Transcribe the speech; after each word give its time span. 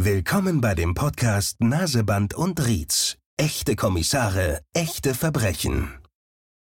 Willkommen 0.00 0.60
bei 0.60 0.76
dem 0.76 0.94
Podcast 0.94 1.56
Naseband 1.60 2.32
und 2.32 2.64
Rietz. 2.64 3.16
Echte 3.36 3.74
Kommissare, 3.74 4.60
echte 4.72 5.12
Verbrechen. 5.12 5.92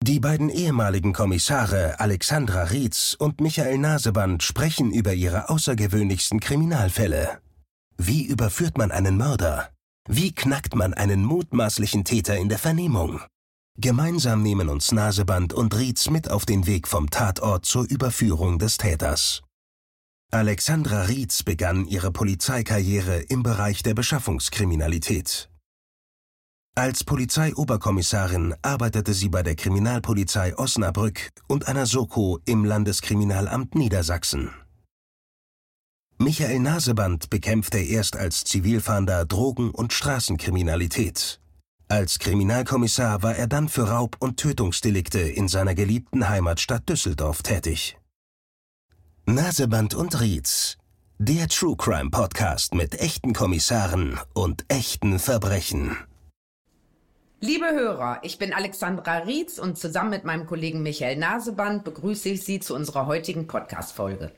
Die 0.03 0.19
beiden 0.19 0.51
ehemaligen 0.51 1.13
Kommissare 1.13 2.01
Alexandra 2.01 2.65
Rietz 2.65 3.15
und 3.17 3.41
Michael 3.41 3.79
Naseband 3.79 4.43
sprechen 4.43 4.91
über 4.91 5.15
ihre 5.15 5.51
außergewöhnlichsten 5.51 6.41
Kriminalfälle. 6.41 7.41
Wie 7.97 8.25
überführt 8.25 8.77
man 8.77 8.91
einen 8.91 9.17
Mörder? 9.17 9.71
Wie 10.09 10.35
knackt 10.35 10.75
man 10.75 10.93
einen 10.93 11.25
mutmaßlichen 11.25 12.05
Täter 12.05 12.37
in 12.37 12.49
der 12.49 12.59
Vernehmung? 12.59 13.21
Gemeinsam 13.79 14.43
nehmen 14.43 14.69
uns 14.69 14.91
Naseband 14.91 15.53
und 15.53 15.77
Rietz 15.77 16.11
mit 16.11 16.29
auf 16.29 16.45
den 16.45 16.67
Weg 16.67 16.89
vom 16.89 17.09
Tatort 17.09 17.67
zur 17.67 17.89
Überführung 17.89 18.59
des 18.59 18.79
Täters. 18.79 19.43
Alexandra 20.35 21.03
Rietz 21.03 21.43
begann 21.43 21.85
ihre 21.85 22.11
Polizeikarriere 22.11 23.19
im 23.21 23.43
Bereich 23.43 23.83
der 23.83 23.93
Beschaffungskriminalität. 23.93 25.51
Als 26.75 27.05
Polizeioberkommissarin 27.05 28.55
arbeitete 28.63 29.13
sie 29.13 29.29
bei 29.29 29.43
der 29.43 29.57
Kriminalpolizei 29.57 30.57
Osnabrück 30.57 31.29
und 31.49 31.69
einer 31.69 31.85
Soko 31.85 32.39
im 32.47 32.65
Landeskriminalamt 32.65 33.75
Niedersachsen. 33.75 34.51
Michael 36.17 36.61
Naseband 36.61 37.29
bekämpfte 37.29 37.81
erst 37.81 38.17
als 38.17 38.45
Zivilfahnder 38.45 39.27
Drogen- 39.27 39.71
und 39.71 39.93
Straßenkriminalität. 39.93 41.43
Als 41.89 42.19
Kriminalkommissar 42.19 43.23
war 43.23 43.37
er 43.37 43.49
dann 43.49 43.69
für 43.69 43.87
Raub- 43.87 44.17
und 44.19 44.39
Tötungsdelikte 44.39 45.21
in 45.21 45.49
seiner 45.49 45.75
geliebten 45.75 46.31
Heimatstadt 46.31 46.89
Düsseldorf 46.89 47.43
tätig. 47.43 47.99
Naseband 49.27 49.95
und 49.95 50.21
Rietz, 50.21 50.79
der 51.19 51.47
True 51.47 51.77
Crime 51.79 52.11
Podcast 52.11 52.75
mit 52.75 52.99
echten 52.99 53.33
Kommissaren 53.33 54.19
und 54.35 54.65
echten 54.67 55.21
Verbrechen. 55.21 55.97
Liebe 57.41 57.67
Hörer, 57.67 58.19
ich 58.25 58.39
bin 58.39 58.53
Alexandra 58.53 59.19
Rietz 59.19 59.61
und 59.61 59.79
zusammen 59.79 60.11
mit 60.11 60.25
meinem 60.25 60.47
Kollegen 60.47 60.83
Michael 60.83 61.19
Naseband 61.19 61.85
begrüße 61.85 62.31
ich 62.31 62.43
Sie 62.43 62.59
zu 62.59 62.75
unserer 62.75 63.07
heutigen 63.07 63.47
Podcast-Folge. 63.47 64.33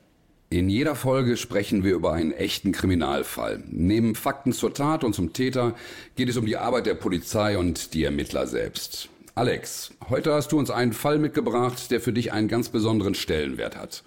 In 0.51 0.69
jeder 0.69 0.93
Folge 0.93 1.35
sprechen 1.35 1.83
wir 1.83 1.95
über 1.95 2.13
einen 2.13 2.31
echten 2.31 2.71
Kriminalfall. 2.71 3.63
Neben 3.67 4.13
Fakten 4.13 4.53
zur 4.53 4.75
Tat 4.75 5.03
und 5.03 5.15
zum 5.15 5.33
Täter 5.33 5.73
geht 6.15 6.29
es 6.29 6.37
um 6.37 6.45
die 6.45 6.57
Arbeit 6.57 6.85
der 6.85 6.93
Polizei 6.93 7.57
und 7.57 7.95
die 7.95 8.03
Ermittler 8.03 8.45
selbst. 8.45 9.09
Alex, 9.33 9.95
heute 10.09 10.31
hast 10.31 10.51
du 10.51 10.59
uns 10.59 10.69
einen 10.69 10.93
Fall 10.93 11.17
mitgebracht, 11.17 11.89
der 11.89 11.99
für 11.99 12.13
dich 12.13 12.31
einen 12.31 12.47
ganz 12.47 12.69
besonderen 12.69 13.15
Stellenwert 13.15 13.75
hat. 13.75 14.03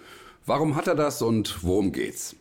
Warum 0.49 0.75
hat 0.75 0.87
er 0.87 0.95
das 0.95 1.21
und 1.21 1.63
worum 1.63 1.91
geht's? 1.91 2.35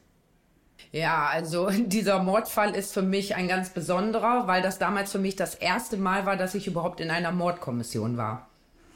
Ja, 0.93 1.27
also 1.27 1.69
dieser 1.77 2.23
Mordfall 2.23 2.75
ist 2.75 2.95
für 2.95 3.03
mich 3.03 3.35
ein 3.35 3.49
ganz 3.49 3.69
besonderer, 3.69 4.47
weil 4.47 4.63
das 4.63 4.79
damals 4.79 5.13
für 5.13 5.19
mich 5.19 5.37
das 5.37 5.55
erste 5.55 5.99
Mal 5.99 6.25
war, 6.25 6.39
dass 6.39 6.55
ich 6.55 6.67
überhaupt 6.67 7.01
in 7.01 7.11
einer 7.11 7.33
Mordkommission 7.33 8.17
war. 8.17 8.49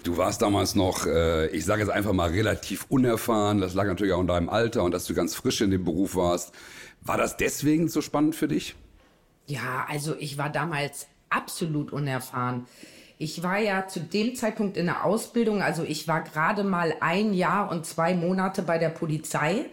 Du 0.02 0.16
warst 0.16 0.40
damals 0.40 0.74
noch, 0.74 1.04
äh, 1.04 1.48
ich 1.48 1.66
sage 1.66 1.82
jetzt 1.82 1.90
einfach 1.90 2.14
mal, 2.14 2.30
relativ 2.30 2.86
unerfahren. 2.88 3.60
Das 3.60 3.74
lag 3.74 3.84
natürlich 3.84 4.14
auch 4.14 4.20
in 4.22 4.28
deinem 4.28 4.48
Alter 4.48 4.82
und 4.82 4.92
dass 4.92 5.04
du 5.04 5.12
ganz 5.12 5.34
frisch 5.34 5.60
in 5.60 5.70
dem 5.70 5.84
Beruf 5.84 6.16
warst. 6.16 6.54
War 7.02 7.18
das 7.18 7.36
deswegen 7.36 7.90
so 7.90 8.00
spannend 8.00 8.34
für 8.34 8.48
dich? 8.48 8.76
Ja, 9.46 9.84
also 9.90 10.16
ich 10.18 10.38
war 10.38 10.48
damals 10.48 11.06
absolut 11.28 11.92
unerfahren. 11.92 12.66
Ich 13.22 13.44
war 13.44 13.60
ja 13.60 13.86
zu 13.86 14.00
dem 14.00 14.34
Zeitpunkt 14.34 14.76
in 14.76 14.86
der 14.86 15.04
Ausbildung, 15.04 15.62
also 15.62 15.84
ich 15.84 16.08
war 16.08 16.22
gerade 16.22 16.64
mal 16.64 16.92
ein 16.98 17.32
Jahr 17.34 17.70
und 17.70 17.86
zwei 17.86 18.16
Monate 18.16 18.62
bei 18.62 18.78
der 18.78 18.88
Polizei, 18.88 19.66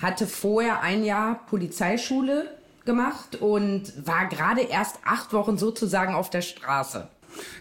hatte 0.00 0.28
vorher 0.28 0.82
ein 0.82 1.04
Jahr 1.04 1.44
Polizeischule 1.50 2.44
gemacht 2.84 3.40
und 3.40 4.06
war 4.06 4.28
gerade 4.28 4.60
erst 4.60 5.00
acht 5.04 5.32
Wochen 5.32 5.58
sozusagen 5.58 6.14
auf 6.14 6.30
der 6.30 6.42
Straße. 6.42 7.08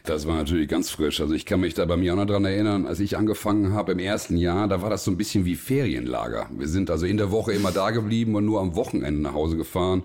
Das 0.04 0.28
war 0.28 0.36
natürlich 0.36 0.70
ganz 0.70 0.92
frisch. 0.92 1.20
Also 1.20 1.34
ich 1.34 1.48
kann 1.48 1.62
mich 1.62 1.74
da 1.74 1.86
bei 1.86 1.98
mir 1.98 2.14
auch 2.14 2.18
noch 2.18 2.28
dran 2.28 2.46
erinnern, 2.46 2.86
als 2.86 3.00
ich 3.00 3.18
angefangen 3.18 3.74
habe 3.74 3.94
im 3.94 4.00
ersten 4.00 4.38
Jahr, 4.38 4.68
da 4.68 4.84
war 4.84 4.92
das 4.92 5.04
so 5.04 5.10
ein 5.10 5.18
bisschen 5.18 5.46
wie 5.46 5.56
Ferienlager. 5.56 6.46
Wir 6.52 6.68
sind 6.68 6.92
also 6.92 7.08
in 7.08 7.18
der 7.18 7.32
Woche 7.32 7.54
immer 7.54 7.72
da 7.72 7.90
geblieben 7.90 8.36
und 8.36 8.46
nur 8.46 8.62
am 8.62 8.76
Wochenende 8.76 9.20
nach 9.20 9.34
Hause 9.34 9.58
gefahren. 9.58 10.04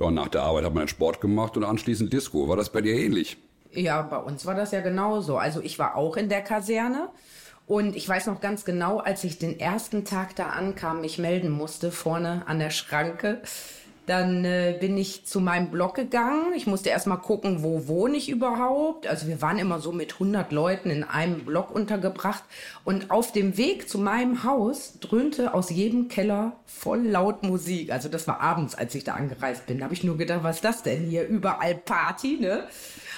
Ja, 0.00 0.10
nach 0.10 0.26
der 0.26 0.42
Arbeit 0.42 0.64
hat 0.64 0.74
man 0.74 0.88
Sport 0.88 1.20
gemacht 1.20 1.56
und 1.56 1.62
anschließend 1.62 2.12
Disco. 2.12 2.48
War 2.48 2.56
das 2.56 2.72
bei 2.72 2.80
dir 2.80 2.94
ähnlich? 2.94 3.36
Ja, 3.74 4.02
bei 4.02 4.18
uns 4.18 4.46
war 4.46 4.54
das 4.54 4.72
ja 4.72 4.80
genauso. 4.80 5.36
Also 5.36 5.60
ich 5.60 5.78
war 5.78 5.96
auch 5.96 6.16
in 6.16 6.28
der 6.28 6.42
Kaserne. 6.42 7.08
Und 7.66 7.96
ich 7.96 8.06
weiß 8.06 8.26
noch 8.26 8.40
ganz 8.40 8.64
genau, 8.64 8.98
als 8.98 9.24
ich 9.24 9.38
den 9.38 9.58
ersten 9.58 10.04
Tag 10.04 10.36
da 10.36 10.50
ankam, 10.50 11.00
mich 11.00 11.18
melden 11.18 11.50
musste, 11.50 11.90
vorne 11.90 12.42
an 12.46 12.58
der 12.58 12.70
Schranke. 12.70 13.40
Dann 14.06 14.44
äh, 14.44 14.76
bin 14.78 14.98
ich 14.98 15.24
zu 15.24 15.40
meinem 15.40 15.70
Block 15.70 15.94
gegangen. 15.94 16.52
Ich 16.54 16.66
musste 16.66 16.90
erst 16.90 17.06
mal 17.06 17.16
gucken, 17.16 17.62
wo 17.62 17.88
wohne 17.88 18.18
ich 18.18 18.28
überhaupt. 18.28 19.06
Also 19.06 19.28
wir 19.28 19.40
waren 19.40 19.58
immer 19.58 19.80
so 19.80 19.92
mit 19.92 20.12
100 20.12 20.52
Leuten 20.52 20.90
in 20.90 21.04
einem 21.04 21.46
Block 21.46 21.74
untergebracht. 21.74 22.44
Und 22.84 23.10
auf 23.10 23.32
dem 23.32 23.56
Weg 23.56 23.88
zu 23.88 23.98
meinem 23.98 24.44
Haus 24.44 24.98
dröhnte 25.00 25.54
aus 25.54 25.70
jedem 25.70 26.08
Keller 26.08 26.52
voll 26.66 27.00
laut 27.00 27.44
Musik. 27.44 27.90
Also 27.92 28.10
das 28.10 28.28
war 28.28 28.40
abends, 28.40 28.74
als 28.74 28.94
ich 28.94 29.04
da 29.04 29.14
angereist 29.14 29.64
bin. 29.64 29.78
Da 29.78 29.84
habe 29.84 29.94
ich 29.94 30.04
nur 30.04 30.18
gedacht, 30.18 30.40
was 30.42 30.56
ist 30.56 30.64
das 30.66 30.82
denn 30.82 31.06
hier? 31.06 31.26
Überall 31.26 31.74
Party, 31.74 32.36
ne? 32.38 32.64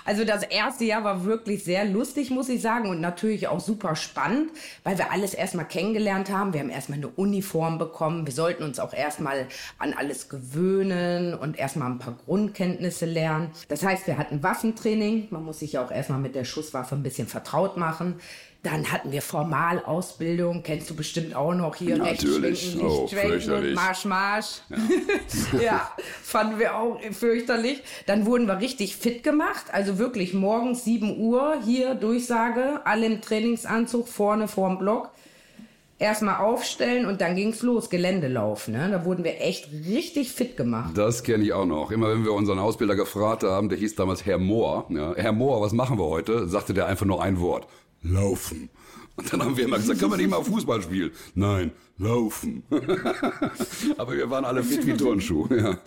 Also 0.06 0.25
das 0.25 0.44
erste 0.44 0.84
Jahr 0.84 1.03
war 1.03 1.25
wirklich 1.25 1.65
sehr 1.65 1.84
lustig, 1.84 2.31
muss 2.31 2.49
ich 2.49 2.62
sagen, 2.62 2.89
und 2.89 3.00
natürlich 3.00 3.49
auch 3.49 3.59
super 3.59 3.97
spannend, 3.97 4.50
weil 4.84 4.97
wir 4.99 5.11
alles 5.11 5.34
erstmal 5.34 5.67
kennengelernt 5.67 6.31
haben. 6.31 6.53
Wir 6.53 6.61
haben 6.61 6.71
erstmal 6.71 6.99
eine 6.99 7.09
Uniform 7.09 7.77
bekommen. 7.78 8.25
Wir 8.25 8.33
sollten 8.33 8.62
uns 8.62 8.78
auch 8.78 8.95
erstmal 8.95 9.47
an 9.78 9.95
alles 9.95 10.28
gewöhnen 10.28 11.34
und 11.34 11.59
erstmal 11.59 11.91
ein 11.91 11.99
paar 11.99 12.16
Grundkenntnisse 12.25 13.05
lernen. 13.05 13.50
Das 13.69 13.84
heißt, 13.84 14.06
wir 14.06 14.16
hatten 14.16 14.45
Waffentraining. 14.45 15.27
Man 15.31 15.45
muss 15.45 15.59
sich 15.59 15.72
ja 15.72 15.84
auch 15.84 15.91
erstmal 15.91 16.21
mit 16.21 16.37
der 16.37 16.45
Schusswaffe 16.45 16.95
ein 16.95 17.03
bisschen 17.03 17.27
vertraut 17.27 17.77
machen. 17.77 18.21
Dann 18.66 18.91
hatten 18.91 19.12
wir 19.12 19.22
Formalausbildung, 19.22 20.65
kennst 20.65 20.91
du 20.91 20.97
bestimmt 20.97 21.37
auch 21.37 21.54
noch 21.54 21.77
hier. 21.77 21.99
Natürlich, 21.99 22.72
schwenken, 22.72 23.53
oh, 23.53 23.54
und 23.54 23.75
Marsch, 23.75 24.04
Marsch. 24.06 24.60
Ja. 25.53 25.60
ja, 25.60 25.91
fanden 26.21 26.59
wir 26.59 26.75
auch 26.75 27.00
fürchterlich. 27.12 27.81
Dann 28.06 28.27
wurden 28.27 28.49
wir 28.49 28.59
richtig 28.59 28.97
fit 28.97 29.22
gemacht, 29.22 29.66
also 29.71 29.99
wirklich 29.99 30.34
morgens 30.34 30.84
7 30.84 31.16
Uhr 31.16 31.59
hier 31.65 31.94
Durchsage, 31.94 32.81
alle 32.84 33.06
im 33.06 33.21
Trainingsanzug 33.21 34.09
vorne 34.09 34.49
vorm 34.49 34.81
Block. 34.81 35.10
Erstmal 36.00 36.41
aufstellen 36.41 37.06
und 37.06 37.21
dann 37.21 37.37
ging's 37.37 37.62
los, 37.62 37.88
Geländelauf. 37.88 38.66
Ne? 38.66 38.88
Da 38.91 39.04
wurden 39.04 39.22
wir 39.22 39.41
echt 39.41 39.71
richtig 39.72 40.33
fit 40.33 40.56
gemacht. 40.56 40.98
Das 40.98 41.22
kenne 41.22 41.44
ich 41.44 41.53
auch 41.53 41.66
noch. 41.66 41.93
Immer 41.93 42.10
wenn 42.10 42.25
wir 42.25 42.33
unseren 42.33 42.59
Ausbilder 42.59 42.97
gefragt 42.97 43.44
haben, 43.44 43.69
der 43.69 43.78
hieß 43.78 43.94
damals 43.94 44.27
Herr 44.27 44.38
Mohr. 44.38 44.87
Ja, 44.91 45.15
Herr 45.15 45.33
Mohr, 45.33 45.60
was 45.60 45.72
machen 45.72 45.98
wir 45.98 46.06
heute? 46.06 46.48
Sagte 46.48 46.75
der 46.75 46.87
einfach 46.87 47.06
nur 47.06 47.22
ein 47.22 47.41
Wort 47.41 47.69
laufen. 48.12 48.71
Und 49.17 49.33
dann 49.33 49.43
haben 49.43 49.56
wir 49.56 49.65
immer 49.65 49.78
gesagt, 49.78 49.99
können 49.99 50.12
wir 50.12 50.19
nicht 50.19 50.31
mal 50.31 50.44
Fußball 50.44 50.83
spielen? 50.83 51.11
Nein, 51.34 51.72
laufen. 51.97 52.62
Aber 53.99 54.12
wir 54.12 54.28
waren 54.28 54.44
alle 54.44 54.62
fit 54.62 54.87
wie 54.87 54.94
Turnschuh. 54.94 55.47
Ja, 55.50 55.78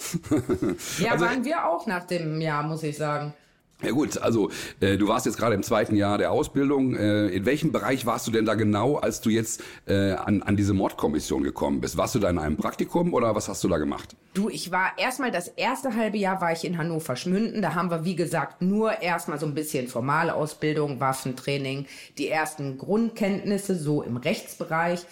ja 1.00 1.12
also, 1.12 1.26
waren 1.26 1.46
wir 1.46 1.68
auch 1.68 1.86
nach 1.86 2.06
dem 2.06 2.42
Jahr, 2.42 2.64
muss 2.64 2.82
ich 2.82 2.98
sagen. 2.98 3.34
Ja 3.82 3.92
gut, 3.92 4.18
also 4.18 4.52
äh, 4.82 4.98
du 4.98 5.08
warst 5.08 5.26
jetzt 5.26 5.38
gerade 5.38 5.56
im 5.56 5.64
zweiten 5.64 5.96
Jahr 5.96 6.18
der 6.18 6.32
Ausbildung. 6.34 6.98
Äh, 6.98 7.28
in 7.28 7.46
welchem 7.46 7.72
Bereich 7.72 8.06
warst 8.06 8.28
du 8.28 8.32
denn 8.32 8.46
da 8.46 8.56
genau, 8.56 8.98
als 8.98 9.22
du 9.22 9.30
jetzt 9.30 9.64
äh, 9.88 10.12
an, 10.12 10.44
an 10.44 10.58
diese 10.58 10.74
Mordkommission 10.74 11.44
gekommen 11.44 11.80
bist? 11.80 11.96
Warst 11.96 12.14
du 12.16 12.20
da 12.20 12.30
in 12.30 12.40
einem 12.40 12.58
Praktikum 12.58 13.14
oder 13.14 13.36
was 13.36 13.48
hast 13.48 13.64
du 13.64 13.70
da 13.70 13.78
gemacht? 13.78 14.18
Du, 14.34 14.50
ich 14.50 14.72
war 14.72 14.92
erstmal 14.98 15.32
das 15.32 15.48
erste 15.48 15.96
halbe 15.96 16.18
Jahr 16.18 16.42
war 16.42 16.52
ich 16.52 16.66
in 16.66 16.78
Hannover 16.78 17.16
Schmünden. 17.16 17.62
Da 17.62 17.74
haben 17.74 17.90
wir, 17.90 18.04
wie 18.04 18.18
gesagt, 18.18 18.62
nur 18.62 19.02
erstmal 19.02 19.40
so 19.40 19.46
ein 19.46 19.56
bisschen 19.56 19.88
Formalausbildung, 19.88 21.00
Waffentraining, 21.00 21.86
die 22.18 22.28
ersten 22.28 22.78
Grundkenntnisse 22.78 23.76
so 23.76 24.04
im 24.04 24.18
Rechtsbereich. 24.18 25.06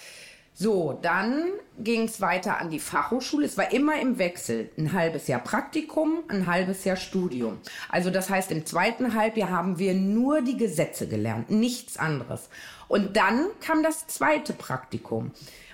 So, 0.59 0.97
dann 1.03 1.43
ging 1.77 2.05
es 2.05 2.19
weiter 2.19 2.59
an 2.59 2.71
die 2.71 2.79
Fachhochschule. 2.79 3.45
Es 3.45 3.59
war 3.59 3.71
immer 3.71 4.01
im 4.01 4.17
Wechsel. 4.17 4.71
Ein 4.75 4.91
halbes 4.91 5.27
Jahr 5.27 5.39
Praktikum, 5.39 6.23
ein 6.29 6.47
halbes 6.47 6.83
Jahr 6.83 6.95
Studium. 6.95 7.59
Also 7.89 8.09
das 8.09 8.31
heißt, 8.31 8.51
im 8.51 8.65
zweiten 8.65 9.13
Halbjahr 9.13 9.51
haben 9.51 9.77
wir 9.77 9.93
nur 9.93 10.41
die 10.41 10.57
Gesetze 10.57 11.07
gelernt, 11.07 11.51
nichts 11.51 11.97
anderes. 11.97 12.49
Und 12.87 13.17
dann 13.17 13.45
kam 13.61 13.83
das 13.83 14.07
zweite 14.07 14.53
Praktikum. 14.53 15.31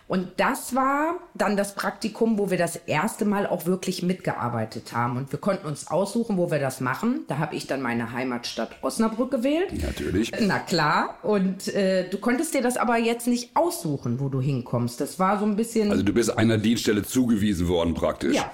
Und 0.07 0.27
das 0.37 0.75
war 0.75 1.15
dann 1.33 1.55
das 1.55 1.75
Praktikum, 1.75 2.37
wo 2.37 2.49
wir 2.49 2.57
das 2.57 2.75
erste 2.75 3.25
Mal 3.25 3.47
auch 3.47 3.65
wirklich 3.65 4.03
mitgearbeitet 4.03 4.93
haben. 4.93 5.17
Und 5.17 5.31
wir 5.31 5.39
konnten 5.39 5.65
uns 5.65 5.87
aussuchen, 5.87 6.37
wo 6.37 6.51
wir 6.51 6.59
das 6.59 6.81
machen. 6.81 7.21
Da 7.27 7.37
habe 7.37 7.55
ich 7.55 7.67
dann 7.67 7.81
meine 7.81 8.11
Heimatstadt 8.11 8.71
Osnabrück 8.81 9.31
gewählt. 9.31 9.69
Natürlich. 9.81 10.31
Na 10.41 10.59
klar. 10.59 11.17
Und 11.23 11.73
äh, 11.73 12.09
du 12.09 12.17
konntest 12.17 12.53
dir 12.53 12.61
das 12.61 12.77
aber 12.77 12.97
jetzt 12.97 13.27
nicht 13.27 13.51
aussuchen, 13.55 14.19
wo 14.19 14.29
du 14.29 14.41
hinkommst. 14.41 14.99
Das 14.99 15.19
war 15.19 15.39
so 15.39 15.45
ein 15.45 15.55
bisschen. 15.55 15.89
Also 15.89 16.03
du 16.03 16.13
bist 16.13 16.37
einer 16.37 16.57
Dienststelle 16.57 17.03
zugewiesen 17.03 17.67
worden 17.67 17.93
praktisch. 17.93 18.35
Ja. 18.35 18.51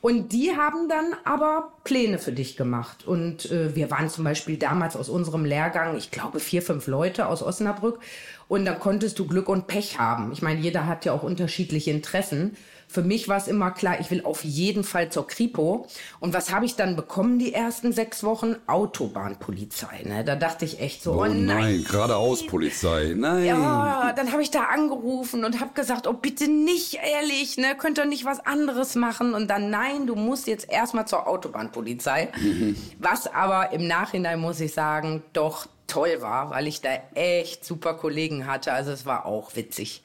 Und 0.00 0.32
die 0.32 0.56
haben 0.56 0.88
dann 0.88 1.14
aber 1.24 1.74
Pläne 1.84 2.18
für 2.18 2.32
dich 2.32 2.56
gemacht. 2.56 3.06
Und 3.06 3.50
äh, 3.50 3.76
wir 3.76 3.90
waren 3.90 4.08
zum 4.08 4.24
Beispiel 4.24 4.56
damals 4.56 4.96
aus 4.96 5.10
unserem 5.10 5.44
Lehrgang, 5.44 5.96
ich 5.96 6.10
glaube, 6.10 6.40
vier, 6.40 6.62
fünf 6.62 6.86
Leute 6.86 7.26
aus 7.26 7.42
Osnabrück. 7.42 8.00
Und 8.48 8.64
dann 8.64 8.80
konntest 8.80 9.18
du 9.18 9.26
Glück 9.26 9.48
und 9.48 9.66
Pech 9.66 9.98
haben. 9.98 10.32
Ich 10.32 10.40
meine, 10.40 10.60
jeder 10.60 10.86
hat 10.86 11.04
ja 11.04 11.12
auch 11.12 11.22
unterschiedliche 11.22 11.90
Interessen. 11.90 12.56
Für 12.90 13.02
mich 13.02 13.28
war 13.28 13.36
es 13.36 13.46
immer 13.46 13.70
klar, 13.70 14.00
ich 14.00 14.10
will 14.10 14.24
auf 14.24 14.42
jeden 14.42 14.82
Fall 14.82 15.10
zur 15.10 15.26
Kripo. 15.26 15.86
Und 16.18 16.34
was 16.34 16.52
habe 16.52 16.64
ich 16.64 16.74
dann 16.74 16.96
bekommen 16.96 17.38
die 17.38 17.54
ersten 17.54 17.92
sechs 17.92 18.24
Wochen? 18.24 18.56
Autobahnpolizei. 18.66 20.02
Ne? 20.04 20.24
Da 20.24 20.34
dachte 20.36 20.64
ich 20.64 20.80
echt 20.80 21.02
so, 21.02 21.12
Oh, 21.12 21.20
oh, 21.22 21.24
nein, 21.26 21.44
nein. 21.46 21.84
geradeaus 21.88 22.46
Polizei. 22.46 23.14
Nein. 23.16 23.44
Ja, 23.44 24.12
dann 24.14 24.32
habe 24.32 24.42
ich 24.42 24.50
da 24.50 24.64
angerufen 24.64 25.44
und 25.44 25.60
habe 25.60 25.72
gesagt, 25.74 26.06
oh 26.06 26.12
bitte 26.14 26.48
nicht, 26.48 26.94
ehrlich, 26.94 27.56
ne, 27.58 27.74
könnt 27.76 27.98
ihr 27.98 28.06
nicht 28.06 28.24
was 28.24 28.44
anderes 28.44 28.94
machen? 28.94 29.34
Und 29.34 29.48
dann, 29.48 29.70
nein, 29.70 30.06
du 30.06 30.14
musst 30.16 30.46
jetzt 30.46 30.70
erstmal 30.70 31.06
zur 31.06 31.26
Autobahnpolizei. 31.26 32.28
Was 32.98 33.26
aber 33.32 33.72
im 33.72 33.86
Nachhinein, 33.86 34.40
muss 34.40 34.60
ich 34.60 34.72
sagen, 34.72 35.22
doch 35.32 35.66
toll 35.86 36.18
war, 36.20 36.50
weil 36.50 36.66
ich 36.66 36.80
da 36.80 36.90
echt 37.14 37.64
super 37.64 37.94
Kollegen 37.94 38.46
hatte. 38.46 38.72
Also 38.72 38.90
es 38.92 39.06
war 39.06 39.26
auch 39.26 39.56
witzig. 39.56 40.02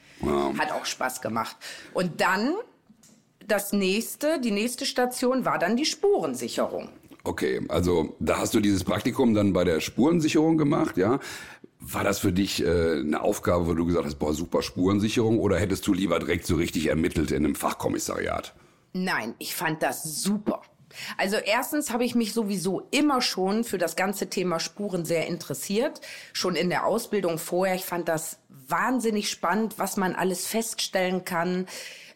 Hat 0.57 0.71
auch 0.71 0.85
Spaß 0.85 1.21
gemacht. 1.21 1.55
Und 1.93 2.21
dann, 2.21 2.55
das 3.47 3.73
nächste, 3.73 4.39
die 4.39 4.51
nächste 4.51 4.85
Station 4.85 5.45
war 5.45 5.59
dann 5.59 5.77
die 5.77 5.85
Spurensicherung. 5.85 6.89
Okay, 7.23 7.61
also 7.69 8.15
da 8.19 8.37
hast 8.37 8.53
du 8.53 8.59
dieses 8.59 8.83
Praktikum 8.83 9.33
dann 9.33 9.51
bei 9.51 9.63
der 9.63 9.79
Spurensicherung 9.79 10.57
gemacht, 10.57 10.97
ja? 10.97 11.19
War 11.79 12.03
das 12.03 12.19
für 12.19 12.31
dich 12.31 12.63
äh, 12.63 12.99
eine 12.99 13.21
Aufgabe, 13.21 13.67
wo 13.67 13.73
du 13.73 13.85
gesagt 13.85 14.05
hast, 14.05 14.15
boah, 14.15 14.33
super 14.33 14.61
Spurensicherung, 14.61 15.39
oder 15.39 15.59
hättest 15.59 15.85
du 15.87 15.93
lieber 15.93 16.19
direkt 16.19 16.45
so 16.45 16.55
richtig 16.55 16.87
ermittelt 16.87 17.31
in 17.31 17.45
einem 17.45 17.55
Fachkommissariat? 17.55 18.53
Nein, 18.93 19.35
ich 19.39 19.55
fand 19.55 19.83
das 19.83 20.21
super. 20.21 20.61
Also 21.17 21.37
erstens 21.37 21.91
habe 21.91 22.05
ich 22.05 22.15
mich 22.15 22.33
sowieso 22.33 22.87
immer 22.91 23.21
schon 23.21 23.63
für 23.63 23.77
das 23.77 23.95
ganze 23.95 24.29
Thema 24.29 24.59
Spuren 24.59 25.03
sehr 25.05 25.27
interessiert. 25.27 26.01
Schon 26.33 26.55
in 26.55 26.69
der 26.69 26.85
Ausbildung 26.85 27.37
vorher. 27.37 27.75
Ich 27.75 27.85
fand 27.85 28.07
das 28.07 28.39
wahnsinnig 28.49 29.29
spannend, 29.29 29.75
was 29.77 29.97
man 29.97 30.15
alles 30.15 30.47
feststellen 30.47 31.25
kann, 31.25 31.67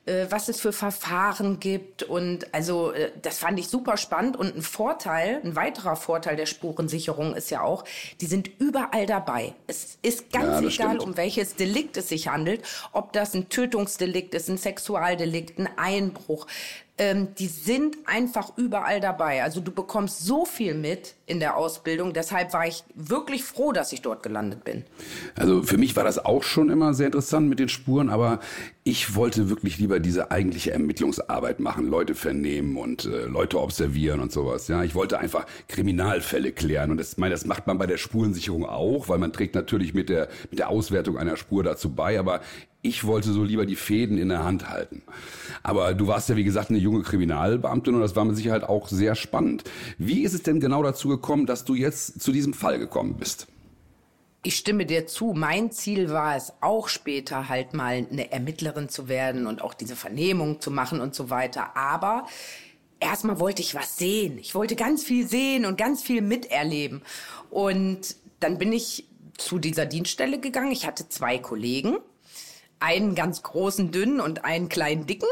äh, 0.09 0.31
was 0.31 0.49
es 0.49 0.59
für 0.59 0.73
Verfahren 0.73 1.59
gibt. 1.59 2.03
Und 2.03 2.53
also 2.53 2.91
äh, 2.91 3.11
das 3.21 3.37
fand 3.37 3.59
ich 3.59 3.67
super 3.67 3.95
spannend. 3.97 4.35
Und 4.35 4.55
ein 4.55 4.61
Vorteil, 4.63 5.39
ein 5.43 5.55
weiterer 5.55 5.95
Vorteil 5.95 6.35
der 6.35 6.47
Spurensicherung 6.47 7.35
ist 7.35 7.51
ja 7.51 7.61
auch, 7.61 7.83
die 8.19 8.25
sind 8.25 8.49
überall 8.59 9.05
dabei. 9.05 9.53
Es 9.67 9.99
ist 10.01 10.31
ganz 10.31 10.61
Ja, 10.61 10.67
egal, 10.67 10.95
stimmt. 10.95 11.01
um 11.03 11.17
welches 11.17 11.55
Delikt 11.55 11.95
es 11.97 12.09
sich 12.09 12.27
handelt, 12.27 12.63
ob 12.91 13.13
das 13.13 13.35
ein 13.35 13.49
Tötungsdelikt 13.49 14.33
ist, 14.33 14.49
ein 14.49 14.57
Sexualdelikt, 14.57 15.59
ein 15.59 15.69
Einbruch. 15.77 16.47
Ähm, 16.99 17.29
die 17.39 17.47
sind 17.47 17.95
einfach 18.05 18.57
überall 18.57 18.99
dabei. 18.99 19.41
Also 19.41 19.61
du 19.61 19.71
bekommst 19.71 20.25
so 20.25 20.43
viel 20.43 20.73
mit 20.73 21.15
in 21.25 21.39
der 21.39 21.55
Ausbildung. 21.55 22.11
Deshalb 22.11 22.51
war 22.51 22.67
ich 22.67 22.83
wirklich 22.93 23.45
froh, 23.45 23.71
dass 23.71 23.93
ich 23.93 24.01
dort 24.01 24.21
gelandet 24.21 24.65
bin. 24.65 24.83
Also 25.35 25.63
für 25.63 25.77
mich 25.77 25.95
war 25.95 26.03
das 26.03 26.23
auch 26.23 26.43
schon 26.43 26.69
immer 26.69 26.93
sehr 26.93 27.05
interessant 27.05 27.47
mit 27.47 27.59
den 27.59 27.69
Spuren, 27.69 28.09
aber 28.09 28.41
ich 28.83 29.15
wollte 29.15 29.49
wirklich 29.49 29.77
lieber 29.77 30.01
diese 30.01 30.29
eigentliche 30.31 30.71
Ermittlungsarbeit 30.71 31.61
machen, 31.61 31.87
Leute 31.87 32.15
vernehmen 32.15 32.75
und 32.75 33.05
äh, 33.05 33.25
Leute 33.25 33.61
observieren 33.61 34.19
und 34.19 34.33
sowas. 34.33 34.67
Ja, 34.67 34.83
ich 34.83 34.93
wollte 34.93 35.19
einfach 35.19 35.45
Kriminalfälle 35.69 36.51
klären 36.51 36.91
und 36.91 36.97
das, 36.97 37.17
meine, 37.17 37.33
das 37.33 37.45
macht 37.45 37.65
man 37.65 37.77
bei 37.77 37.87
der 37.87 37.97
Spurensicherung 37.97 38.65
auch, 38.65 39.07
weil 39.07 39.19
man 39.19 39.31
trägt 39.31 39.55
natürlich 39.55 39.93
mit 39.93 40.09
der 40.09 40.27
mit 40.49 40.59
der 40.59 40.69
Auswertung 40.69 41.17
einer 41.17 41.37
Spur 41.37 41.63
dazu 41.63 41.93
bei, 41.93 42.19
aber 42.19 42.41
ich 42.81 43.05
wollte 43.05 43.31
so 43.31 43.43
lieber 43.43 43.65
die 43.65 43.75
Fäden 43.75 44.17
in 44.17 44.29
der 44.29 44.43
Hand 44.43 44.69
halten. 44.69 45.01
Aber 45.63 45.93
du 45.93 46.07
warst 46.07 46.29
ja, 46.29 46.35
wie 46.35 46.43
gesagt, 46.43 46.69
eine 46.69 46.79
junge 46.79 47.03
Kriminalbeamtin 47.03 47.95
und 47.95 48.01
das 48.01 48.15
war 48.15 48.23
mit 48.23 48.37
Sicherheit 48.37 48.63
auch 48.63 48.87
sehr 48.87 49.15
spannend. 49.15 49.63
Wie 49.97 50.23
ist 50.23 50.33
es 50.33 50.43
denn 50.43 50.59
genau 50.59 50.81
dazu 50.81 51.09
gekommen, 51.09 51.45
dass 51.45 51.65
du 51.65 51.75
jetzt 51.75 52.21
zu 52.21 52.31
diesem 52.31 52.53
Fall 52.53 52.79
gekommen 52.79 53.15
bist? 53.17 53.47
Ich 54.41 54.55
stimme 54.55 54.85
dir 54.85 55.05
zu. 55.05 55.33
Mein 55.33 55.71
Ziel 55.71 56.09
war 56.11 56.37
es 56.37 56.53
auch 56.61 56.87
später 56.87 57.49
halt 57.49 57.73
mal 57.73 58.07
eine 58.09 58.31
Ermittlerin 58.31 58.87
zu 58.87 59.09
werden 59.09 59.47
und 59.47 59.61
auch 59.61 59.73
diese 59.73 59.97
Vernehmung 59.97 60.61
zu 60.61 60.71
machen 60.71 61.01
und 61.01 61.13
so 61.13 61.29
weiter. 61.29 61.75
Aber 61.75 62.25
erstmal 63.01 63.41
wollte 63.41 63.61
ich 63.61 63.75
was 63.75 63.97
sehen. 63.97 64.37
Ich 64.37 64.55
wollte 64.55 64.77
ganz 64.77 65.03
viel 65.03 65.27
sehen 65.27 65.65
und 65.65 65.77
ganz 65.77 66.01
viel 66.01 66.21
miterleben. 66.21 67.01
Und 67.49 68.15
dann 68.39 68.57
bin 68.57 68.71
ich 68.71 69.05
zu 69.37 69.59
dieser 69.59 69.85
Dienststelle 69.85 70.39
gegangen. 70.39 70.71
Ich 70.71 70.87
hatte 70.87 71.09
zwei 71.09 71.37
Kollegen. 71.37 71.97
Einen 72.81 73.13
ganz 73.13 73.43
großen, 73.43 73.91
dünnen 73.91 74.21
und 74.21 74.45
einen 74.45 74.69
kleinen, 74.69 75.05
dicken. 75.05 75.27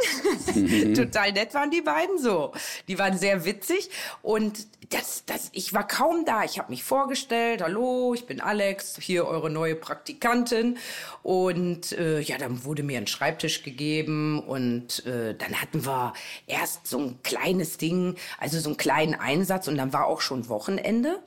Total 0.95 1.31
nett 1.31 1.53
waren 1.53 1.71
die 1.71 1.81
beiden 1.81 2.17
so. 2.17 2.51
Die 2.87 2.99
waren 2.99 3.17
sehr 3.17 3.45
witzig. 3.45 3.89
Und 4.21 4.67
das, 4.89 5.23
das, 5.25 5.49
ich 5.53 5.73
war 5.73 5.87
kaum 5.87 6.25
da. 6.25 6.43
Ich 6.43 6.59
habe 6.59 6.71
mich 6.71 6.83
vorgestellt. 6.83 7.61
Hallo, 7.61 8.13
ich 8.13 8.25
bin 8.25 8.41
Alex, 8.41 8.97
hier 8.99 9.27
eure 9.27 9.49
neue 9.49 9.75
Praktikantin. 9.75 10.77
Und 11.23 11.93
äh, 11.93 12.19
ja, 12.19 12.37
dann 12.37 12.65
wurde 12.65 12.83
mir 12.83 12.97
ein 12.97 13.07
Schreibtisch 13.07 13.63
gegeben. 13.63 14.39
Und 14.39 15.05
äh, 15.05 15.33
dann 15.33 15.61
hatten 15.61 15.85
wir 15.85 16.13
erst 16.47 16.87
so 16.87 16.99
ein 16.99 17.19
kleines 17.23 17.77
Ding, 17.77 18.15
also 18.39 18.59
so 18.59 18.69
einen 18.69 18.77
kleinen 18.77 19.15
Einsatz. 19.15 19.67
Und 19.67 19.77
dann 19.77 19.93
war 19.93 20.07
auch 20.07 20.21
schon 20.21 20.49
Wochenende 20.49 21.21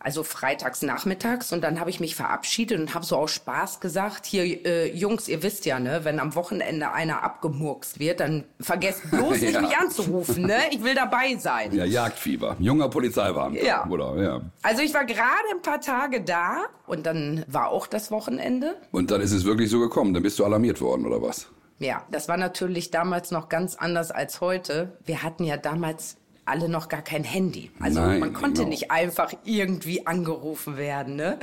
also 0.00 0.22
freitags 0.22 0.82
nachmittags 0.82 1.52
und 1.52 1.60
dann 1.62 1.80
habe 1.80 1.90
ich 1.90 1.98
mich 1.98 2.14
verabschiedet 2.14 2.78
und 2.78 2.94
habe 2.94 3.04
so 3.04 3.16
aus 3.16 3.32
Spaß 3.32 3.80
gesagt, 3.80 4.26
hier 4.26 4.44
äh, 4.64 4.92
Jungs, 4.96 5.26
ihr 5.26 5.42
wisst 5.42 5.66
ja, 5.66 5.80
ne, 5.80 6.04
wenn 6.04 6.20
am 6.20 6.34
Wochenende 6.36 6.92
einer 6.92 7.24
abgemurkst 7.24 7.98
wird, 7.98 8.20
dann 8.20 8.44
vergesst 8.60 9.10
bloß 9.10 9.40
nicht 9.40 9.54
Ja. 9.54 9.60
mich 9.60 9.76
anzurufen, 9.76 10.42
ne? 10.46 10.56
Ich 10.70 10.84
will 10.84 10.94
dabei 10.94 11.34
sein. 11.36 11.74
Ja, 11.74 11.84
Jagdfieber. 11.84 12.56
Junger 12.60 12.88
Polizeibeamter. 12.88 13.64
Ja. 13.64 13.86
Oder, 13.88 14.16
ja. 14.22 14.40
Also 14.62 14.82
ich 14.82 14.94
war 14.94 15.04
gerade 15.04 15.24
ein 15.52 15.62
paar 15.62 15.80
Tage 15.80 16.20
da 16.20 16.66
und 16.86 17.04
dann 17.04 17.44
war 17.48 17.68
auch 17.68 17.86
das 17.88 18.10
Wochenende. 18.12 18.76
Und 18.92 19.10
dann 19.10 19.20
ist 19.20 19.32
es 19.32 19.44
wirklich 19.44 19.68
so 19.68 19.80
gekommen. 19.80 20.14
Dann 20.14 20.22
bist 20.22 20.38
du 20.38 20.44
alarmiert 20.44 20.80
worden, 20.80 21.06
oder 21.06 21.20
was? 21.20 21.48
Ja, 21.80 22.04
das 22.10 22.28
war 22.28 22.36
natürlich 22.36 22.90
damals 22.90 23.30
noch 23.30 23.48
ganz 23.48 23.74
anders 23.74 24.10
als 24.10 24.40
heute. 24.40 24.96
Wir 25.04 25.22
hatten 25.22 25.44
ja 25.44 25.56
damals 25.56 26.16
alle 26.48 26.68
noch 26.68 26.88
gar 26.88 27.02
kein 27.02 27.24
Handy. 27.24 27.70
Also 27.80 28.00
Nein, 28.00 28.20
man 28.20 28.32
konnte 28.32 28.62
genau. 28.62 28.70
nicht 28.70 28.90
einfach 28.90 29.32
irgendwie 29.44 30.06
angerufen 30.06 30.76
werden, 30.76 31.16
ne? 31.16 31.38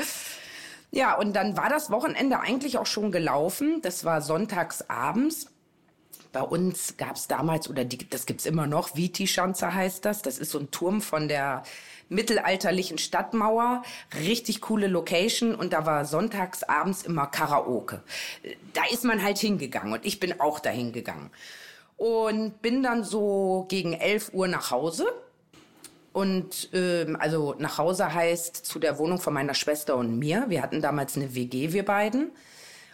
Ja, 0.92 1.18
und 1.18 1.34
dann 1.36 1.57
war 1.57 1.69
das 1.69 1.92
Wochenende 1.92 2.40
eigentlich 2.40 2.78
auch 2.78 2.86
schon 2.86 3.12
gelaufen. 3.12 3.81
Das 3.81 4.06
war 4.06 4.22
sonntags 4.22 4.90
abends. 4.90 5.48
Bei 6.31 6.42
uns 6.42 6.98
gab 6.98 7.16
es 7.16 7.28
damals, 7.28 7.69
oder 7.69 7.86
die, 7.86 8.10
das 8.10 8.25
gibt's 8.25 8.46
immer 8.46 8.68
noch, 8.68 8.96
Viti-Schanze 8.96 9.74
heißt 9.74 10.06
das. 10.06 10.22
Das 10.22 10.38
ist 10.38 10.52
so 10.52 10.60
ein 10.60 10.72
Turm 10.72 11.02
von 11.02 11.28
der 11.28 11.63
mittelalterlichen 12.10 12.98
Stadtmauer. 12.98 13.84
Richtig 14.19 14.62
coole 14.62 14.88
Location. 14.88 15.56
Und 15.56 15.74
da 15.74 15.86
war 15.86 16.06
sonntags 16.06 16.63
abends 16.63 17.04
immer 17.04 17.28
Karaoke. 17.28 18.02
Da 18.74 18.81
ist 18.92 19.04
man 19.04 19.24
halt 19.24 19.38
hingegangen 19.38 19.94
und 19.94 20.06
ich 20.06 20.19
bin 20.19 20.40
auch 20.40 20.60
dahin 20.60 20.92
gegangen. 20.92 21.30
Und 21.97 22.62
bin 22.62 22.83
dann 22.83 23.03
so 23.03 23.65
gegen 23.69 23.94
11 23.94 24.33
Uhr 24.33 24.47
nach 24.47 24.71
Hause. 24.71 25.06
Und 26.12 26.69
ähm, 26.73 27.18
also 27.19 27.56
nach 27.57 27.78
Hause 27.78 28.14
heißt 28.14 28.66
zu 28.66 28.80
der 28.80 28.97
Wohnung 28.99 29.19
von 29.19 29.33
meiner 29.33 29.54
Schwester 29.54 29.95
und 29.97 30.18
mir. 30.18 30.45
Wir 30.47 30.61
hatten 30.61 30.81
damals 30.81 31.16
eine 31.16 31.35
WG, 31.35 31.73
wir 31.73 31.83
beiden. 31.83 32.31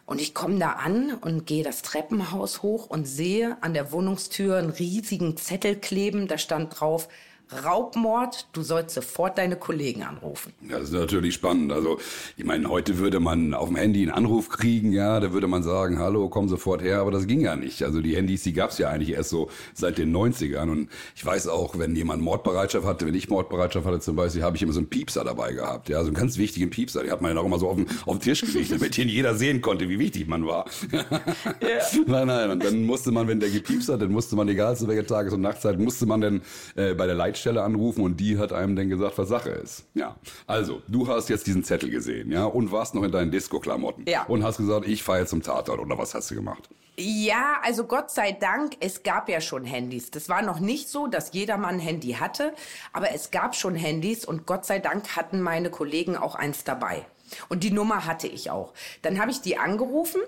Und 0.05 0.19
ich 0.19 0.33
komme 0.33 0.59
da 0.59 0.71
an 0.71 1.13
und 1.21 1.45
gehe 1.45 1.63
das 1.63 1.83
Treppenhaus 1.83 2.63
hoch 2.63 2.87
und 2.87 3.05
sehe 3.05 3.57
an 3.61 3.73
der 3.73 3.91
Wohnungstür 3.91 4.57
einen 4.57 4.71
riesigen 4.71 5.37
Zettel 5.37 5.75
kleben. 5.75 6.27
Da 6.27 6.37
stand 6.37 6.79
drauf, 6.79 7.07
Raubmord, 7.51 8.47
du 8.53 8.61
sollst 8.61 8.95
sofort 8.95 9.37
deine 9.37 9.55
Kollegen 9.57 10.03
anrufen. 10.03 10.53
Ja, 10.67 10.79
das 10.79 10.89
ist 10.89 10.93
natürlich 10.93 11.33
spannend. 11.33 11.71
Also, 11.71 11.99
ich 12.37 12.45
meine, 12.45 12.69
heute 12.69 12.97
würde 12.97 13.19
man 13.19 13.53
auf 13.53 13.67
dem 13.67 13.75
Handy 13.75 14.01
einen 14.01 14.11
Anruf 14.11 14.49
kriegen, 14.49 14.93
ja, 14.93 15.19
da 15.19 15.33
würde 15.33 15.47
man 15.47 15.61
sagen, 15.61 15.99
hallo, 15.99 16.29
komm 16.29 16.47
sofort 16.47 16.81
her, 16.81 17.01
aber 17.01 17.11
das 17.11 17.27
ging 17.27 17.41
ja 17.41 17.55
nicht. 17.55 17.83
Also 17.83 18.01
die 18.01 18.15
Handys, 18.15 18.43
die 18.43 18.53
gab's 18.53 18.77
ja 18.77 18.89
eigentlich 18.89 19.11
erst 19.11 19.29
so 19.29 19.49
seit 19.73 19.97
den 19.97 20.15
90ern. 20.15 20.69
Und 20.69 20.89
ich 21.15 21.25
weiß 21.25 21.47
auch, 21.49 21.77
wenn 21.77 21.95
jemand 21.95 22.21
Mordbereitschaft 22.21 22.85
hatte, 22.85 23.05
wenn 23.05 23.15
ich 23.15 23.29
Mordbereitschaft 23.29 23.85
hatte 23.85 23.99
zum 23.99 24.15
Beispiel, 24.15 24.43
habe 24.43 24.55
ich 24.55 24.63
immer 24.63 24.73
so 24.73 24.79
einen 24.79 24.89
Piepser 24.89 25.23
dabei 25.23 25.51
gehabt. 25.51 25.89
Ja, 25.89 25.99
so 25.99 26.07
einen 26.07 26.15
ganz 26.15 26.37
wichtigen 26.37 26.69
Piepser. 26.69 27.03
Die 27.03 27.11
hat 27.11 27.21
man 27.21 27.35
ja 27.35 27.41
auch 27.41 27.45
immer 27.45 27.59
so 27.59 27.69
auf 27.69 27.75
den, 27.75 27.87
auf 28.05 28.17
den 28.17 28.21
Tisch 28.21 28.41
gelegt, 28.41 28.71
damit 28.71 28.97
ihn 28.97 29.09
jeder 29.09 29.35
sehen 29.35 29.61
konnte, 29.61 29.89
wie 29.89 29.99
wichtig 29.99 30.27
man 30.27 30.45
war. 30.45 30.65
Nein, 32.07 32.27
nein. 32.27 32.49
Und 32.51 32.63
dann 32.63 32.85
musste 32.85 33.11
man, 33.11 33.27
wenn 33.27 33.39
der 33.39 33.49
gepiepst 33.49 33.89
hat, 33.89 34.01
dann 34.01 34.11
musste 34.11 34.35
man, 34.35 34.47
egal 34.47 34.75
zu 34.77 34.87
welcher 34.87 35.05
Tages- 35.05 35.33
und 35.33 35.41
Nachtzeit, 35.41 35.79
musste 35.79 36.05
man 36.05 36.21
dann 36.21 36.41
äh, 36.75 36.93
bei 36.93 37.05
der 37.05 37.15
Leitstelle 37.15 37.40
anrufen 37.47 38.03
und 38.03 38.17
die 38.17 38.37
hat 38.37 38.53
einem 38.53 38.75
dann 38.75 38.89
gesagt, 38.89 39.17
was 39.17 39.29
Sache 39.29 39.49
ist. 39.49 39.85
Ja. 39.93 40.15
Also, 40.47 40.81
du 40.87 41.07
hast 41.07 41.29
jetzt 41.29 41.47
diesen 41.47 41.63
Zettel 41.63 41.89
gesehen, 41.89 42.31
ja, 42.31 42.45
und 42.45 42.71
warst 42.71 42.95
noch 42.95 43.03
in 43.03 43.11
deinen 43.11 43.31
Disco-Klamotten. 43.31 44.05
Ja. 44.07 44.23
Und 44.23 44.43
hast 44.43 44.57
gesagt, 44.57 44.87
ich 44.87 45.03
fahre 45.03 45.19
jetzt 45.19 45.29
zum 45.29 45.41
Tatort, 45.41 45.79
oder 45.79 45.97
was 45.97 46.13
hast 46.13 46.29
du 46.31 46.35
gemacht? 46.35 46.69
Ja, 46.97 47.59
also 47.63 47.85
Gott 47.85 48.11
sei 48.11 48.33
Dank, 48.33 48.73
es 48.79 49.01
gab 49.03 49.29
ja 49.29 49.41
schon 49.41 49.65
Handys. 49.65 50.11
Das 50.11 50.29
war 50.29 50.41
noch 50.41 50.59
nicht 50.59 50.89
so, 50.89 51.07
dass 51.07 51.33
jedermann 51.33 51.75
ein 51.75 51.79
Handy 51.79 52.13
hatte, 52.13 52.53
aber 52.93 53.13
es 53.13 53.31
gab 53.31 53.55
schon 53.55 53.75
Handys 53.75 54.25
und 54.25 54.45
Gott 54.45 54.65
sei 54.65 54.79
Dank 54.79 55.15
hatten 55.15 55.41
meine 55.41 55.69
Kollegen 55.69 56.17
auch 56.17 56.35
eins 56.35 56.63
dabei. 56.63 57.05
Und 57.47 57.63
die 57.63 57.71
Nummer 57.71 58.05
hatte 58.05 58.27
ich 58.27 58.51
auch. 58.51 58.73
Dann 59.01 59.19
habe 59.19 59.31
ich 59.31 59.41
die 59.41 59.57
angerufen 59.57 60.21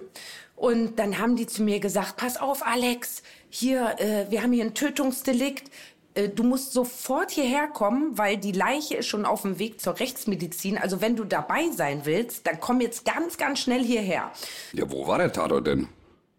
und 0.56 0.98
dann 1.00 1.20
haben 1.20 1.36
die 1.36 1.48
zu 1.48 1.64
mir 1.64 1.80
gesagt, 1.80 2.16
pass 2.16 2.38
auf 2.38 2.66
Alex, 2.66 3.24
hier, 3.50 4.00
äh, 4.00 4.32
wir 4.32 4.42
haben 4.42 4.54
hier 4.54 4.64
ein 4.64 4.74
Tötungsdelikt. 4.74 5.70
Äh, 6.16 6.30
Du 6.30 6.44
musst 6.44 6.74
sofort 6.74 7.32
hierher 7.32 7.68
kommen, 7.68 8.18
weil 8.18 8.38
die 8.38 8.52
Leiche 8.52 8.96
ist 8.98 9.08
schon 9.08 9.26
auf 9.26 9.42
dem 9.44 9.60
Weg 9.60 9.82
zur 9.82 10.00
Rechtsmedizin. 10.00 10.78
Also 10.78 11.02
wenn 11.02 11.16
du 11.16 11.24
dabei 11.24 11.70
sein 11.76 12.02
willst, 12.06 12.48
dann 12.48 12.60
komm 12.60 12.82
jetzt 12.82 13.06
ganz, 13.06 13.38
ganz 13.38 13.60
schnell 13.60 13.84
hierher. 13.84 14.32
Ja, 14.74 14.90
wo 14.90 15.08
war 15.08 15.18
der 15.18 15.32
Tatort 15.32 15.68
denn? 15.68 15.88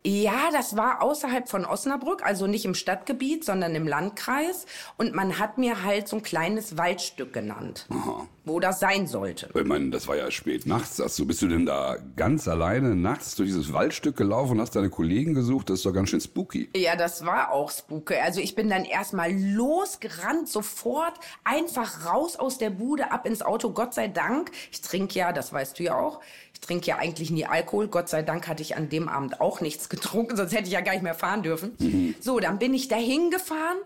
Ja, 0.06 0.50
das 0.52 0.76
war 0.76 1.02
außerhalb 1.02 1.48
von 1.48 1.64
Osnabrück, 1.64 2.22
also 2.22 2.46
nicht 2.46 2.66
im 2.66 2.74
Stadtgebiet, 2.74 3.42
sondern 3.42 3.74
im 3.74 3.88
Landkreis. 3.88 4.66
Und 4.98 5.14
man 5.14 5.38
hat 5.38 5.56
mir 5.56 5.82
halt 5.82 6.08
so 6.08 6.16
ein 6.16 6.22
kleines 6.22 6.76
Waldstück 6.76 7.32
genannt, 7.32 7.86
Aha. 7.88 8.26
wo 8.44 8.60
das 8.60 8.80
sein 8.80 9.06
sollte. 9.06 9.48
Ich 9.54 9.64
meine, 9.64 9.88
das 9.88 10.06
war 10.06 10.16
ja 10.16 10.30
spät 10.30 10.66
nachts. 10.66 10.96
Du, 11.16 11.26
bist 11.26 11.40
du 11.40 11.48
denn 11.48 11.64
da 11.64 11.96
ganz 12.16 12.46
alleine 12.48 12.94
nachts 12.94 13.34
durch 13.34 13.48
dieses 13.48 13.72
Waldstück 13.72 14.14
gelaufen 14.14 14.52
und 14.52 14.60
hast 14.60 14.76
deine 14.76 14.90
Kollegen 14.90 15.32
gesucht? 15.32 15.70
Das 15.70 15.78
ist 15.78 15.86
doch 15.86 15.94
ganz 15.94 16.10
schön 16.10 16.20
spooky. 16.20 16.68
Ja, 16.76 16.96
das 16.96 17.24
war 17.24 17.50
auch 17.50 17.70
spooky. 17.70 18.16
Also 18.16 18.40
ich 18.40 18.54
bin 18.54 18.68
dann 18.68 18.84
erstmal 18.84 19.32
losgerannt, 19.32 20.50
sofort 20.50 21.14
einfach 21.44 22.04
raus 22.04 22.36
aus 22.36 22.58
der 22.58 22.68
Bude, 22.68 23.10
ab 23.10 23.24
ins 23.26 23.40
Auto. 23.40 23.70
Gott 23.70 23.94
sei 23.94 24.08
Dank. 24.08 24.50
Ich 24.70 24.82
trinke 24.82 25.18
ja, 25.18 25.32
das 25.32 25.50
weißt 25.50 25.78
du 25.78 25.84
ja 25.84 25.96
auch. 25.96 26.20
Ich 26.64 26.66
trinke 26.66 26.86
ja 26.86 26.96
eigentlich 26.96 27.30
nie 27.30 27.44
Alkohol. 27.44 27.88
Gott 27.88 28.08
sei 28.08 28.22
Dank 28.22 28.48
hatte 28.48 28.62
ich 28.62 28.74
an 28.74 28.88
dem 28.88 29.06
Abend 29.06 29.38
auch 29.38 29.60
nichts 29.60 29.90
getrunken, 29.90 30.34
sonst 30.38 30.54
hätte 30.54 30.64
ich 30.64 30.72
ja 30.72 30.80
gar 30.80 30.92
nicht 30.92 31.02
mehr 31.02 31.14
fahren 31.14 31.42
dürfen. 31.42 32.14
So, 32.20 32.40
dann 32.40 32.58
bin 32.58 32.72
ich 32.72 32.88
dahin 32.88 33.30
gefahren, 33.30 33.76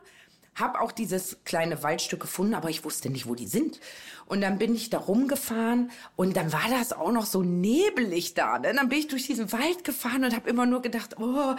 habe 0.54 0.80
auch 0.80 0.92
dieses 0.92 1.38
kleine 1.44 1.82
Waldstück 1.82 2.20
gefunden, 2.20 2.54
aber 2.54 2.70
ich 2.70 2.84
wusste 2.84 3.10
nicht, 3.10 3.26
wo 3.26 3.34
die 3.34 3.48
sind. 3.48 3.80
Und 4.28 4.42
dann 4.42 4.58
bin 4.58 4.74
ich 4.74 4.90
da 4.90 4.98
rumgefahren 4.98 5.90
und 6.14 6.36
dann 6.36 6.52
war 6.52 6.66
das 6.70 6.92
auch 6.92 7.12
noch 7.12 7.24
so 7.24 7.42
nebelig 7.42 8.34
da. 8.34 8.58
Ne? 8.58 8.72
Dann 8.74 8.88
bin 8.90 8.98
ich 8.98 9.08
durch 9.08 9.26
diesen 9.26 9.50
Wald 9.52 9.84
gefahren 9.84 10.22
und 10.22 10.36
habe 10.36 10.50
immer 10.50 10.66
nur 10.66 10.82
gedacht, 10.82 11.16
oh, 11.18 11.54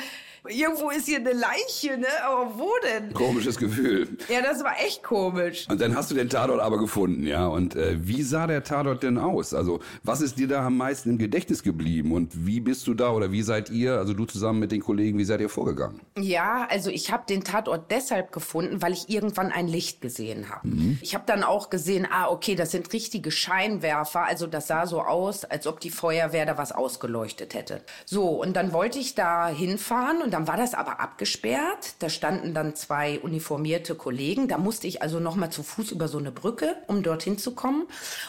irgendwo 0.47 0.91
ist 0.91 1.07
hier 1.07 1.17
eine 1.17 1.33
Leiche, 1.33 1.97
ne? 1.97 2.07
Aber 2.23 2.59
wo 2.59 2.69
denn? 2.83 3.13
Komisches 3.13 3.57
Gefühl. 3.57 4.07
Ja, 4.29 4.41
das 4.41 4.63
war 4.63 4.73
echt 4.85 5.01
komisch. 5.03 5.65
Und 5.69 5.81
dann 5.81 5.95
hast 5.95 6.11
du 6.11 6.15
den 6.15 6.29
Tatort 6.29 6.61
aber 6.61 6.77
gefunden, 6.77 7.25
ja. 7.25 7.47
Und 7.47 7.75
äh, 7.75 7.97
wie 7.99 8.21
sah 8.21 8.45
der 8.45 8.63
Tatort 8.63 9.01
denn 9.01 9.17
aus? 9.17 9.53
Also, 9.55 9.79
was 10.03 10.21
ist 10.21 10.37
dir 10.37 10.47
da 10.47 10.65
am 10.65 10.77
meisten 10.77 11.09
im 11.09 11.17
Gedächtnis 11.17 11.63
geblieben? 11.63 12.11
Und 12.11 12.45
wie 12.45 12.59
bist 12.59 12.85
du 12.85 12.93
da 12.93 13.11
oder 13.11 13.31
wie 13.31 13.41
seid 13.41 13.71
ihr, 13.71 13.97
also 13.97 14.13
du 14.13 14.25
zusammen 14.25 14.59
mit 14.59 14.71
den 14.71 14.81
Kollegen, 14.81 15.17
wie 15.17 15.25
seid 15.25 15.41
ihr 15.41 15.49
vorgegangen? 15.49 16.01
Ja, 16.19 16.67
also 16.69 16.91
ich 16.91 17.11
habe 17.11 17.23
den 17.27 17.43
Tatort 17.43 17.89
deshalb 17.89 18.31
gefunden, 18.31 18.81
weil 18.81 18.93
ich 18.93 19.09
irgendwann 19.09 19.51
ein 19.51 19.67
Licht 19.67 20.01
gesehen 20.01 20.49
habe. 20.49 20.69
Ich 21.01 21.15
habe 21.15 21.23
dann 21.25 21.43
auch 21.43 21.69
gesehen, 21.69 22.07
ah, 22.09 22.29
okay, 22.29 22.55
das 22.59 22.71
sind 22.71 22.91
richtige 22.93 23.31
Scheinwerfer. 23.31 24.23
Also 24.23 24.47
das 24.47 24.67
sah 24.67 24.85
so 24.85 25.01
aus, 25.01 25.45
als 25.45 25.67
ob 25.67 25.79
die 25.79 25.89
Feuerwehr 25.89 26.45
da 26.45 26.57
was 26.57 26.71
ausgeleuchtet 26.71 27.53
hätte. 27.53 27.81
So, 28.05 28.27
und 28.27 28.55
dann 28.55 28.73
wollte 28.73 28.99
ich 28.99 29.15
da 29.15 29.47
hinfahren 29.47 30.21
und 30.21 30.31
dann 30.33 30.47
war 30.47 30.57
das 30.57 30.73
aber 30.73 30.99
abgesperrt. 30.99 31.95
Da 31.99 32.09
standen 32.09 32.53
dann 32.53 32.75
zwei 32.75 33.19
uniformierte 33.19 33.95
Kollegen. 33.95 34.47
Da 34.47 34.57
musste 34.57 34.87
ich 34.87 35.01
also 35.01 35.19
noch 35.19 35.35
mal 35.35 35.49
zu 35.49 35.63
Fuß 35.63 35.91
über 35.91 36.07
so 36.07 36.17
eine 36.17 36.31
Brücke, 36.31 36.75
um 36.87 37.03
dorthin 37.03 37.37
zu 37.37 37.55
kommen. 37.55 37.87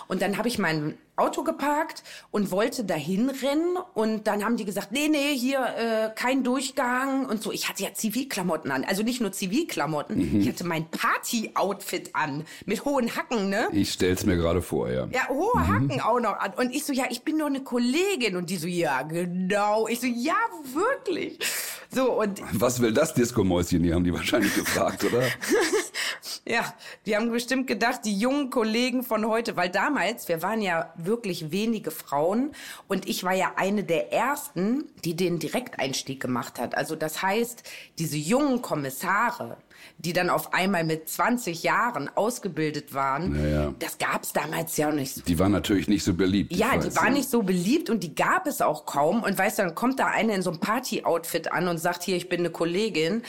Und 0.09 0.23
dann 0.23 0.39
habe 0.39 0.49
ich 0.49 0.59
mein 0.59 0.97
Auto 1.21 1.45
geparkt 1.45 2.03
und 2.31 2.51
wollte 2.51 2.85
dahin 2.85 3.31
rennen 3.31 3.77
und 3.95 4.27
dann 4.27 4.45
haben 4.45 4.57
die 4.57 4.65
gesagt, 4.65 4.93
nee, 4.93 5.09
nee, 5.09 5.35
hier 5.35 5.61
äh, 5.61 6.11
kein 6.15 6.43
Durchgang 6.43 7.27
und 7.27 7.43
so. 7.43 7.53
Ich 7.53 7.69
hatte 7.69 7.83
ja 7.83 7.95
Zivilklamotten 7.95 8.71
an, 8.71 8.85
also 8.85 9.03
nicht 9.03 9.21
nur 9.21 9.33
Zivilklamotten, 9.33 10.41
ich 10.41 10.49
hatte 10.49 10.65
mein 10.65 10.87
Party-Outfit 10.91 12.11
an 12.15 12.45
mit 12.67 12.85
hohen 12.85 13.15
Hacken, 13.15 13.49
ne? 13.51 13.69
Ich 13.73 13.93
stell's 13.93 14.25
mir 14.25 14.37
gerade 14.37 14.63
vor, 14.63 14.91
ja. 14.91 15.07
Ja, 15.13 15.29
hohe 15.29 15.69
Hacken 15.69 16.01
auch 16.01 16.21
noch 16.21 16.39
an. 16.39 16.53
Und 16.57 16.75
ich 16.75 16.85
so, 16.85 16.93
ja, 16.93 17.05
ich 17.11 17.23
bin 17.23 17.39
nur 17.39 17.47
eine 17.47 17.63
Kollegin. 17.63 18.37
Und 18.37 18.51
die 18.51 18.57
so, 18.57 18.67
ja, 18.67 19.03
genau. 19.03 19.87
Ich 19.89 20.01
so, 20.01 20.07
ja, 20.07 20.35
wirklich. 20.73 21.39
So, 21.91 22.21
und 22.21 22.41
Was 22.53 22.81
will 22.81 22.93
das 22.93 23.15
Disco-Mäuschen? 23.15 23.83
Die 23.83 23.93
haben 23.93 24.05
die 24.05 24.13
wahrscheinlich 24.13 24.55
gefragt, 24.55 25.05
oder? 25.05 25.23
Ja, 26.47 26.75
die 27.07 27.17
haben 27.17 27.31
bestimmt 27.31 27.67
gedacht, 27.67 28.01
die 28.05 28.17
jungen 28.19 28.51
Kollegen 28.51 29.03
von 29.03 29.27
heute, 29.27 29.57
weil 29.57 29.69
damals, 29.69 30.29
wir 30.29 30.43
waren 30.43 30.63
ja 30.63 30.93
wirklich 30.97 31.51
wenige 31.51 31.91
Frauen 31.91 32.53
und 32.89 33.09
ich 33.09 33.25
war 33.25 33.35
ja 33.35 33.53
eine 33.57 33.85
der 33.85 34.13
ersten, 34.13 34.85
die 35.05 35.15
den 35.15 35.39
Direkteinstieg 35.39 36.21
gemacht 36.21 36.59
hat. 36.59 36.75
Also 36.77 36.97
das 36.97 37.23
heißt, 37.23 37.63
diese 37.99 38.17
jungen 38.17 38.63
Kommissare, 38.63 39.59
die 39.99 40.13
dann 40.13 40.31
auf 40.31 40.55
einmal 40.55 40.85
mit 40.85 41.09
20 41.09 41.63
Jahren 41.63 42.11
ausgebildet 42.15 42.95
waren, 42.95 43.35
Ja, 43.43 43.49
ja. 43.49 43.75
das 43.79 43.99
gab's 43.99 44.33
damals 44.33 44.77
ja 44.77 44.91
nicht 44.91 45.15
so. 45.15 45.21
Die 45.23 45.39
waren 45.39 45.53
natürlich 45.53 45.89
nicht 45.89 46.05
so 46.05 46.15
beliebt. 46.15 46.53
Ja, 46.57 46.69
ich 46.75 46.81
die 46.81 46.87
weiß, 46.87 46.97
war 46.97 47.11
nicht 47.11 47.29
so 47.29 47.43
beliebt 47.43 47.91
und 47.91 48.03
die 48.03 48.15
gab 48.15 48.47
es 48.47 48.63
auch 48.63 48.87
kaum. 48.87 49.23
Und 49.23 49.39
weißt 49.39 49.59
du, 49.59 49.63
dann 49.65 49.75
kommt 49.75 49.99
da 49.99 50.07
eine 50.07 50.35
in 50.35 50.43
so 50.43 50.51
einem 50.51 50.61
Party-Outfit 50.61 51.53
an 51.53 51.69
und 51.69 51.79
sagt, 51.79 52.03
hier, 52.03 52.17
ich 52.17 52.29
bin 52.29 52.41
eine 52.41 52.51
Kollegin. 52.51 53.23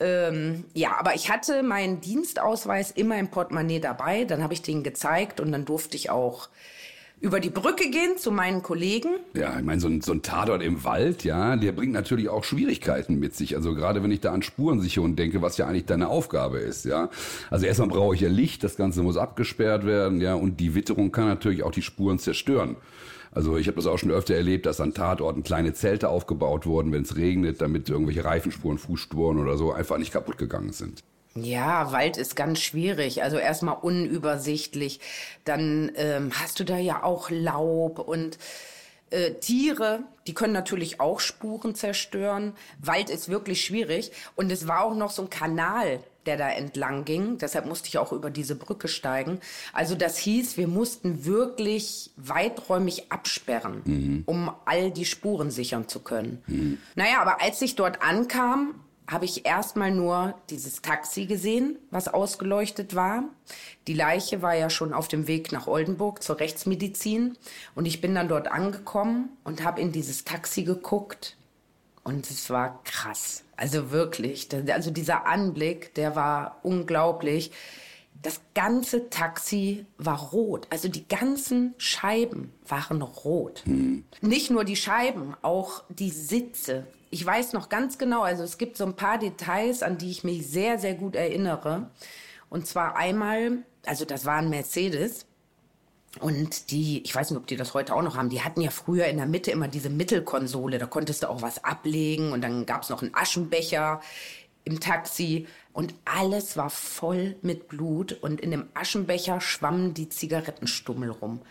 Ähm, 0.00 0.64
ja, 0.74 0.96
aber 0.98 1.14
ich 1.14 1.30
hatte 1.30 1.62
meinen 1.62 2.00
Dienstausweis 2.00 2.90
immer 2.90 3.18
im 3.18 3.28
Portemonnaie 3.28 3.80
dabei. 3.80 4.24
Dann 4.24 4.42
habe 4.42 4.54
ich 4.54 4.62
den 4.62 4.82
gezeigt 4.82 5.40
und 5.40 5.52
dann 5.52 5.64
durfte 5.64 5.96
ich 5.96 6.10
auch 6.10 6.48
über 7.20 7.38
die 7.38 7.50
Brücke 7.50 7.90
gehen 7.90 8.16
zu 8.16 8.32
meinen 8.32 8.62
Kollegen. 8.62 9.10
Ja, 9.34 9.58
ich 9.58 9.64
meine, 9.64 9.80
so 9.80 9.88
ein, 9.88 10.00
so 10.00 10.12
ein 10.12 10.22
Tatort 10.22 10.62
im 10.62 10.84
Wald, 10.84 11.22
ja, 11.22 11.54
der 11.56 11.72
bringt 11.72 11.92
natürlich 11.92 12.30
auch 12.30 12.44
Schwierigkeiten 12.44 13.18
mit 13.18 13.34
sich. 13.34 13.56
Also 13.56 13.74
gerade 13.74 14.02
wenn 14.02 14.10
ich 14.10 14.20
da 14.20 14.32
an 14.32 14.42
Spurensicherung 14.42 15.16
denke, 15.16 15.42
was 15.42 15.58
ja 15.58 15.66
eigentlich 15.66 15.84
deine 15.84 16.08
Aufgabe 16.08 16.58
ist, 16.60 16.86
ja. 16.86 17.10
Also 17.50 17.66
erstmal 17.66 17.88
brauche 17.88 18.14
ich 18.14 18.22
ja 18.22 18.30
Licht, 18.30 18.64
das 18.64 18.76
Ganze 18.76 19.02
muss 19.02 19.18
abgesperrt 19.18 19.84
werden, 19.84 20.20
ja, 20.22 20.34
und 20.34 20.60
die 20.60 20.74
Witterung 20.74 21.12
kann 21.12 21.28
natürlich 21.28 21.62
auch 21.62 21.72
die 21.72 21.82
Spuren 21.82 22.18
zerstören. 22.18 22.76
Also 23.32 23.56
ich 23.56 23.68
habe 23.68 23.76
das 23.76 23.86
auch 23.86 23.98
schon 23.98 24.10
öfter 24.10 24.34
erlebt, 24.34 24.66
dass 24.66 24.80
an 24.80 24.92
Tatorten 24.92 25.42
kleine 25.42 25.72
Zelte 25.72 26.08
aufgebaut 26.08 26.66
wurden, 26.66 26.92
wenn 26.92 27.02
es 27.02 27.16
regnet, 27.16 27.60
damit 27.60 27.88
irgendwelche 27.88 28.24
Reifenspuren, 28.24 28.78
Fußspuren 28.78 29.38
oder 29.38 29.56
so 29.56 29.72
einfach 29.72 29.98
nicht 29.98 30.12
kaputt 30.12 30.36
gegangen 30.36 30.72
sind. 30.72 31.00
Ja, 31.36 31.92
Wald 31.92 32.16
ist 32.16 32.34
ganz 32.34 32.60
schwierig. 32.60 33.22
Also 33.22 33.36
erstmal 33.36 33.76
unübersichtlich. 33.80 35.00
Dann 35.44 35.92
ähm, 35.94 36.32
hast 36.34 36.58
du 36.58 36.64
da 36.64 36.76
ja 36.76 37.04
auch 37.04 37.30
Laub 37.30 38.00
und 38.00 38.36
äh, 39.10 39.34
Tiere, 39.34 40.00
die 40.26 40.34
können 40.34 40.52
natürlich 40.52 41.00
auch 41.00 41.20
Spuren 41.20 41.76
zerstören. 41.76 42.54
Wald 42.80 43.10
ist 43.10 43.28
wirklich 43.28 43.64
schwierig. 43.64 44.10
Und 44.34 44.50
es 44.50 44.66
war 44.66 44.82
auch 44.82 44.94
noch 44.94 45.10
so 45.10 45.22
ein 45.22 45.30
Kanal, 45.30 46.00
der 46.26 46.36
da 46.36 46.50
entlang 46.50 47.04
ging. 47.04 47.38
Deshalb 47.38 47.66
musste 47.66 47.88
ich 47.88 47.98
auch 47.98 48.12
über 48.12 48.30
diese 48.30 48.54
Brücke 48.54 48.88
steigen. 48.88 49.40
Also 49.72 49.94
das 49.94 50.18
hieß, 50.18 50.56
wir 50.56 50.68
mussten 50.68 51.24
wirklich 51.24 52.10
weiträumig 52.16 53.10
absperren, 53.10 54.22
um 54.26 54.50
all 54.64 54.90
die 54.90 55.04
Spuren 55.04 55.50
sichern 55.50 55.88
zu 55.88 56.00
können. 56.00 56.78
Naja, 56.94 57.20
aber 57.20 57.40
als 57.42 57.60
ich 57.62 57.76
dort 57.76 58.02
ankam, 58.02 58.74
habe 59.10 59.24
ich 59.24 59.44
erstmal 59.44 59.90
nur 59.90 60.34
dieses 60.50 60.82
Taxi 60.82 61.26
gesehen, 61.26 61.78
was 61.90 62.06
ausgeleuchtet 62.06 62.94
war. 62.94 63.24
Die 63.88 63.94
Leiche 63.94 64.40
war 64.40 64.54
ja 64.54 64.70
schon 64.70 64.92
auf 64.92 65.08
dem 65.08 65.26
Weg 65.26 65.50
nach 65.50 65.66
Oldenburg 65.66 66.22
zur 66.22 66.38
Rechtsmedizin. 66.38 67.36
Und 67.74 67.86
ich 67.86 68.00
bin 68.00 68.14
dann 68.14 68.28
dort 68.28 68.52
angekommen 68.52 69.30
und 69.42 69.64
habe 69.64 69.80
in 69.80 69.90
dieses 69.90 70.24
Taxi 70.24 70.62
geguckt. 70.62 71.36
Und 72.02 72.30
es 72.30 72.50
war 72.50 72.82
krass. 72.84 73.44
Also 73.56 73.90
wirklich. 73.90 74.48
Also 74.70 74.90
dieser 74.90 75.26
Anblick, 75.26 75.94
der 75.94 76.16
war 76.16 76.58
unglaublich. 76.62 77.52
Das 78.22 78.40
ganze 78.54 79.08
Taxi 79.10 79.86
war 79.96 80.18
rot. 80.30 80.66
Also 80.70 80.88
die 80.88 81.08
ganzen 81.08 81.74
Scheiben 81.78 82.52
waren 82.66 83.02
rot. 83.02 83.62
Nicht 84.20 84.50
nur 84.50 84.64
die 84.64 84.76
Scheiben, 84.76 85.34
auch 85.42 85.84
die 85.88 86.10
Sitze. 86.10 86.86
Ich 87.10 87.24
weiß 87.24 87.54
noch 87.54 87.68
ganz 87.68 87.98
genau, 87.98 88.22
also 88.22 88.44
es 88.44 88.56
gibt 88.56 88.76
so 88.76 88.84
ein 88.84 88.94
paar 88.94 89.18
Details, 89.18 89.82
an 89.82 89.98
die 89.98 90.10
ich 90.10 90.22
mich 90.22 90.46
sehr, 90.46 90.78
sehr 90.78 90.94
gut 90.94 91.16
erinnere. 91.16 91.90
Und 92.50 92.66
zwar 92.66 92.96
einmal, 92.96 93.58
also 93.86 94.04
das 94.04 94.26
war 94.26 94.36
ein 94.36 94.50
Mercedes. 94.50 95.26
Und 96.18 96.72
die, 96.72 97.02
ich 97.04 97.14
weiß 97.14 97.30
nicht, 97.30 97.38
ob 97.38 97.46
die 97.46 97.56
das 97.56 97.72
heute 97.72 97.94
auch 97.94 98.02
noch 98.02 98.16
haben, 98.16 98.30
die 98.30 98.42
hatten 98.42 98.60
ja 98.60 98.70
früher 98.70 99.06
in 99.06 99.18
der 99.18 99.26
Mitte 99.26 99.52
immer 99.52 99.68
diese 99.68 99.90
Mittelkonsole, 99.90 100.78
da 100.78 100.86
konntest 100.86 101.22
du 101.22 101.28
auch 101.28 101.40
was 101.40 101.62
ablegen 101.62 102.32
und 102.32 102.40
dann 102.40 102.66
gab's 102.66 102.88
noch 102.88 103.02
einen 103.02 103.14
Aschenbecher 103.14 104.00
im 104.64 104.80
Taxi 104.80 105.46
und 105.72 105.94
alles 106.04 106.56
war 106.56 106.68
voll 106.68 107.36
mit 107.42 107.68
Blut 107.68 108.12
und 108.12 108.40
in 108.40 108.50
dem 108.50 108.64
Aschenbecher 108.74 109.40
schwammen 109.40 109.94
die 109.94 110.08
Zigarettenstummel 110.08 111.10
rum. 111.10 111.42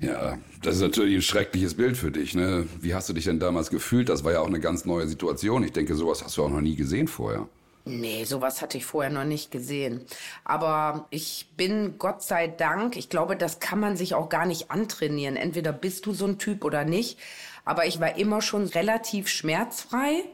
Ja, 0.00 0.38
das 0.62 0.76
ist 0.76 0.80
natürlich 0.80 1.14
ein 1.16 1.22
schreckliches 1.22 1.74
Bild 1.74 1.96
für 1.96 2.10
dich. 2.10 2.34
Ne? 2.34 2.66
Wie 2.80 2.94
hast 2.94 3.08
du 3.08 3.12
dich 3.12 3.24
denn 3.24 3.38
damals 3.38 3.70
gefühlt? 3.70 4.08
Das 4.08 4.24
war 4.24 4.32
ja 4.32 4.40
auch 4.40 4.46
eine 4.46 4.58
ganz 4.58 4.84
neue 4.84 5.06
Situation. 5.06 5.62
Ich 5.62 5.72
denke, 5.72 5.94
sowas 5.94 6.24
hast 6.24 6.36
du 6.36 6.44
auch 6.44 6.50
noch 6.50 6.60
nie 6.60 6.74
gesehen 6.74 7.06
vorher. 7.06 7.48
Nee, 7.84 8.24
sowas 8.24 8.62
hatte 8.62 8.78
ich 8.78 8.84
vorher 8.84 9.10
noch 9.10 9.24
nicht 9.24 9.50
gesehen. 9.50 10.06
Aber 10.44 11.06
ich 11.10 11.48
bin 11.56 11.98
Gott 11.98 12.22
sei 12.22 12.46
Dank, 12.46 12.96
ich 12.96 13.08
glaube, 13.08 13.36
das 13.36 13.58
kann 13.58 13.80
man 13.80 13.96
sich 13.96 14.14
auch 14.14 14.28
gar 14.28 14.46
nicht 14.46 14.70
antrainieren. 14.70 15.36
Entweder 15.36 15.72
bist 15.72 16.06
du 16.06 16.14
so 16.14 16.26
ein 16.26 16.38
Typ 16.38 16.64
oder 16.64 16.84
nicht. 16.84 17.18
Aber 17.64 17.86
ich 17.86 17.98
war 18.00 18.16
immer 18.16 18.40
schon 18.40 18.66
relativ 18.66 19.28
schmerzfrei. 19.28 20.24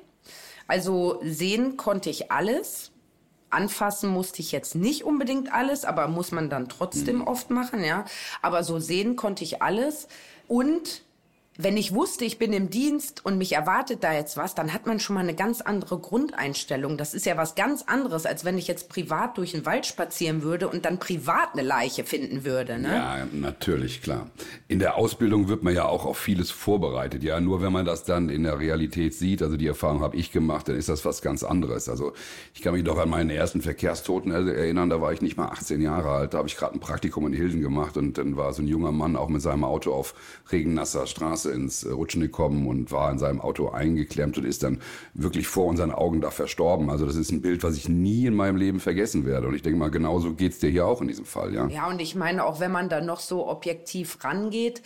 Also 0.67 1.21
sehen 1.23 1.79
konnte 1.79 2.11
ich 2.11 2.31
alles. 2.31 2.91
Anfassen 3.51 4.11
musste 4.11 4.43
ich 4.43 4.53
jetzt 4.53 4.75
nicht 4.75 5.05
unbedingt 5.05 5.51
alles, 5.51 5.87
aber 5.87 6.07
muss 6.07 6.33
man 6.33 6.51
dann 6.51 6.69
trotzdem 6.69 7.27
oft 7.27 7.49
machen, 7.49 7.83
ja. 7.83 8.05
Aber 8.43 8.63
so 8.63 8.79
sehen 8.79 9.17
konnte 9.17 9.43
ich 9.43 9.63
alles. 9.63 10.07
Und 10.49 11.03
wenn 11.61 11.77
ich 11.77 11.93
wusste, 11.93 12.25
ich 12.25 12.39
bin 12.39 12.53
im 12.53 12.71
Dienst 12.71 13.25
und 13.25 13.37
mich 13.37 13.53
erwartet 13.53 14.05
da 14.05 14.15
jetzt 14.15 14.37
was, 14.37 14.55
dann 14.55 14.73
hat 14.73 14.87
man 14.87 15.01
schon 15.01 15.15
mal 15.15 15.23
eine 15.23 15.35
ganz 15.35 15.61
andere 15.61 15.99
Grundeinstellung. 15.99 16.97
Das 16.97 17.15
ist 17.15 17.27
ja 17.27 17.37
was 17.37 17.57
ganz 17.57 17.83
anderes, 17.83 18.27
als 18.27 18.45
wenn 18.45 18.57
ich 18.57 18.69
jetzt 18.69 18.89
privat 18.89 19.37
durch 19.37 19.51
den 19.51 19.67
Wald 19.67 19.85
spazieren 19.85 20.43
würde 20.43 20.69
und 20.69 20.85
dann 20.85 21.01
privat 21.01 21.55
eine 21.55 21.63
Leiche 21.63 22.05
finden 22.05 22.45
würde. 22.45 22.79
Ne? 22.79 22.95
Ja, 22.95 23.27
natürlich, 23.33 24.03
klar. 24.03 24.31
In 24.69 24.79
der 24.79 24.95
Ausbildung 24.95 25.49
wird 25.49 25.65
man 25.65 25.75
ja 25.75 25.87
auch 25.87 26.07
auf 26.07 26.17
vieles 26.17 26.53
vorbereitet. 26.53 27.25
Ja, 27.25 27.41
nur 27.41 27.61
wenn 27.61 27.73
man 27.73 27.85
das 27.85 28.05
dann 28.05 28.29
in 28.29 28.45
der 28.45 28.61
Realität 28.61 29.15
sieht, 29.15 29.43
also 29.43 29.57
die 29.57 29.67
Erfahrung 29.67 30.01
habe 30.01 30.17
ich 30.17 30.31
gemacht, 30.31 30.69
dann 30.69 30.77
ist 30.77 30.89
das 30.89 31.05
was 31.05 31.23
ganz 31.23 31.43
anderes. 31.43 31.89
Also 31.89 32.13
ich 32.55 32.63
kann 32.63 32.73
mich 32.73 32.85
doch 32.85 32.99
an 32.99 33.11
meinen 33.11 33.31
ersten 33.31 33.63
Verkehrstoten 33.63 34.31
erinnern, 34.31 34.91
da 34.91 35.01
war 35.01 35.13
ich 35.13 35.23
nicht 35.23 35.37
mal 35.37 35.49
18 35.49 35.81
Jahre 35.81 36.11
alt. 36.11 36.35
Da 36.35 36.39
habe 36.39 36.47
ich 36.47 36.57
gerade 36.57 36.75
ein 36.75 36.81
Praktikum 36.81 37.27
in 37.27 37.33
Hilden 37.33 37.61
gemacht 37.63 37.97
und 37.97 38.17
dann 38.17 38.37
war 38.37 38.53
so 38.53 38.63
ein 38.63 38.69
junger 38.69 38.93
Mann 38.93 39.17
auch 39.17 39.29
mit 39.29 39.43
seinem 39.43 39.65
Auto 39.65 39.93
auf 39.93 40.15
regennasser 40.53 41.09
Straße 41.09 41.48
ins 41.49 41.87
Rutschen 41.87 42.21
gekommen 42.21 42.67
und 42.67 42.93
war 42.93 43.11
in 43.11 43.19
seinem 43.19 43.41
Auto 43.41 43.71
eingeklemmt 43.71 44.39
und 44.39 44.45
ist 44.45 44.63
dann 44.63 44.81
wirklich 45.15 45.49
vor 45.49 45.67
unseren 45.67 45.91
Augen 45.91 46.21
da 46.21 46.31
verstorben. 46.31 46.91
Also 46.91 47.07
das 47.07 47.17
ist 47.17 47.33
ein 47.33 47.43
Bild, 47.43 47.63
was 47.63 47.77
ich 47.77 47.89
nie 47.89 48.27
in 48.27 48.35
meinem 48.35 48.57
Leben 48.57 48.81
vergessen 48.81 49.25
werde. 49.27 49.49
Und 49.49 49.55
ich 49.55 49.63
denke 49.63 49.79
mal, 49.79 49.91
genauso 49.91 50.35
geht's 50.35 50.59
dir 50.59 50.71
hier 50.71 50.87
auch 50.87 51.01
in 51.01 51.09
diesem 51.09 51.25
Fall, 51.25 51.55
ja? 51.55 51.67
Ja, 51.69 51.89
und 51.89 52.01
ich 52.01 52.15
meine, 52.15 52.45
auch 52.45 52.61
wenn 52.61 52.73
man 52.73 52.89
da 52.89 53.01
noch 53.01 53.21
so 53.21 53.49
objektiv 53.49 54.23
rangeht, 54.23 54.83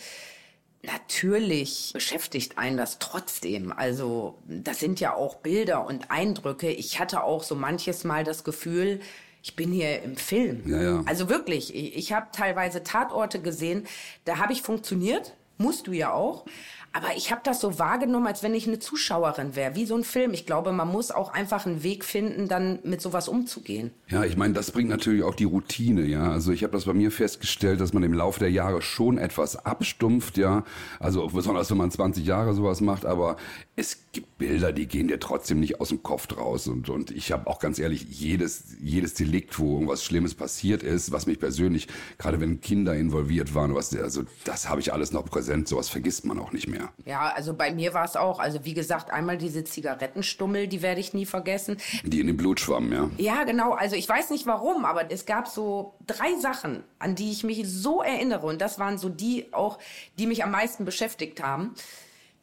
Natürlich 0.85 1.91
beschäftigt 1.93 2.57
einen 2.57 2.75
das 2.75 2.99
trotzdem. 2.99 3.71
Also 3.71 4.37
das 4.45 4.81
sind 4.81 4.99
ja 4.99 5.13
auch 5.15 5.35
Bilder 5.35 5.87
und 5.87 6.11
Eindrücke. 6.11 6.69
Ich 6.69 6.99
hatte 6.99 7.23
auch 7.23 7.41
so 7.41 7.55
manches 7.55 8.03
Mal 8.03 8.25
das 8.25 8.43
Gefühl, 8.43 8.99
ich 9.41 9.55
bin 9.55 9.71
hier 9.71 10.01
im 10.03 10.17
Film. 10.17 10.61
Ja, 10.65 10.81
ja. 10.81 11.03
Also 11.05 11.29
wirklich, 11.29 11.73
ich, 11.73 11.95
ich 11.95 12.11
habe 12.11 12.27
teilweise 12.33 12.83
Tatorte 12.83 13.41
gesehen, 13.41 13.87
da 14.25 14.39
habe 14.39 14.51
ich 14.51 14.61
funktioniert 14.61 15.33
musst 15.63 15.87
du 15.87 15.93
ja 15.93 16.11
auch. 16.11 16.45
Aber 16.95 17.07
ich 17.17 17.31
habe 17.31 17.41
das 17.43 17.59
so 17.59 17.79
wahrgenommen, 17.79 18.27
als 18.27 18.43
wenn 18.43 18.53
ich 18.53 18.67
eine 18.67 18.77
Zuschauerin 18.77 19.55
wäre, 19.55 19.73
wie 19.73 19.87
so 19.87 19.95
ein 19.95 20.03
Film. 20.03 20.31
Ich 20.33 20.45
glaube, 20.45 20.71
man 20.71 20.87
muss 20.87 21.09
auch 21.09 21.33
einfach 21.33 21.65
einen 21.65 21.81
Weg 21.81 22.05
finden, 22.05 22.47
dann 22.47 22.77
mit 22.83 23.01
sowas 23.01 23.27
umzugehen. 23.27 23.89
Ja, 24.09 24.23
ich 24.23 24.37
meine, 24.37 24.53
das 24.53 24.69
bringt 24.69 24.89
natürlich 24.89 25.23
auch 25.23 25.33
die 25.33 25.45
Routine, 25.45 26.03
ja. 26.05 26.31
Also 26.31 26.51
ich 26.51 26.61
habe 26.61 26.73
das 26.73 26.85
bei 26.85 26.93
mir 26.93 27.09
festgestellt, 27.09 27.81
dass 27.81 27.93
man 27.93 28.03
im 28.03 28.13
Laufe 28.13 28.39
der 28.39 28.51
Jahre 28.51 28.83
schon 28.83 29.17
etwas 29.17 29.55
abstumpft, 29.55 30.37
ja. 30.37 30.65
Also 30.99 31.25
besonders 31.25 31.71
wenn 31.71 31.77
man 31.77 31.89
20 31.89 32.27
Jahre 32.27 32.53
sowas 32.53 32.79
macht, 32.79 33.07
aber 33.07 33.37
es 33.75 33.97
gibt 34.11 34.37
Bilder, 34.37 34.71
die 34.71 34.85
gehen 34.85 35.07
dir 35.07 35.19
trotzdem 35.19 35.59
nicht 35.59 35.81
aus 35.81 35.89
dem 35.89 36.03
Kopf 36.03 36.27
raus. 36.37 36.67
Und, 36.67 36.89
und 36.89 37.09
ich 37.09 37.31
habe 37.31 37.47
auch 37.47 37.57
ganz 37.57 37.79
ehrlich, 37.79 38.05
jedes, 38.07 38.75
jedes 38.79 39.15
Delikt, 39.15 39.57
wo 39.57 39.73
irgendwas 39.73 40.03
Schlimmes 40.03 40.35
passiert 40.35 40.83
ist, 40.83 41.11
was 41.11 41.25
mich 41.25 41.39
persönlich, 41.39 41.87
gerade 42.19 42.39
wenn 42.39 42.61
Kinder 42.61 42.95
involviert 42.95 43.55
waren, 43.55 43.73
was, 43.73 43.95
also 43.95 44.23
das 44.43 44.69
habe 44.69 44.79
ich 44.79 44.93
alles 44.93 45.11
noch 45.11 45.25
präsent, 45.25 45.67
sowas 45.67 45.89
vergisst 45.89 46.25
man 46.25 46.37
auch 46.37 46.51
nicht 46.51 46.67
mehr. 46.67 46.82
Ja, 47.05 47.31
also 47.35 47.53
bei 47.53 47.71
mir 47.71 47.93
war 47.93 48.05
es 48.05 48.15
auch, 48.15 48.39
also 48.39 48.65
wie 48.65 48.73
gesagt, 48.73 49.11
einmal 49.11 49.37
diese 49.37 49.63
Zigarettenstummel, 49.63 50.67
die 50.67 50.81
werde 50.81 50.99
ich 50.99 51.13
nie 51.13 51.25
vergessen. 51.25 51.77
Die 52.03 52.19
in 52.19 52.27
dem 52.27 52.37
Blut 52.37 52.59
schwammen, 52.59 52.91
ja. 52.91 53.09
Ja, 53.17 53.43
genau, 53.43 53.73
also 53.73 53.95
ich 53.95 54.07
weiß 54.07 54.29
nicht 54.29 54.45
warum, 54.45 54.85
aber 54.85 55.11
es 55.11 55.25
gab 55.25 55.47
so 55.47 55.93
drei 56.07 56.35
Sachen, 56.39 56.83
an 56.99 57.15
die 57.15 57.31
ich 57.31 57.43
mich 57.43 57.63
so 57.65 58.01
erinnere 58.01 58.45
und 58.45 58.61
das 58.61 58.79
waren 58.79 58.97
so 58.97 59.09
die 59.09 59.53
auch, 59.53 59.79
die 60.17 60.27
mich 60.27 60.43
am 60.43 60.51
meisten 60.51 60.85
beschäftigt 60.85 61.41
haben 61.41 61.75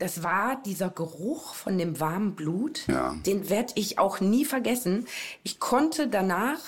das 0.00 0.22
war 0.22 0.60
dieser 0.64 0.88
Geruch 0.88 1.54
von 1.54 1.78
dem 1.78 2.00
warmen 2.00 2.34
Blut. 2.34 2.86
Ja. 2.88 3.14
Den 3.26 3.50
werde 3.50 3.74
ich 3.76 3.98
auch 3.98 4.20
nie 4.20 4.44
vergessen. 4.44 5.06
Ich 5.42 5.60
konnte 5.60 6.08
danach 6.08 6.58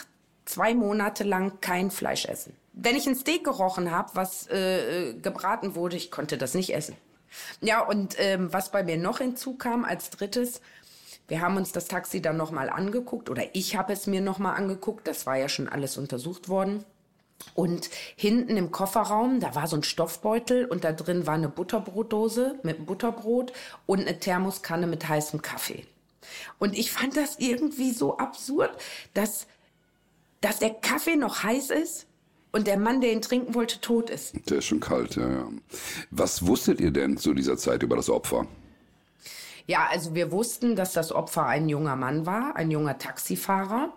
zwei 0.45 0.75
Monate 0.75 1.25
lang 1.25 1.61
kein 1.61 1.91
Fleisch 1.91 2.27
essen. 2.27 2.55
Wenn 2.75 2.95
ich 2.95 3.07
ein 3.07 3.17
Steak 3.17 3.45
gerochen 3.45 3.91
habe, 3.91 4.11
was 4.15 4.47
äh, 4.49 5.11
äh, 5.11 5.15
gebraten 5.15 5.75
wurde, 5.75 5.97
ich 5.97 6.11
konnte 6.11 6.39
das 6.39 6.55
nicht 6.55 6.75
essen. 6.75 6.95
Ja, 7.61 7.81
und 7.81 8.17
ähm, 8.19 8.53
was 8.53 8.71
bei 8.71 8.83
mir 8.83 8.97
noch 8.97 9.19
hinzukam 9.19 9.85
als 9.85 10.11
drittes, 10.11 10.61
wir 11.29 11.41
haben 11.41 11.57
uns 11.57 11.73
das 11.73 11.87
Taxi 11.89 12.21
dann 12.21 12.37
nochmal 12.37 12.69
angeguckt 12.69 13.31
oder 13.31 13.43
ich 13.55 13.77
habe 13.77 13.93
es 13.93 14.07
mir 14.07 14.21
nochmal 14.21 14.57
angeguckt, 14.57 15.07
das 15.07 15.27
war 15.27 15.37
ja 15.37 15.49
schon 15.49 15.69
alles 15.69 15.97
untersucht 15.97 16.49
worden. 16.49 16.85
Und 17.55 17.91
hinten 18.17 18.57
im 18.57 18.71
Kofferraum, 18.71 19.41
da 19.41 19.55
war 19.55 19.67
so 19.67 19.77
ein 19.77 19.83
Stoffbeutel 19.83 20.65
und 20.65 20.85
da 20.85 20.93
drin 20.93 21.27
war 21.27 21.35
eine 21.35 21.49
Butterbrotdose 21.49 22.59
mit 22.63 22.87
Butterbrot 22.87 23.53
und 23.87 24.01
eine 24.01 24.19
Thermoskanne 24.19 24.87
mit 24.87 25.09
heißem 25.09 25.43
Kaffee. 25.43 25.85
Und 26.59 26.79
ich 26.79 26.93
fand 26.93 27.17
das 27.17 27.39
irgendwie 27.39 27.93
so 27.93 28.19
absurd, 28.19 28.71
dass, 29.15 29.47
dass 30.41 30.61
der 30.61 30.71
Kaffee 30.71 31.17
noch 31.17 31.43
heiß 31.43 31.71
ist 31.71 32.07
und 32.53 32.67
der 32.67 32.79
Mann, 32.79 33.01
der 33.01 33.13
ihn 33.13 33.23
trinken 33.23 33.55
wollte, 33.55 33.81
tot 33.81 34.11
ist. 34.11 34.35
Der 34.49 34.59
ist 34.59 34.67
schon 34.67 34.81
kalt, 34.81 35.17
ja, 35.17 35.29
ja. 35.29 35.49
Was 36.11 36.47
wusstet 36.47 36.81
ihr 36.81 36.91
denn 36.91 37.17
zu 37.17 37.35
dieser 37.35 37.57
Zeit 37.57 37.83
über 37.83 37.97
das 37.97 38.11
Opfer? 38.11 38.47
Ja, 39.67 39.87
also 39.91 40.15
wir 40.15 40.33
wussten, 40.33 40.77
dass 40.77 40.93
das 40.93 41.13
Opfer 41.13 41.47
ein 41.47 41.69
junger 41.69 41.97
Mann 41.97 42.27
war, 42.27 42.57
ein 42.57 42.71
junger 42.71 42.99
Taxifahrer. 42.99 43.93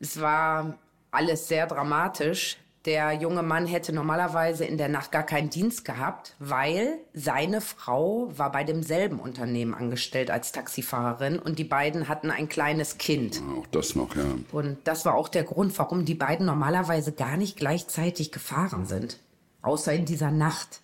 Es 0.00 0.20
war 0.20 0.78
alles 1.10 1.48
sehr 1.48 1.66
dramatisch. 1.66 2.56
Der 2.86 3.12
junge 3.12 3.42
Mann 3.42 3.66
hätte 3.66 3.92
normalerweise 3.92 4.64
in 4.64 4.78
der 4.78 4.88
Nacht 4.88 5.12
gar 5.12 5.22
keinen 5.22 5.50
Dienst 5.50 5.84
gehabt, 5.84 6.34
weil 6.38 6.98
seine 7.12 7.60
Frau 7.60 8.32
war 8.38 8.50
bei 8.50 8.64
demselben 8.64 9.20
Unternehmen 9.20 9.74
angestellt 9.74 10.30
als 10.30 10.52
Taxifahrerin 10.52 11.38
und 11.38 11.58
die 11.58 11.64
beiden 11.64 12.08
hatten 12.08 12.30
ein 12.30 12.48
kleines 12.48 12.96
Kind. 12.96 13.42
Auch 13.58 13.66
das 13.66 13.96
noch, 13.96 14.16
ja. 14.16 14.24
Und 14.52 14.78
das 14.84 15.04
war 15.04 15.14
auch 15.14 15.28
der 15.28 15.44
Grund, 15.44 15.78
warum 15.78 16.06
die 16.06 16.14
beiden 16.14 16.46
normalerweise 16.46 17.12
gar 17.12 17.36
nicht 17.36 17.58
gleichzeitig 17.58 18.32
gefahren 18.32 18.86
sind. 18.86 19.18
Außer 19.60 19.92
in 19.92 20.06
dieser 20.06 20.30
Nacht. 20.30 20.80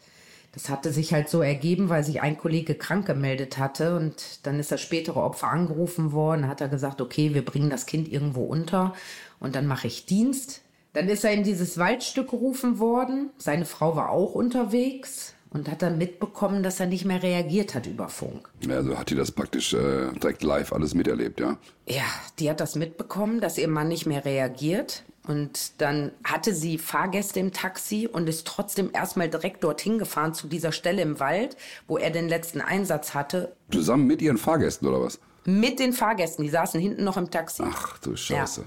Das 0.53 0.69
hatte 0.69 0.93
sich 0.93 1.15
halt 1.15 1.31
so 1.31 1.41
ergeben, 1.41 1.89
weil 1.89 2.05
sich 2.05 2.21
ein 2.21 2.37
Kollege 2.37 2.75
krank 2.75 3.07
gemeldet 3.07 3.57
hatte 3.57 3.97
und 3.97 4.47
dann 4.47 4.59
ist 4.59 4.73
das 4.73 4.81
spätere 4.83 5.23
Opfer 5.23 5.49
angerufen 5.49 6.13
worden, 6.13 6.49
hat 6.49 6.61
er 6.61 6.69
gesagt, 6.69 7.01
okay, 7.01 7.33
wir 7.35 7.45
bringen 7.45 7.71
das 7.71 7.87
Kind 7.87 8.11
irgendwo 8.11 8.45
unter 8.45 8.95
und 9.39 9.55
dann 9.55 9.67
mache 9.67 9.87
ich 9.87 10.07
Dienst. 10.07 10.63
Dann 10.97 11.11
ist 11.11 11.25
er 11.25 11.33
in 11.33 11.45
dieses 11.45 11.77
Waldstück 11.77 12.31
gerufen 12.31 12.79
worden. 12.79 13.29
Seine 13.37 13.67
Frau 13.67 13.97
war 13.97 14.09
auch 14.09 14.35
unterwegs 14.35 15.35
und 15.51 15.71
hat 15.71 15.83
dann 15.83 15.99
mitbekommen, 15.99 16.63
dass 16.63 16.81
er 16.81 16.87
nicht 16.87 17.05
mehr 17.05 17.23
reagiert 17.23 17.75
hat 17.75 17.87
über 17.87 18.09
Funk. 18.09 18.49
Also 18.67 18.97
hat 18.97 19.11
die 19.11 19.15
das 19.15 19.31
praktisch 19.31 19.75
äh, 19.75 20.11
direkt 20.15 20.43
live 20.43 20.73
alles 20.73 20.95
miterlebt, 20.95 21.39
ja? 21.39 21.59
Ja, 21.87 22.07
die 22.39 22.49
hat 22.49 22.61
das 22.61 22.77
mitbekommen, 22.77 23.43
dass 23.43 23.59
ihr 23.59 23.69
Mann 23.69 23.89
nicht 23.89 24.07
mehr 24.07 24.25
reagiert. 24.25 25.05
Und 25.27 25.83
dann 25.83 26.13
hatte 26.25 26.55
sie 26.55 26.79
Fahrgäste 26.79 27.41
im 27.41 27.53
Taxi 27.53 28.09
und 28.11 28.27
ist 28.27 28.47
trotzdem 28.47 28.89
erstmal 28.95 29.29
direkt 29.29 29.65
dorthin 29.65 29.99
gefahren 29.99 30.33
zu 30.33 30.47
dieser 30.47 30.73
Stelle 30.73 31.03
im 31.03 31.21
Wald, 31.21 31.59
wo 31.89 31.99
er 31.99 32.09
den 32.09 32.27
letzten 32.27 32.63
Einsatz 32.63 33.13
hatte. 33.13 33.55
Zusammen 33.71 34.07
mit 34.07 34.23
ihren 34.23 34.39
Fahrgästen 34.39 34.89
oder 34.89 35.03
was? 35.03 35.21
Mit 35.45 35.79
den 35.79 35.93
Fahrgästen, 35.93 36.43
die 36.43 36.51
saßen 36.51 36.81
hinten 36.81 37.05
noch 37.05 37.19
im 37.19 37.31
Taxi. 37.31 37.65
Ach 37.67 37.99
du 37.99 38.17
Scheiße. 38.17 38.65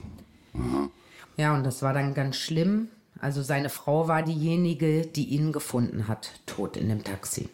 Ja. 0.54 0.60
Aha. 0.60 0.89
Ja, 1.39 1.56
und 1.56 1.65
das 1.65 1.82
war 1.82 1.93
dann 1.93 2.13
ganz 2.13 2.36
schlimm. 2.36 2.89
Also 3.21 3.41
seine 3.41 3.69
Frau 3.69 4.10
war 4.10 4.23
diejenige, 4.23 5.08
die 5.08 5.23
ihn 5.23 5.54
gefunden 5.54 6.10
hat, 6.10 6.32
tot 6.45 6.75
in 6.75 6.89
dem 6.89 7.02
Taxi. 7.02 7.47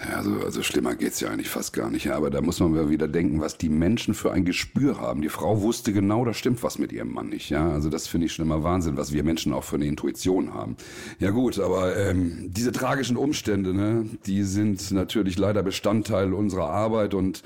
Ja, 0.00 0.16
also, 0.16 0.32
also 0.44 0.62
schlimmer 0.64 0.96
geht's 0.96 1.20
ja 1.20 1.28
eigentlich 1.28 1.50
fast 1.50 1.72
gar 1.72 1.88
nicht. 1.88 2.06
Ja, 2.06 2.16
aber 2.16 2.30
da 2.30 2.40
muss 2.40 2.58
man 2.58 2.90
wieder 2.90 3.06
denken, 3.06 3.40
was 3.40 3.58
die 3.58 3.68
Menschen 3.68 4.12
für 4.12 4.32
ein 4.32 4.44
Gespür 4.44 5.00
haben. 5.00 5.22
Die 5.22 5.28
Frau 5.28 5.62
wusste 5.62 5.92
genau, 5.92 6.24
da 6.24 6.34
stimmt 6.34 6.64
was 6.64 6.80
mit 6.80 6.90
ihrem 6.90 7.12
Mann 7.12 7.28
nicht. 7.28 7.48
Ja, 7.48 7.70
also 7.70 7.90
das 7.90 8.08
finde 8.08 8.26
ich 8.26 8.32
schon 8.32 8.44
immer 8.44 8.64
Wahnsinn, 8.64 8.96
was 8.96 9.12
wir 9.12 9.22
Menschen 9.22 9.52
auch 9.52 9.62
für 9.62 9.76
eine 9.76 9.86
Intuition 9.86 10.52
haben. 10.52 10.76
Ja 11.20 11.30
gut, 11.30 11.60
aber 11.60 11.96
ähm, 11.96 12.52
diese 12.52 12.72
tragischen 12.72 13.16
Umstände, 13.16 13.72
ne, 13.72 14.04
die 14.26 14.42
sind 14.42 14.90
natürlich 14.90 15.38
leider 15.38 15.62
Bestandteil 15.62 16.34
unserer 16.34 16.70
Arbeit 16.70 17.14
und 17.14 17.44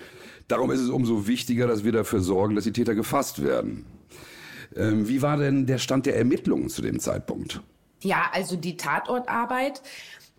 darum 0.48 0.70
ist 0.70 0.80
es 0.80 0.88
umso 0.88 1.26
wichtiger, 1.26 1.66
dass 1.66 1.84
wir 1.84 1.92
dafür 1.92 2.20
sorgen, 2.20 2.54
dass 2.54 2.64
die 2.64 2.72
Täter 2.72 2.94
gefasst 2.94 3.42
werden. 3.42 3.84
Ähm, 4.76 5.08
wie 5.08 5.22
war 5.22 5.36
denn 5.36 5.66
der 5.66 5.78
Stand 5.78 6.06
der 6.06 6.16
Ermittlungen 6.16 6.68
zu 6.68 6.82
dem 6.82 7.00
Zeitpunkt? 7.00 7.60
Ja, 8.00 8.30
also 8.32 8.56
die 8.56 8.76
Tatortarbeit, 8.76 9.82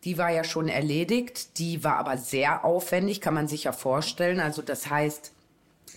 die 0.03 0.17
war 0.17 0.29
ja 0.29 0.43
schon 0.43 0.67
erledigt. 0.67 1.57
Die 1.57 1.83
war 1.83 1.97
aber 1.97 2.17
sehr 2.17 2.63
aufwendig, 2.63 3.21
kann 3.21 3.33
man 3.33 3.47
sich 3.47 3.63
ja 3.63 3.71
vorstellen. 3.71 4.39
Also 4.39 4.61
das 4.61 4.89
heißt, 4.89 5.31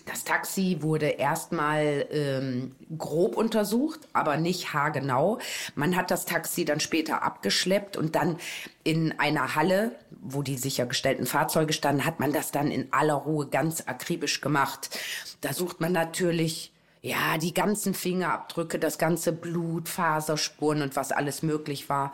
das 0.07 0.25
Taxi 0.25 0.79
wurde 0.81 1.07
erstmal 1.07 2.07
ähm, 2.11 2.75
grob 2.97 3.37
untersucht, 3.37 4.01
aber 4.15 4.39
nicht 4.39 4.73
haargenau. 4.73 5.39
Man 5.75 5.97
hat 5.97 6.11
das 6.11 6.25
Taxi 6.25 6.65
dann 6.65 6.81
später 6.81 7.23
abgeschleppt 7.23 7.99
und 7.99 8.15
dann 8.15 8.39
in 8.85 9.19
einer 9.19 9.55
Halle, 9.55 9.93
wo 10.23 10.41
die 10.41 10.57
sichergestellten 10.57 11.27
Fahrzeuge 11.27 11.75
standen, 11.75 12.07
hat 12.07 12.21
man 12.21 12.33
das 12.33 12.51
dann 12.51 12.71
in 12.71 12.91
aller 12.91 13.15
Ruhe 13.15 13.49
ganz 13.49 13.83
akribisch 13.87 14.41
gemacht. 14.41 14.99
Da 15.43 15.53
sucht 15.53 15.81
man 15.83 15.93
natürlich 15.93 16.73
ja, 17.03 17.39
die 17.39 17.55
ganzen 17.55 17.95
Fingerabdrücke, 17.95 18.79
das 18.79 18.99
ganze 18.99 19.33
Blut, 19.33 19.89
Faserspuren 19.89 20.83
und 20.83 20.97
was 20.97 21.13
alles 21.13 21.43
möglich 21.43 21.89
war. 21.89 22.13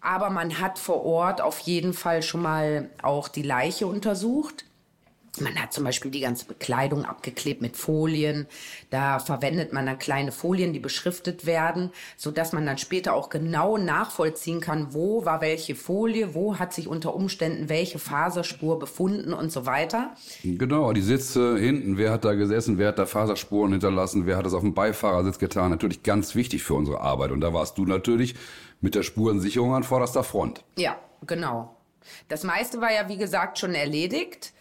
Aber 0.00 0.30
man 0.30 0.60
hat 0.60 0.78
vor 0.78 1.04
Ort 1.04 1.40
auf 1.40 1.60
jeden 1.60 1.94
Fall 1.94 2.22
schon 2.22 2.42
mal 2.42 2.90
auch 3.02 3.28
die 3.28 3.42
Leiche 3.42 3.86
untersucht. 3.86 4.64
Man 5.40 5.56
hat 5.56 5.72
zum 5.72 5.84
Beispiel 5.84 6.10
die 6.10 6.20
ganze 6.20 6.46
Bekleidung 6.46 7.04
abgeklebt 7.04 7.60
mit 7.60 7.76
Folien. 7.76 8.46
Da 8.90 9.18
verwendet 9.18 9.72
man 9.72 9.86
dann 9.86 9.98
kleine 9.98 10.32
Folien, 10.32 10.72
die 10.72 10.78
beschriftet 10.78 11.46
werden, 11.46 11.90
so 12.16 12.30
dass 12.30 12.52
man 12.52 12.66
dann 12.66 12.78
später 12.78 13.14
auch 13.14 13.28
genau 13.28 13.76
nachvollziehen 13.76 14.60
kann, 14.60 14.94
wo 14.94 15.24
war 15.24 15.40
welche 15.40 15.74
Folie, 15.74 16.34
wo 16.34 16.58
hat 16.58 16.72
sich 16.72 16.88
unter 16.88 17.14
Umständen 17.14 17.68
welche 17.68 17.98
Faserspur 17.98 18.78
befunden 18.78 19.32
und 19.32 19.50
so 19.50 19.66
weiter. 19.66 20.14
Genau, 20.42 20.92
die 20.92 21.02
Sitze 21.02 21.58
hinten, 21.58 21.98
wer 21.98 22.12
hat 22.12 22.24
da 22.24 22.34
gesessen, 22.34 22.78
wer 22.78 22.88
hat 22.88 22.98
da 22.98 23.06
Faserspuren 23.06 23.72
hinterlassen, 23.72 24.26
wer 24.26 24.36
hat 24.36 24.46
das 24.46 24.54
auf 24.54 24.62
dem 24.62 24.74
Beifahrersitz 24.74 25.38
getan, 25.38 25.70
natürlich 25.70 26.02
ganz 26.02 26.34
wichtig 26.34 26.62
für 26.62 26.74
unsere 26.74 27.00
Arbeit. 27.00 27.30
Und 27.30 27.40
da 27.40 27.52
warst 27.52 27.78
du 27.78 27.84
natürlich 27.84 28.34
mit 28.80 28.94
der 28.94 29.02
Spurensicherung 29.02 29.74
an 29.74 29.82
vorderster 29.82 30.22
Front. 30.22 30.62
Ja, 30.76 30.96
genau. 31.26 31.76
Das 32.28 32.44
meiste 32.44 32.80
war 32.80 32.92
ja, 32.92 33.08
wie 33.08 33.16
gesagt, 33.16 33.58
schon 33.58 33.74
erledigt. 33.74 34.52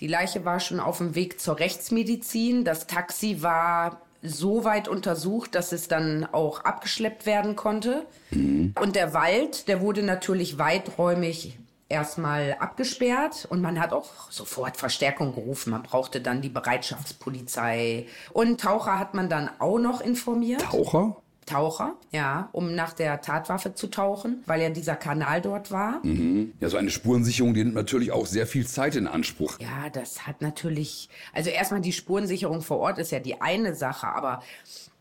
Die 0.00 0.06
Leiche 0.06 0.44
war 0.44 0.60
schon 0.60 0.80
auf 0.80 0.98
dem 0.98 1.14
Weg 1.14 1.40
zur 1.40 1.58
Rechtsmedizin. 1.58 2.64
Das 2.64 2.86
Taxi 2.86 3.42
war 3.42 4.00
so 4.22 4.64
weit 4.64 4.88
untersucht, 4.88 5.54
dass 5.54 5.72
es 5.72 5.88
dann 5.88 6.24
auch 6.24 6.60
abgeschleppt 6.64 7.26
werden 7.26 7.56
konnte. 7.56 8.06
Mhm. 8.30 8.74
Und 8.80 8.96
der 8.96 9.12
Wald, 9.14 9.68
der 9.68 9.80
wurde 9.80 10.02
natürlich 10.02 10.58
weiträumig 10.58 11.58
erstmal 11.88 12.56
abgesperrt 12.60 13.46
und 13.48 13.62
man 13.62 13.80
hat 13.80 13.92
auch 13.92 14.30
sofort 14.30 14.76
Verstärkung 14.76 15.34
gerufen. 15.34 15.70
Man 15.70 15.82
brauchte 15.82 16.20
dann 16.20 16.42
die 16.42 16.50
Bereitschaftspolizei 16.50 18.06
und 18.32 18.60
Taucher 18.60 18.98
hat 18.98 19.14
man 19.14 19.28
dann 19.28 19.50
auch 19.58 19.78
noch 19.78 20.00
informiert. 20.00 20.60
Taucher? 20.60 21.16
Taucher, 21.48 21.94
ja, 22.12 22.48
um 22.52 22.74
nach 22.74 22.92
der 22.92 23.20
Tatwaffe 23.20 23.74
zu 23.74 23.86
tauchen, 23.86 24.42
weil 24.46 24.60
ja 24.60 24.68
dieser 24.70 24.96
Kanal 24.96 25.40
dort 25.40 25.70
war. 25.70 26.04
Mhm. 26.04 26.52
Ja, 26.60 26.68
so 26.68 26.76
eine 26.76 26.90
Spurensicherung, 26.90 27.54
die 27.54 27.64
nimmt 27.64 27.74
natürlich 27.74 28.12
auch 28.12 28.26
sehr 28.26 28.46
viel 28.46 28.66
Zeit 28.66 28.96
in 28.96 29.06
Anspruch. 29.06 29.58
Ja, 29.58 29.88
das 29.90 30.26
hat 30.26 30.42
natürlich, 30.42 31.08
also 31.32 31.50
erstmal 31.50 31.80
die 31.80 31.92
Spurensicherung 31.92 32.60
vor 32.60 32.78
Ort 32.78 32.98
ist 32.98 33.12
ja 33.12 33.20
die 33.20 33.40
eine 33.40 33.74
Sache, 33.74 34.06
aber 34.08 34.42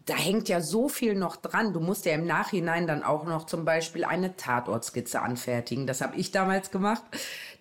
da 0.07 0.15
hängt 0.15 0.47
ja 0.47 0.61
so 0.61 0.87
viel 0.87 1.15
noch 1.15 1.35
dran. 1.35 1.73
Du 1.73 1.81
musst 1.81 2.05
ja 2.05 2.13
im 2.13 2.25
Nachhinein 2.25 2.87
dann 2.87 3.03
auch 3.03 3.25
noch 3.25 3.45
zum 3.45 3.65
Beispiel 3.65 4.05
eine 4.05 4.37
Tatortskizze 4.37 5.21
anfertigen. 5.21 5.85
Das 5.85 5.99
habe 5.99 6.15
ich 6.15 6.31
damals 6.31 6.71
gemacht. 6.71 7.03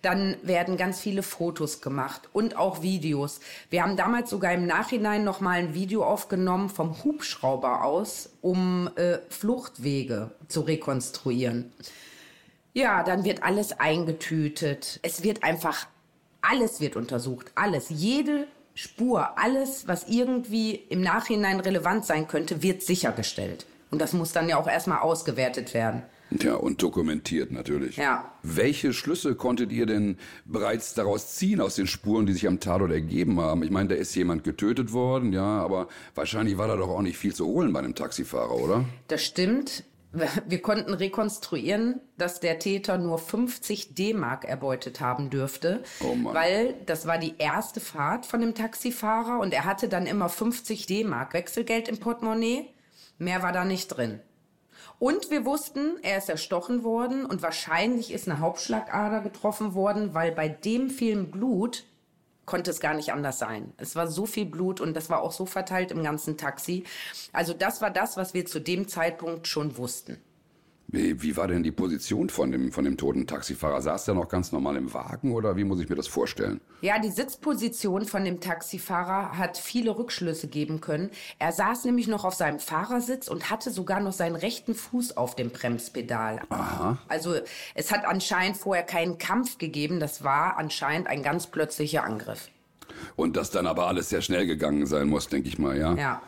Dann 0.01 0.37
werden 0.43 0.77
ganz 0.77 1.01
viele 1.01 1.23
Fotos 1.23 1.81
gemacht 1.81 2.29
und 2.31 2.55
auch 2.55 2.81
Videos. 2.81 3.41
Wir 3.69 3.83
haben 3.83 3.97
damals 3.97 4.29
sogar 4.29 4.53
im 4.53 4.65
Nachhinein 4.65 5.25
noch 5.25 5.41
mal 5.41 5.59
ein 5.59 5.73
Video 5.73 6.05
aufgenommen 6.05 6.69
vom 6.69 7.03
Hubschrauber 7.03 7.83
aus, 7.83 8.29
um 8.41 8.89
äh, 8.95 9.17
Fluchtwege 9.29 10.31
zu 10.47 10.61
rekonstruieren. 10.61 11.73
Ja, 12.73 13.03
dann 13.03 13.25
wird 13.25 13.43
alles 13.43 13.77
eingetütet. 13.77 14.99
Es 15.03 15.23
wird 15.23 15.43
einfach 15.43 15.87
alles 16.41 16.79
wird 16.79 16.95
untersucht, 16.95 17.51
alles. 17.55 17.89
Jede 17.89 18.47
Spur, 18.77 19.39
alles, 19.39 19.87
was 19.87 20.07
irgendwie 20.07 20.75
im 20.75 21.01
Nachhinein 21.01 21.59
relevant 21.59 22.05
sein 22.05 22.27
könnte, 22.27 22.61
wird 22.61 22.83
sichergestellt. 22.83 23.65
Und 23.89 23.99
das 23.99 24.13
muss 24.13 24.33
dann 24.33 24.47
ja 24.47 24.57
auch 24.57 24.67
erstmal 24.67 24.99
ausgewertet 24.99 25.73
werden. 25.73 26.03
Ja, 26.29 26.53
und 26.55 26.83
dokumentiert 26.83 27.51
natürlich. 27.51 27.97
Ja. 27.97 28.31
Welche 28.43 28.93
Schlüsse 28.93 29.33
konntet 29.33 29.71
ihr 29.71 29.87
denn 29.87 30.17
bereits 30.45 30.93
daraus 30.93 31.33
ziehen, 31.33 31.59
aus 31.59 31.73
den 31.73 31.87
Spuren, 31.87 32.27
die 32.27 32.33
sich 32.33 32.47
am 32.47 32.59
Tatort 32.59 32.91
ergeben 32.91 33.39
haben? 33.39 33.63
Ich 33.63 33.71
meine, 33.71 33.89
da 33.89 33.95
ist 33.95 34.13
jemand 34.13 34.43
getötet 34.43 34.93
worden, 34.93 35.33
ja, 35.33 35.59
aber 35.59 35.87
wahrscheinlich 36.13 36.59
war 36.59 36.67
da 36.67 36.75
doch 36.75 36.89
auch 36.89 37.01
nicht 37.01 37.17
viel 37.17 37.33
zu 37.33 37.47
holen 37.47 37.73
bei 37.73 37.79
einem 37.79 37.95
Taxifahrer, 37.95 38.53
oder? 38.53 38.85
Das 39.07 39.23
stimmt. 39.25 39.85
Wir 40.45 40.61
konnten 40.61 40.93
rekonstruieren, 40.93 42.01
dass 42.17 42.39
der 42.39 42.59
Täter 42.59 42.97
nur 42.97 43.19
50 43.19 43.95
D-Mark 43.95 44.45
erbeutet 44.45 44.99
haben 44.99 45.29
dürfte, 45.29 45.83
oh 46.01 46.15
weil 46.33 46.75
das 46.85 47.05
war 47.07 47.17
die 47.17 47.35
erste 47.37 47.79
Fahrt 47.79 48.25
von 48.25 48.41
dem 48.41 48.55
Taxifahrer 48.55 49.39
und 49.39 49.53
er 49.53 49.65
hatte 49.65 49.89
dann 49.89 50.05
immer 50.05 50.29
50 50.29 50.85
D-Mark 50.85 51.33
Wechselgeld 51.33 51.87
im 51.87 51.99
Portemonnaie. 51.99 52.69
Mehr 53.17 53.41
war 53.43 53.51
da 53.51 53.65
nicht 53.65 53.87
drin. 53.87 54.19
Und 54.99 55.29
wir 55.29 55.45
wussten, 55.45 55.97
er 56.01 56.17
ist 56.17 56.29
erstochen 56.29 56.83
worden 56.83 57.25
und 57.25 57.41
wahrscheinlich 57.41 58.11
ist 58.11 58.27
eine 58.27 58.39
Hauptschlagader 58.39 59.21
getroffen 59.21 59.75
worden, 59.75 60.13
weil 60.13 60.31
bei 60.31 60.49
dem 60.49 60.89
vielen 60.89 61.29
Blut 61.29 61.83
konnte 62.47 62.71
es 62.71 62.79
gar 62.79 62.95
nicht 62.95 63.13
anders 63.13 63.37
sein. 63.37 63.73
Es 63.77 63.95
war 63.95 64.07
so 64.07 64.25
viel 64.25 64.45
Blut 64.45 64.81
und 64.81 64.95
das 64.95 65.11
war 65.11 65.21
auch 65.21 65.33
so 65.33 65.45
verteilt 65.45 65.91
im 65.91 66.01
ganzen 66.01 66.37
Taxi. 66.37 66.85
Also 67.33 67.53
das 67.53 67.81
war 67.81 67.91
das, 67.91 68.17
was 68.17 68.33
wir 68.33 68.47
zu 68.47 68.59
dem 68.59 68.87
Zeitpunkt 68.87 69.47
schon 69.47 69.77
wussten. 69.77 70.17
Wie, 70.89 71.21
wie 71.21 71.35
war 71.35 71.49
denn 71.49 71.63
die 71.63 71.71
Position 71.71 72.29
von 72.29 72.49
dem, 72.49 72.71
von 72.71 72.85
dem 72.85 72.95
toten 72.95 73.27
Taxifahrer? 73.27 73.81
Saß 73.81 74.05
der 74.05 74.15
noch 74.15 74.29
ganz 74.29 74.53
normal 74.53 74.77
im 74.77 74.93
Wagen 74.93 75.33
oder 75.33 75.57
wie 75.57 75.65
muss 75.65 75.81
ich 75.81 75.89
mir 75.89 75.95
das 75.95 76.07
vorstellen? 76.07 76.61
Ja, 76.81 76.97
die 76.97 77.09
Sitzposition 77.09 78.05
von 78.05 78.23
dem 78.23 78.39
Taxifahrer 78.39 79.37
hat 79.37 79.57
viele 79.57 79.97
Rückschlüsse 79.97 80.47
geben 80.47 80.79
können. 80.79 81.09
Er 81.39 81.51
saß 81.51 81.83
nämlich 81.83 82.07
noch 82.07 82.23
auf 82.23 82.35
seinem 82.35 82.59
Fahrersitz 82.59 83.27
und 83.27 83.49
hatte 83.49 83.69
sogar 83.69 83.99
noch 83.99 84.13
seinen 84.13 84.37
rechten 84.37 84.75
Fuß 84.75 85.17
auf 85.17 85.35
dem 85.35 85.49
Bremspedal. 85.49 86.39
Aha. 86.49 86.97
Also 87.09 87.35
es 87.75 87.91
hat 87.91 88.05
anscheinend 88.05 88.55
vorher 88.55 88.85
keinen 88.85 89.17
Kampf 89.17 89.57
gegeben. 89.57 89.99
Das 89.99 90.23
war 90.23 90.57
anscheinend 90.57 91.07
ein 91.07 91.21
ganz 91.21 91.47
plötzlicher 91.47 92.05
Angriff. 92.05 92.47
Und 93.17 93.35
das 93.35 93.51
dann 93.51 93.67
aber 93.67 93.87
alles 93.87 94.09
sehr 94.09 94.21
schnell 94.21 94.47
gegangen 94.47 94.85
sein 94.85 95.09
muss, 95.09 95.27
denke 95.27 95.49
ich 95.49 95.59
mal, 95.59 95.77
ja? 95.77 95.95
Ja. 95.95 96.21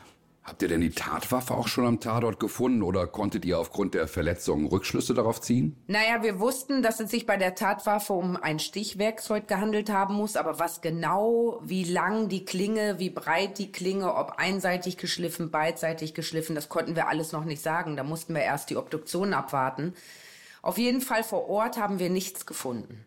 Habt 0.50 0.64
ihr 0.64 0.68
denn 0.68 0.82
die 0.82 0.90
Tatwaffe 0.90 1.54
auch 1.54 1.68
schon 1.68 1.86
am 1.86 2.00
Tatort 2.00 2.40
gefunden 2.40 2.82
oder 2.82 3.06
konntet 3.06 3.46
ihr 3.46 3.60
aufgrund 3.60 3.94
der 3.94 4.08
Verletzungen 4.08 4.66
Rückschlüsse 4.66 5.14
darauf 5.14 5.42
ziehen? 5.42 5.76
Naja, 5.86 6.24
wir 6.24 6.40
wussten, 6.40 6.82
dass 6.82 7.00
es 7.00 7.12
sich 7.12 7.28
bei 7.28 7.38
der 7.38 7.54
Tatwaffe 7.54 8.14
um 8.14 8.36
ein 8.36 8.58
Stichwerkzeug 8.58 9.48
gehandelt 9.48 9.92
haben 9.92 10.16
muss, 10.16 10.36
aber 10.36 10.58
was 10.58 10.82
genau, 10.82 11.62
wie 11.64 11.84
lang 11.84 12.30
die 12.30 12.46
Klinge, 12.46 12.98
wie 12.98 13.12
breit 13.12 13.60
die 13.60 13.72
Klinge, 13.72 14.16
ob 14.16 14.40
einseitig 14.40 14.98
geschliffen, 14.98 15.52
beidseitig 15.52 16.16
geschliffen, 16.16 16.56
das 16.56 16.68
konnten 16.68 16.96
wir 16.96 17.08
alles 17.10 17.32
noch 17.32 17.46
nicht 17.46 17.62
sagen. 17.62 17.96
Da 17.96 18.04
mussten 18.04 18.34
wir 18.34 18.42
erst 18.42 18.72
die 18.72 18.78
Obduktion 18.78 19.36
abwarten. 19.36 19.94
Auf 20.64 20.80
jeden 20.80 21.02
Fall 21.02 21.24
vor 21.24 21.48
Ort 21.48 21.78
haben 21.78 22.00
wir 22.00 22.10
nichts 22.10 22.48
gefunden. 22.48 23.06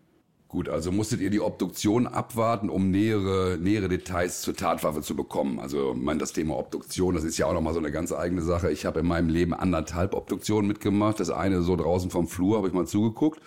Gut, 0.52 0.68
also 0.68 0.92
musstet 0.92 1.22
ihr 1.22 1.30
die 1.30 1.40
Obduktion 1.40 2.06
abwarten, 2.06 2.68
um 2.68 2.90
nähere, 2.90 3.56
nähere 3.58 3.88
Details 3.88 4.42
zur 4.42 4.54
Tatwaffe 4.54 5.00
zu 5.00 5.16
bekommen. 5.16 5.58
Also, 5.58 5.94
ich 5.94 6.18
das 6.18 6.34
Thema 6.34 6.58
Obduktion, 6.58 7.14
das 7.14 7.24
ist 7.24 7.38
ja 7.38 7.46
auch 7.46 7.54
nochmal 7.54 7.72
so 7.72 7.78
eine 7.78 7.90
ganz 7.90 8.12
eigene 8.12 8.42
Sache. 8.42 8.70
Ich 8.70 8.84
habe 8.84 9.00
in 9.00 9.06
meinem 9.06 9.30
Leben 9.30 9.54
anderthalb 9.54 10.12
Obduktionen 10.12 10.68
mitgemacht. 10.68 11.20
Das 11.20 11.30
eine 11.30 11.62
so 11.62 11.74
draußen 11.74 12.10
vom 12.10 12.28
Flur, 12.28 12.58
habe 12.58 12.68
ich 12.68 12.74
mal 12.74 12.86
zugeguckt. 12.86 13.40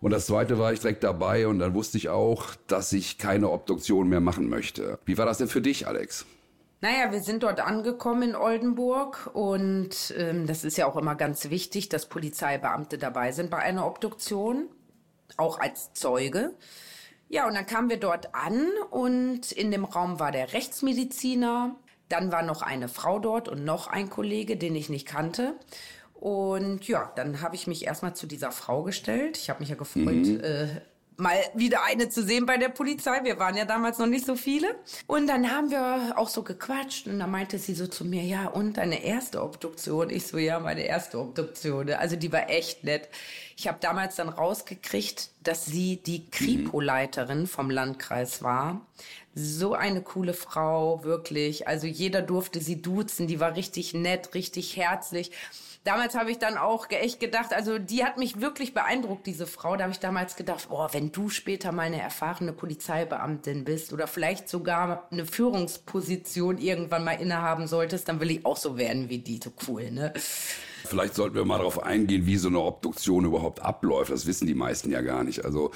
Und 0.00 0.10
das 0.10 0.26
zweite 0.26 0.58
war 0.58 0.72
ich 0.72 0.80
direkt 0.80 1.04
dabei 1.04 1.46
und 1.46 1.60
dann 1.60 1.74
wusste 1.74 1.96
ich 1.96 2.08
auch, 2.08 2.56
dass 2.66 2.92
ich 2.92 3.18
keine 3.18 3.48
Obduktion 3.48 4.08
mehr 4.08 4.20
machen 4.20 4.48
möchte. 4.48 4.98
Wie 5.04 5.18
war 5.18 5.26
das 5.26 5.38
denn 5.38 5.46
für 5.46 5.60
dich, 5.60 5.86
Alex? 5.86 6.26
Naja, 6.80 7.12
wir 7.12 7.22
sind 7.22 7.44
dort 7.44 7.60
angekommen 7.60 8.30
in 8.30 8.34
Oldenburg 8.34 9.30
und 9.32 10.12
ähm, 10.18 10.48
das 10.48 10.64
ist 10.64 10.76
ja 10.76 10.88
auch 10.88 10.96
immer 10.96 11.14
ganz 11.14 11.50
wichtig, 11.50 11.88
dass 11.88 12.08
Polizeibeamte 12.08 12.98
dabei 12.98 13.30
sind 13.30 13.48
bei 13.48 13.58
einer 13.58 13.86
Obduktion 13.86 14.68
auch 15.36 15.58
als 15.58 15.92
Zeuge. 15.92 16.54
Ja, 17.28 17.46
und 17.46 17.54
dann 17.54 17.66
kamen 17.66 17.88
wir 17.88 17.98
dort 17.98 18.34
an 18.34 18.68
und 18.90 19.52
in 19.52 19.70
dem 19.70 19.84
Raum 19.84 20.20
war 20.20 20.32
der 20.32 20.52
Rechtsmediziner. 20.52 21.74
Dann 22.08 22.30
war 22.30 22.42
noch 22.42 22.60
eine 22.60 22.88
Frau 22.88 23.18
dort 23.18 23.48
und 23.48 23.64
noch 23.64 23.86
ein 23.86 24.10
Kollege, 24.10 24.56
den 24.56 24.76
ich 24.76 24.90
nicht 24.90 25.06
kannte. 25.08 25.54
Und 26.14 26.86
ja, 26.86 27.10
dann 27.16 27.40
habe 27.40 27.56
ich 27.56 27.66
mich 27.66 27.86
erstmal 27.86 28.14
zu 28.14 28.26
dieser 28.26 28.52
Frau 28.52 28.82
gestellt. 28.82 29.38
Ich 29.38 29.48
habe 29.48 29.60
mich 29.60 29.70
ja 29.70 29.76
gefreut, 29.76 30.26
mhm. 30.26 30.40
äh, 30.44 30.68
mal 31.16 31.36
wieder 31.54 31.84
eine 31.84 32.08
zu 32.08 32.22
sehen 32.22 32.46
bei 32.46 32.58
der 32.58 32.68
Polizei. 32.68 33.24
Wir 33.24 33.38
waren 33.38 33.56
ja 33.56 33.64
damals 33.64 33.98
noch 33.98 34.06
nicht 34.06 34.26
so 34.26 34.36
viele. 34.36 34.68
Und 35.06 35.26
dann 35.26 35.50
haben 35.50 35.70
wir 35.70 36.14
auch 36.16 36.28
so 36.28 36.42
gequatscht 36.42 37.06
und 37.06 37.18
dann 37.18 37.30
meinte 37.30 37.58
sie 37.58 37.74
so 37.74 37.86
zu 37.86 38.04
mir, 38.04 38.22
ja, 38.22 38.48
und 38.48 38.76
deine 38.76 39.04
erste 39.04 39.42
Obduktion? 39.42 40.10
Ich 40.10 40.26
so, 40.26 40.38
ja, 40.38 40.60
meine 40.60 40.82
erste 40.82 41.18
Obduktion. 41.18 41.90
Also 41.90 42.16
die 42.16 42.32
war 42.32 42.50
echt 42.50 42.84
nett. 42.84 43.08
Ich 43.62 43.68
habe 43.68 43.78
damals 43.80 44.16
dann 44.16 44.28
rausgekriegt, 44.28 45.30
dass 45.44 45.64
sie 45.64 46.02
die 46.02 46.28
Kripo-Leiterin 46.28 47.46
vom 47.46 47.70
Landkreis 47.70 48.42
war. 48.42 48.84
So 49.36 49.74
eine 49.74 50.02
coole 50.02 50.34
Frau, 50.34 51.04
wirklich. 51.04 51.68
Also 51.68 51.86
jeder 51.86 52.22
durfte 52.22 52.60
sie 52.60 52.82
duzen. 52.82 53.28
Die 53.28 53.38
war 53.38 53.54
richtig 53.54 53.94
nett, 53.94 54.34
richtig 54.34 54.76
herzlich 54.76 55.30
damals 55.84 56.14
habe 56.14 56.30
ich 56.30 56.38
dann 56.38 56.58
auch 56.58 56.88
echt 56.90 57.18
gedacht, 57.20 57.52
also 57.52 57.78
die 57.78 58.04
hat 58.04 58.16
mich 58.16 58.40
wirklich 58.40 58.72
beeindruckt, 58.72 59.26
diese 59.26 59.48
Frau. 59.48 59.76
Da 59.76 59.84
habe 59.84 59.92
ich 59.92 59.98
damals 59.98 60.36
gedacht, 60.36 60.68
oh, 60.70 60.86
wenn 60.92 61.10
du 61.10 61.28
später 61.28 61.72
mal 61.72 61.82
eine 61.82 62.00
erfahrene 62.00 62.52
Polizeibeamtin 62.52 63.64
bist 63.64 63.92
oder 63.92 64.06
vielleicht 64.06 64.48
sogar 64.48 65.08
eine 65.10 65.26
Führungsposition 65.26 66.58
irgendwann 66.58 67.02
mal 67.04 67.20
innehaben 67.20 67.66
solltest, 67.66 68.08
dann 68.08 68.20
will 68.20 68.30
ich 68.30 68.46
auch 68.46 68.56
so 68.56 68.78
werden 68.78 69.08
wie 69.08 69.18
die, 69.18 69.40
so 69.42 69.52
cool, 69.66 69.90
ne? 69.90 70.12
Vielleicht 70.92 71.14
sollten 71.14 71.36
wir 71.36 71.46
mal 71.46 71.56
darauf 71.56 71.82
eingehen, 71.82 72.26
wie 72.26 72.36
so 72.36 72.48
eine 72.48 72.60
Obduktion 72.60 73.24
überhaupt 73.24 73.62
abläuft. 73.62 74.12
Das 74.12 74.26
wissen 74.26 74.46
die 74.46 74.52
meisten 74.52 74.90
ja 74.90 75.00
gar 75.00 75.24
nicht. 75.24 75.42
Also 75.42 75.70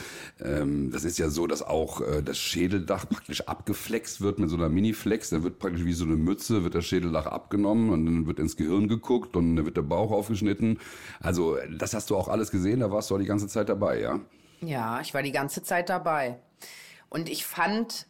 ähm, 0.44 0.90
das 0.92 1.04
ist 1.04 1.16
ja 1.16 1.30
so, 1.30 1.46
dass 1.46 1.62
auch 1.62 2.02
äh, 2.02 2.22
das 2.22 2.36
Schädeldach 2.36 3.08
praktisch 3.08 3.40
abgeflext 3.48 4.20
wird 4.20 4.38
mit 4.38 4.50
so 4.50 4.56
einer 4.56 4.68
Miniflex. 4.68 5.30
Da 5.30 5.42
wird 5.42 5.58
praktisch 5.58 5.86
wie 5.86 5.94
so 5.94 6.04
eine 6.04 6.16
Mütze, 6.16 6.64
wird 6.64 6.74
das 6.74 6.84
Schädeldach 6.84 7.24
abgenommen 7.24 7.88
und 7.88 8.04
dann 8.04 8.26
wird 8.26 8.38
ins 8.38 8.58
Gehirn 8.58 8.88
geguckt 8.88 9.36
und 9.36 9.56
dann 9.56 9.64
wird 9.64 9.78
der 9.78 9.82
Bauch 9.82 10.10
aufgeschnitten. 10.10 10.80
Also 11.18 11.56
das 11.78 11.94
hast 11.94 12.10
du 12.10 12.16
auch 12.16 12.28
alles 12.28 12.50
gesehen, 12.50 12.80
da 12.80 12.90
warst 12.90 13.10
du 13.10 13.14
auch 13.14 13.18
die 13.18 13.24
ganze 13.24 13.48
Zeit 13.48 13.70
dabei, 13.70 13.98
ja? 13.98 14.20
Ja, 14.60 15.00
ich 15.00 15.14
war 15.14 15.22
die 15.22 15.32
ganze 15.32 15.62
Zeit 15.62 15.88
dabei. 15.88 16.40
Und 17.08 17.30
ich 17.30 17.46
fand 17.46 18.06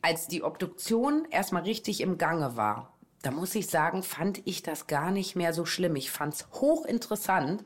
als 0.00 0.28
die 0.28 0.44
Obduktion 0.44 1.26
erstmal 1.28 1.64
richtig 1.64 2.02
im 2.02 2.18
Gange 2.18 2.56
war, 2.56 2.95
da 3.26 3.32
muss 3.32 3.56
ich 3.56 3.66
sagen, 3.66 4.04
fand 4.04 4.40
ich 4.44 4.62
das 4.62 4.86
gar 4.86 5.10
nicht 5.10 5.34
mehr 5.34 5.52
so 5.52 5.64
schlimm. 5.64 5.96
Ich 5.96 6.12
fand 6.12 6.34
es 6.34 6.46
hochinteressant, 6.52 7.64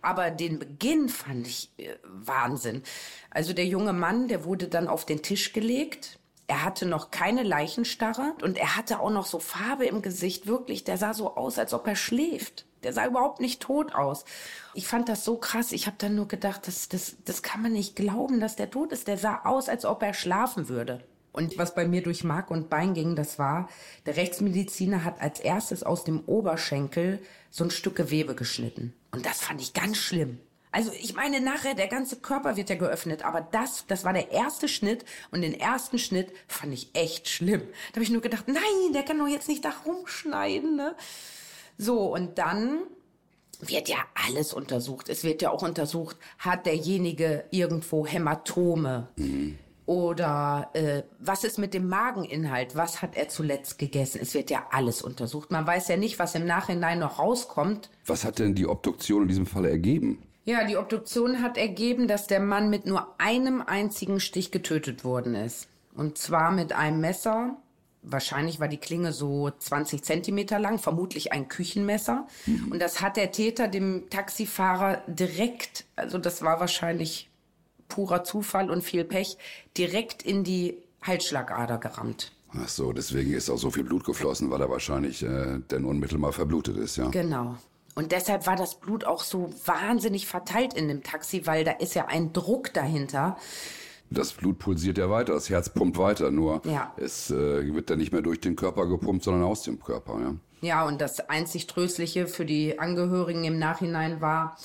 aber 0.00 0.30
den 0.30 0.60
Beginn 0.60 1.08
fand 1.08 1.48
ich 1.48 1.72
äh, 1.76 1.96
Wahnsinn. 2.04 2.84
Also 3.28 3.52
der 3.52 3.66
junge 3.66 3.92
Mann, 3.92 4.28
der 4.28 4.44
wurde 4.44 4.68
dann 4.68 4.86
auf 4.86 5.04
den 5.04 5.20
Tisch 5.20 5.52
gelegt. 5.52 6.20
Er 6.46 6.62
hatte 6.62 6.86
noch 6.86 7.10
keine 7.10 7.42
Leichenstarre 7.42 8.36
und 8.42 8.56
er 8.56 8.76
hatte 8.76 9.00
auch 9.00 9.10
noch 9.10 9.26
so 9.26 9.40
Farbe 9.40 9.86
im 9.86 10.02
Gesicht. 10.02 10.46
Wirklich, 10.46 10.84
der 10.84 10.98
sah 10.98 11.14
so 11.14 11.34
aus, 11.34 11.58
als 11.58 11.74
ob 11.74 11.84
er 11.88 11.96
schläft. 11.96 12.64
Der 12.84 12.92
sah 12.92 13.04
überhaupt 13.04 13.40
nicht 13.40 13.60
tot 13.60 13.96
aus. 13.96 14.24
Ich 14.72 14.86
fand 14.86 15.08
das 15.08 15.24
so 15.24 15.36
krass. 15.36 15.72
Ich 15.72 15.88
habe 15.88 15.96
dann 15.98 16.14
nur 16.14 16.28
gedacht, 16.28 16.68
das, 16.68 16.88
das, 16.88 17.16
das 17.24 17.42
kann 17.42 17.62
man 17.62 17.72
nicht 17.72 17.96
glauben, 17.96 18.38
dass 18.38 18.54
der 18.54 18.70
tot 18.70 18.92
ist. 18.92 19.08
Der 19.08 19.18
sah 19.18 19.40
aus, 19.46 19.68
als 19.68 19.84
ob 19.84 20.00
er 20.04 20.14
schlafen 20.14 20.68
würde. 20.68 21.02
Und 21.32 21.56
was 21.56 21.74
bei 21.74 21.86
mir 21.86 22.02
durch 22.02 22.24
Mark 22.24 22.50
und 22.50 22.68
Bein 22.68 22.94
ging, 22.94 23.16
das 23.16 23.38
war, 23.38 23.68
der 24.06 24.16
Rechtsmediziner 24.16 25.04
hat 25.04 25.20
als 25.20 25.40
erstes 25.40 25.82
aus 25.82 26.04
dem 26.04 26.20
Oberschenkel 26.26 27.20
so 27.50 27.64
ein 27.64 27.70
Stück 27.70 27.96
Gewebe 27.96 28.34
geschnitten. 28.34 28.92
Und 29.12 29.24
das 29.24 29.40
fand 29.40 29.60
ich 29.60 29.72
ganz 29.72 29.96
schlimm. 29.96 30.38
Also 30.72 30.90
ich 30.92 31.14
meine, 31.14 31.40
nachher 31.40 31.74
der 31.74 31.88
ganze 31.88 32.16
Körper 32.16 32.56
wird 32.56 32.70
ja 32.70 32.76
geöffnet, 32.76 33.24
aber 33.24 33.42
das, 33.42 33.84
das 33.86 34.04
war 34.04 34.14
der 34.14 34.30
erste 34.30 34.68
Schnitt 34.68 35.04
und 35.30 35.42
den 35.42 35.58
ersten 35.58 35.98
Schnitt 35.98 36.32
fand 36.48 36.72
ich 36.72 36.94
echt 36.94 37.28
schlimm. 37.28 37.60
Da 37.60 37.96
habe 37.96 38.04
ich 38.04 38.10
nur 38.10 38.22
gedacht, 38.22 38.48
nein, 38.48 38.92
der 38.94 39.02
kann 39.02 39.18
doch 39.18 39.26
jetzt 39.26 39.48
nicht 39.48 39.64
da 39.64 39.72
rumschneiden, 39.84 40.76
ne? 40.76 40.96
So, 41.76 42.14
und 42.14 42.38
dann 42.38 42.84
wird 43.60 43.88
ja 43.88 43.98
alles 44.26 44.54
untersucht. 44.54 45.10
Es 45.10 45.24
wird 45.24 45.42
ja 45.42 45.50
auch 45.50 45.62
untersucht, 45.62 46.16
hat 46.38 46.64
derjenige 46.64 47.44
irgendwo 47.50 48.06
Hämatome? 48.06 49.08
Mhm. 49.16 49.58
Oder 49.86 50.70
äh, 50.74 51.02
was 51.18 51.44
ist 51.44 51.58
mit 51.58 51.74
dem 51.74 51.88
Mageninhalt? 51.88 52.76
Was 52.76 53.02
hat 53.02 53.16
er 53.16 53.28
zuletzt 53.28 53.78
gegessen? 53.78 54.20
Es 54.22 54.34
wird 54.34 54.50
ja 54.50 54.66
alles 54.70 55.02
untersucht. 55.02 55.50
Man 55.50 55.66
weiß 55.66 55.88
ja 55.88 55.96
nicht, 55.96 56.18
was 56.18 56.34
im 56.34 56.46
Nachhinein 56.46 57.00
noch 57.00 57.18
rauskommt. 57.18 57.90
Was 58.06 58.24
hat 58.24 58.38
denn 58.38 58.54
die 58.54 58.66
Obduktion 58.66 59.22
in 59.22 59.28
diesem 59.28 59.46
Fall 59.46 59.64
ergeben? 59.64 60.22
Ja, 60.44 60.64
die 60.64 60.76
Obduktion 60.76 61.42
hat 61.42 61.56
ergeben, 61.56 62.08
dass 62.08 62.26
der 62.26 62.40
Mann 62.40 62.70
mit 62.70 62.86
nur 62.86 63.14
einem 63.18 63.60
einzigen 63.60 64.20
Stich 64.20 64.50
getötet 64.50 65.04
worden 65.04 65.34
ist. 65.34 65.68
Und 65.94 66.18
zwar 66.18 66.50
mit 66.50 66.72
einem 66.72 67.00
Messer. 67.00 67.56
Wahrscheinlich 68.02 68.58
war 68.58 68.66
die 68.66 68.78
Klinge 68.78 69.12
so 69.12 69.50
20 69.50 70.02
Zentimeter 70.02 70.58
lang, 70.58 70.78
vermutlich 70.78 71.32
ein 71.32 71.48
Küchenmesser. 71.48 72.26
Mhm. 72.46 72.72
Und 72.72 72.82
das 72.82 73.00
hat 73.00 73.16
der 73.16 73.30
Täter 73.30 73.68
dem 73.68 74.10
Taxifahrer 74.10 75.02
direkt, 75.06 75.84
also 75.94 76.18
das 76.18 76.42
war 76.42 76.58
wahrscheinlich 76.58 77.30
purer 77.92 78.24
Zufall 78.24 78.70
und 78.70 78.82
viel 78.82 79.04
Pech, 79.04 79.36
direkt 79.76 80.22
in 80.22 80.44
die 80.44 80.78
Halsschlagader 81.02 81.78
gerammt. 81.78 82.32
Ach 82.54 82.68
so, 82.68 82.92
deswegen 82.92 83.32
ist 83.32 83.48
auch 83.50 83.58
so 83.58 83.70
viel 83.70 83.84
Blut 83.84 84.04
geflossen, 84.04 84.50
weil 84.50 84.60
er 84.60 84.70
wahrscheinlich 84.70 85.22
äh, 85.22 85.58
denn 85.70 85.84
unmittelbar 85.84 86.32
verblutet 86.32 86.76
ist, 86.76 86.96
ja. 86.96 87.08
Genau. 87.08 87.56
Und 87.94 88.12
deshalb 88.12 88.46
war 88.46 88.56
das 88.56 88.74
Blut 88.74 89.04
auch 89.04 89.22
so 89.22 89.50
wahnsinnig 89.66 90.26
verteilt 90.26 90.74
in 90.74 90.88
dem 90.88 91.02
Taxi, 91.02 91.46
weil 91.46 91.64
da 91.64 91.72
ist 91.72 91.94
ja 91.94 92.06
ein 92.06 92.32
Druck 92.32 92.72
dahinter. 92.72 93.36
Das 94.10 94.32
Blut 94.32 94.58
pulsiert 94.58 94.98
ja 94.98 95.08
weiter, 95.10 95.34
das 95.34 95.48
Herz 95.48 95.70
pumpt 95.70 95.98
weiter, 95.98 96.30
nur 96.30 96.60
ja. 96.64 96.92
es 96.96 97.30
äh, 97.30 97.74
wird 97.74 97.88
dann 97.88 97.98
nicht 97.98 98.12
mehr 98.12 98.22
durch 98.22 98.40
den 98.40 98.56
Körper 98.56 98.86
gepumpt, 98.86 99.24
sondern 99.24 99.44
aus 99.44 99.62
dem 99.62 99.82
Körper, 99.82 100.20
ja. 100.20 100.34
Ja, 100.60 100.86
und 100.86 101.00
das 101.00 101.28
einzig 101.28 101.66
Tröstliche 101.66 102.28
für 102.28 102.44
die 102.44 102.78
Angehörigen 102.78 103.42
im 103.44 103.58
Nachhinein 103.58 104.20
war, 104.20 104.56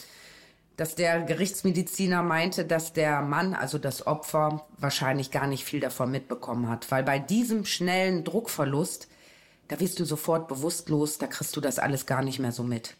dass 0.78 0.94
der 0.94 1.22
Gerichtsmediziner 1.24 2.22
meinte, 2.22 2.63
dass 2.63 2.94
der 2.94 3.22
Mann, 3.22 3.56
also 3.56 3.80
das 3.80 4.06
Opfer, 4.06 4.66
wahrscheinlich 4.78 5.32
gar 5.32 5.48
nicht 5.48 5.66
viel 5.66 5.80
davon 5.80 6.12
mitbekommen 6.12 6.70
hat. 6.70 6.90
Weil 6.92 7.04
bei 7.04 7.18
diesem 7.20 7.66
schnellen 7.66 8.24
Druckverlust, 8.24 9.08
da 9.68 9.80
wirst 9.80 10.00
du 10.00 10.06
sofort 10.06 10.48
bewusstlos, 10.48 11.18
da 11.18 11.28
kriegst 11.28 11.56
du 11.56 11.62
das 11.62 11.80
alles 11.80 12.06
gar 12.06 12.22
nicht 12.22 12.40
mehr 12.40 12.52
so 12.52 12.63
mit. 12.63 12.96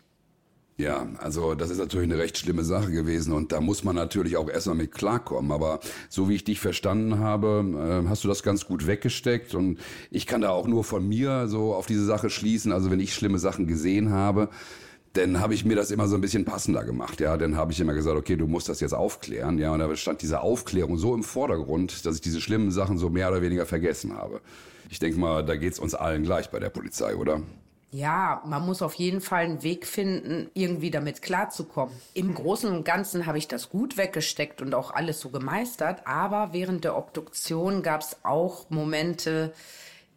Ja, 0.80 1.08
also 1.18 1.56
das 1.56 1.72
ist 1.72 1.80
natürlich 1.80 2.12
eine 2.12 2.20
recht 2.20 2.38
schlimme 2.38 2.63
Sache 2.63 2.92
gewesen 2.92 3.34
und 3.34 3.52
da 3.52 3.62
muss 3.62 3.84
man 3.84 3.96
natürlich 3.96 4.38
auch 4.38 4.48
erstmal 4.48 4.76
mit 4.76 4.92
klarkommen. 4.92 5.52
Aber 5.52 5.80
so 6.10 6.30
wie 6.30 6.36
ich 6.36 6.44
dich 6.44 6.60
verstanden 6.60 7.20
habe, 7.20 8.04
äh, 8.06 8.10
hast 8.10 8.24
du 8.24 8.28
das 8.28 8.44
ganz 8.44 8.66
gut 8.66 8.86
weggesteckt 8.86 9.56
und 9.56 9.80
ich 10.12 10.28
kann 10.28 10.42
da 10.42 10.50
auch 10.50 10.68
nur 10.68 10.84
von 10.84 11.08
mir 11.08 11.48
so 11.48 11.74
auf 11.74 11.88
diese 11.88 12.06
Sache 12.06 12.30
schließen. 12.30 12.72
Also 12.72 12.92
wenn 12.92 13.00
ich 13.00 13.13
schlimme 13.13 13.40
Sachen 13.40 13.66
gesehen 13.66 14.12
habe, 14.12 14.50
dann 15.17 15.39
habe 15.39 15.53
ich 15.53 15.65
mir 15.65 15.75
das 15.75 15.91
immer 15.91 16.08
so 16.08 16.15
ein 16.15 16.21
bisschen 16.21 16.45
passender 16.45 16.84
gemacht. 16.84 17.19
Ja, 17.19 17.38
dann 17.38 17.58
habe 17.58 17.71
ich 17.71 17.80
immer 17.80 17.93
gesagt, 17.93 18.17
okay, 18.17 18.36
du 18.36 18.47
musst 18.47 18.69
das 18.69 18.80
jetzt 18.80 18.93
aufklären. 18.93 19.58
Ja, 19.58 19.71
und 19.71 19.80
da 19.80 19.95
stand 19.95 20.21
diese 20.21 20.41
Aufklärung 20.41 20.97
so 20.97 21.13
im 21.15 21.23
Vordergrund, 21.23 22.06
dass 22.06 22.15
ich 22.15 22.21
diese 22.21 22.41
schlimmen 22.41 22.71
Sachen 22.71 22.97
so 22.97 23.10
mehr 23.10 23.30
oder 23.30 23.41
weniger 23.41 23.65
vergessen 23.65 24.15
habe. 24.15 24.41
Ich 24.89 24.99
denke 24.99 25.19
mal, 25.19 25.43
da 25.43 25.56
geht's 25.56 25.80
uns 25.80 25.95
allen 25.95 26.23
gleich 26.23 26.49
bei 26.49 26.60
der 26.60 26.69
Polizei, 26.69 27.15
oder? 27.15 27.41
Ja, 27.89 28.41
man 28.45 28.65
muss 28.65 28.82
auf 28.82 28.95
jeden 28.95 29.21
Fall 29.21 29.45
einen 29.45 29.63
Weg 29.63 29.88
finden, 29.88 30.49
irgendwie 30.53 30.91
damit 30.91 31.21
klarzukommen. 31.21 31.95
Im 32.13 32.34
Großen 32.34 32.69
und 32.69 32.84
Ganzen 32.84 33.25
habe 33.25 33.38
ich 33.38 33.47
das 33.47 33.69
gut 33.69 33.97
weggesteckt 33.97 34.62
und 34.62 34.75
auch 34.75 34.91
alles 34.91 35.21
so 35.21 35.30
gemeistert, 35.30 36.06
aber 36.06 36.49
während 36.51 36.84
der 36.84 36.97
Obduktion 36.97 37.84
gab 37.84 38.01
es 38.01 38.17
auch 38.23 38.69
Momente, 38.69 39.53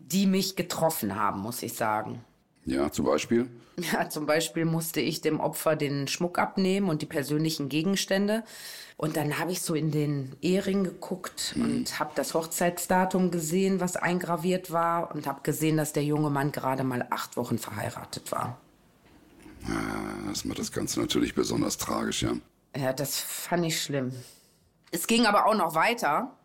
die 0.01 0.27
mich 0.27 0.57
getroffen 0.57 1.15
haben, 1.15 1.41
muss 1.41 1.63
ich 1.63 1.75
sagen. 1.75 2.25
Ja, 2.65 2.91
zum 2.91 3.07
Beispiel? 3.07 3.49
Ja, 3.93 4.09
zum 4.09 4.27
Beispiel 4.27 4.65
musste 4.65 5.01
ich 5.01 5.21
dem 5.21 5.41
Opfer 5.41 5.77
den 5.77 6.09
Schmuck 6.09 6.39
abnehmen 6.39 6.89
und 6.89 7.03
die 7.03 7.07
persönlichen 7.07 7.69
Gegenstände. 7.69 8.45
Und 8.97 9.17
dann 9.17 9.39
habe 9.39 9.53
ich 9.53 9.63
so 9.63 9.75
in 9.75 9.91
den 9.91 10.37
Ehering 10.43 10.85
geguckt 10.85 11.55
mhm. 11.57 11.63
und 11.63 12.01
habe 12.01 12.11
das 12.15 12.35
Hochzeitsdatum 12.35 13.31
gesehen, 13.31 13.81
was 13.81 13.97
eingraviert 13.97 14.73
war 14.73 15.15
und 15.15 15.27
habe 15.27 15.41
gesehen, 15.43 15.77
dass 15.77 15.93
der 15.93 16.05
junge 16.05 16.31
Mann 16.31 16.53
gerade 16.53 16.85
mal 16.85 17.07
acht 17.11 17.37
Wochen 17.37 17.59
verheiratet 17.59 18.31
war. 18.31 18.59
Ja, 19.67 20.29
das 20.29 20.45
macht 20.45 20.59
das 20.59 20.73
Ganze 20.73 21.01
natürlich 21.01 21.35
besonders 21.35 21.79
tragisch, 21.79 22.23
ja. 22.23 22.33
Ja, 22.77 22.93
das 22.93 23.19
fand 23.19 23.65
ich 23.67 23.83
schlimm. 23.83 24.13
Es 24.91 25.07
ging 25.07 25.27
aber 25.27 25.47
auch 25.47 25.57
noch 25.57 25.75
weiter. 25.75 26.37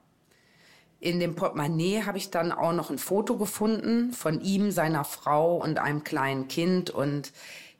In 0.99 1.19
dem 1.19 1.35
Portemonnaie 1.35 2.03
habe 2.03 2.17
ich 2.17 2.31
dann 2.31 2.51
auch 2.51 2.73
noch 2.73 2.89
ein 2.89 2.97
Foto 2.97 3.37
gefunden 3.37 4.11
von 4.13 4.41
ihm, 4.41 4.71
seiner 4.71 5.03
Frau 5.03 5.57
und 5.57 5.77
einem 5.77 6.03
kleinen 6.03 6.47
Kind. 6.47 6.89
Und 6.89 7.31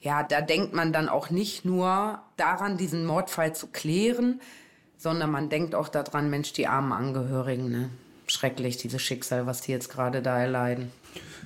ja, 0.02 0.24
da 0.24 0.42
denkt 0.42 0.74
man 0.74 0.94
dann 0.94 1.10
auch 1.10 1.30
nicht 1.30 1.66
nur 1.66 2.20
daran, 2.38 2.78
diesen 2.78 3.06
Mordfall 3.06 3.56
zu 3.56 3.68
klären, 3.68 4.42
sondern 4.98 5.32
man 5.32 5.50
denkt 5.50 5.76
auch 5.76 5.90
daran, 5.90 6.30
Mensch, 6.30 6.54
die 6.54 6.68
armen 6.68 6.92
Angehörigen, 6.92 7.72
ne? 7.72 7.90
Schrecklich, 8.28 8.78
dieses 8.78 9.02
Schicksal, 9.04 9.46
was 9.46 9.62
die 9.62 9.72
jetzt 9.72 9.90
gerade 9.90 10.24
da 10.24 10.40
erleiden. 10.40 10.92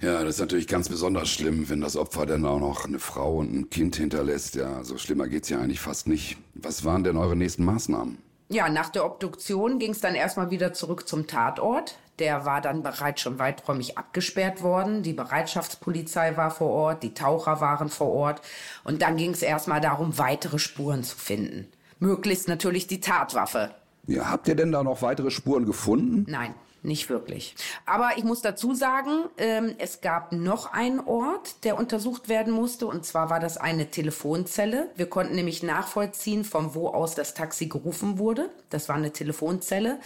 Ja, 0.01 0.23
das 0.23 0.35
ist 0.35 0.39
natürlich 0.39 0.67
ganz 0.67 0.87
besonders 0.87 1.29
schlimm, 1.29 1.67
wenn 1.69 1.81
das 1.81 1.97
Opfer 1.97 2.25
dann 2.25 2.45
auch 2.45 2.59
noch 2.59 2.85
eine 2.85 2.99
Frau 2.99 3.37
und 3.37 3.53
ein 3.53 3.69
Kind 3.69 3.97
hinterlässt. 3.97 4.55
Ja, 4.55 4.83
so 4.85 4.97
schlimmer 4.97 5.27
geht's 5.27 5.49
ja 5.49 5.59
eigentlich 5.59 5.81
fast 5.81 6.07
nicht. 6.07 6.37
Was 6.53 6.85
waren 6.85 7.03
denn 7.03 7.17
eure 7.17 7.35
nächsten 7.35 7.65
Maßnahmen? 7.65 8.17
Ja, 8.51 8.67
nach 8.67 8.89
der 8.89 9.05
Obduktion 9.05 9.77
ging 9.77 9.91
es 9.91 10.01
dann 10.01 10.15
erstmal 10.15 10.49
wieder 10.49 10.73
zurück 10.73 11.07
zum 11.07 11.27
Tatort. 11.27 11.99
Der 12.17 12.45
war 12.45 12.61
dann 12.61 12.81
bereits 12.81 13.21
schon 13.21 13.37
weiträumig 13.37 13.97
abgesperrt 13.97 14.63
worden. 14.63 15.03
Die 15.03 15.13
Bereitschaftspolizei 15.13 16.35
war 16.35 16.49
vor 16.49 16.69
Ort, 16.69 17.03
die 17.03 17.13
Taucher 17.13 17.61
waren 17.61 17.89
vor 17.89 18.11
Ort. 18.11 18.41
Und 18.83 19.03
dann 19.03 19.17
ging 19.17 19.31
es 19.31 19.43
erstmal 19.43 19.81
darum, 19.81 20.17
weitere 20.17 20.57
Spuren 20.57 21.03
zu 21.03 21.15
finden. 21.15 21.67
Möglichst 21.99 22.47
natürlich 22.47 22.87
die 22.87 23.01
Tatwaffe. 23.01 23.69
Ja, 24.07 24.31
habt 24.31 24.47
ihr 24.47 24.55
denn 24.55 24.71
da 24.71 24.83
noch 24.83 25.03
weitere 25.03 25.29
Spuren 25.29 25.65
gefunden? 25.65 26.25
Nein. 26.27 26.55
Nicht 26.81 27.09
wirklich. 27.09 27.55
Aber 27.85 28.11
ich 28.17 28.23
muss 28.23 28.41
dazu 28.41 28.73
sagen, 28.73 29.25
ähm, 29.37 29.75
es 29.79 29.99
gab 29.99 30.31
noch 30.31 30.71
einen 30.71 31.01
Ort, 31.01 31.65
der 31.65 31.77
untersucht 31.77 32.29
werden 32.29 32.53
musste. 32.53 32.87
Und 32.87 33.05
zwar 33.05 33.29
war 33.29 33.41
das 33.41 33.57
eine 33.57 33.91
Telefonzelle. 33.91 34.89
Wir 34.95 35.07
konnten 35.07 35.35
nämlich 35.35 35.61
nachvollziehen, 35.61 36.45
von 36.45 36.75
wo 36.75 36.87
aus 36.87 37.15
das 37.15 37.33
Taxi 37.33 37.67
gerufen 37.67 38.17
wurde. 38.17 38.49
Das 38.69 38.87
war 38.87 38.95
eine 38.95 39.11
Telefonzelle. 39.11 39.99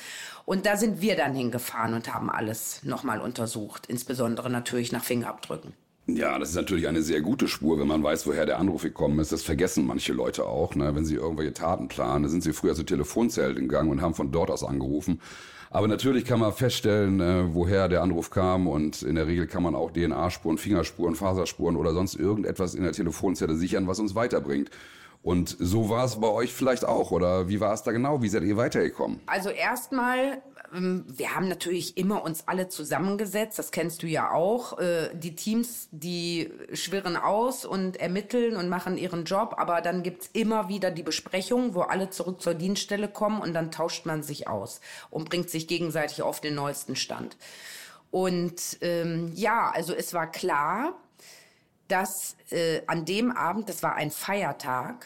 Und 0.45 0.65
da 0.65 0.75
sind 0.75 0.99
wir 1.01 1.15
dann 1.15 1.35
hingefahren 1.35 1.93
und 1.93 2.13
haben 2.13 2.31
alles 2.31 2.81
nochmal 2.83 3.21
untersucht. 3.21 3.85
Insbesondere 3.85 4.49
natürlich 4.49 4.91
nach 4.91 5.03
Fingerabdrücken. 5.03 5.73
Ja, 6.05 6.37
das 6.37 6.49
ist 6.49 6.55
natürlich 6.55 6.89
eine 6.89 7.01
sehr 7.01 7.21
gute 7.21 7.47
Spur, 7.47 7.79
wenn 7.79 7.87
man 7.87 8.03
weiß, 8.03 8.27
woher 8.27 8.45
der 8.45 8.59
Anruf 8.59 8.81
gekommen 8.81 9.19
ist. 9.19 9.31
Das 9.31 9.41
vergessen 9.41 9.85
manche 9.85 10.11
Leute 10.11 10.45
auch, 10.45 10.75
ne? 10.75 10.93
wenn 10.95 11.05
sie 11.05 11.15
irgendwelche 11.15 11.53
Taten 11.53 11.87
planen. 11.87 12.23
Da 12.23 12.29
sind 12.29 12.43
sie 12.43 12.51
früher 12.51 12.75
zur 12.75 12.85
Telefonzelle 12.85 13.53
gegangen 13.53 13.89
und 13.89 14.01
haben 14.01 14.13
von 14.13 14.31
dort 14.31 14.51
aus 14.51 14.65
angerufen. 14.65 15.21
Aber 15.73 15.87
natürlich 15.87 16.23
kann 16.23 16.39
man 16.39 16.53
feststellen, 16.53 17.19
äh, 17.19 17.51
woher 17.51 17.89
der 17.89 18.03
Anruf 18.03 18.29
kam 18.29 18.67
und 18.67 19.01
in 19.01 19.15
der 19.15 19.25
Regel 19.25 19.47
kann 19.47 19.63
man 19.63 19.73
auch 19.73 19.89
DNA-Spuren, 19.89 20.59
Fingerspuren, 20.59 21.15
Faserspuren 21.15 21.77
oder 21.77 21.93
sonst 21.93 22.13
irgendetwas 22.13 22.75
in 22.75 22.83
der 22.83 22.91
Telefonzelle 22.91 23.55
sichern, 23.55 23.87
was 23.87 23.99
uns 23.99 24.13
weiterbringt. 24.13 24.69
Und 25.23 25.55
so 25.57 25.89
war 25.89 26.05
es 26.05 26.19
bei 26.19 26.27
euch 26.27 26.53
vielleicht 26.53 26.85
auch, 26.85 27.11
oder 27.11 27.47
wie 27.47 27.59
war 27.59 27.73
es 27.73 27.81
da 27.83 27.91
genau? 27.91 28.21
Wie 28.21 28.29
seid 28.29 28.43
ihr 28.43 28.57
weitergekommen? 28.57 29.21
Also 29.25 29.49
erstmal 29.49 30.41
ähm, 30.73 31.05
wir 31.07 31.35
haben 31.35 31.47
natürlich 31.47 31.97
immer 31.97 32.23
uns 32.23 32.47
alle 32.47 32.67
zusammengesetzt, 32.67 33.59
das 33.59 33.71
kennst 33.71 34.03
du 34.03 34.07
ja 34.07 34.31
auch. 34.31 34.79
Äh, 34.79 35.09
die 35.13 35.35
Teams, 35.35 35.87
die 35.91 36.51
schwirren 36.73 37.15
aus 37.15 37.65
und 37.65 37.97
ermitteln 37.97 38.55
und 38.55 38.69
machen 38.69 38.97
ihren 38.97 39.25
Job, 39.25 39.55
aber 39.57 39.81
dann 39.81 40.03
gibt's 40.03 40.29
immer 40.33 40.69
wieder 40.69 40.91
die 40.91 41.03
Besprechung, 41.03 41.75
wo 41.75 41.81
alle 41.81 42.09
zurück 42.09 42.41
zur 42.41 42.53
Dienststelle 42.53 43.07
kommen 43.07 43.41
und 43.41 43.53
dann 43.53 43.71
tauscht 43.71 44.05
man 44.05 44.23
sich 44.23 44.47
aus 44.47 44.81
und 45.09 45.29
bringt 45.29 45.49
sich 45.49 45.67
gegenseitig 45.67 46.21
auf 46.21 46.41
den 46.41 46.55
neuesten 46.55 46.95
Stand. 46.95 47.37
Und 48.11 48.77
ähm, 48.81 49.31
ja, 49.35 49.71
also 49.71 49.93
es 49.93 50.13
war 50.13 50.29
klar, 50.31 50.93
dass 51.87 52.35
äh, 52.49 52.81
an 52.87 53.05
dem 53.05 53.31
Abend, 53.31 53.69
das 53.69 53.83
war 53.83 53.95
ein 53.95 54.11
Feiertag, 54.11 55.05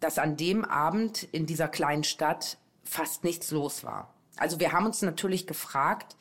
dass 0.00 0.18
an 0.18 0.36
dem 0.36 0.64
Abend 0.64 1.24
in 1.32 1.46
dieser 1.46 1.68
kleinen 1.68 2.04
Stadt 2.04 2.58
fast 2.84 3.24
nichts 3.24 3.50
los 3.50 3.84
war. 3.84 4.14
Also 4.36 4.60
wir 4.60 4.72
haben 4.72 4.86
uns 4.86 5.02
natürlich 5.02 5.46
gefragt, 5.46 6.16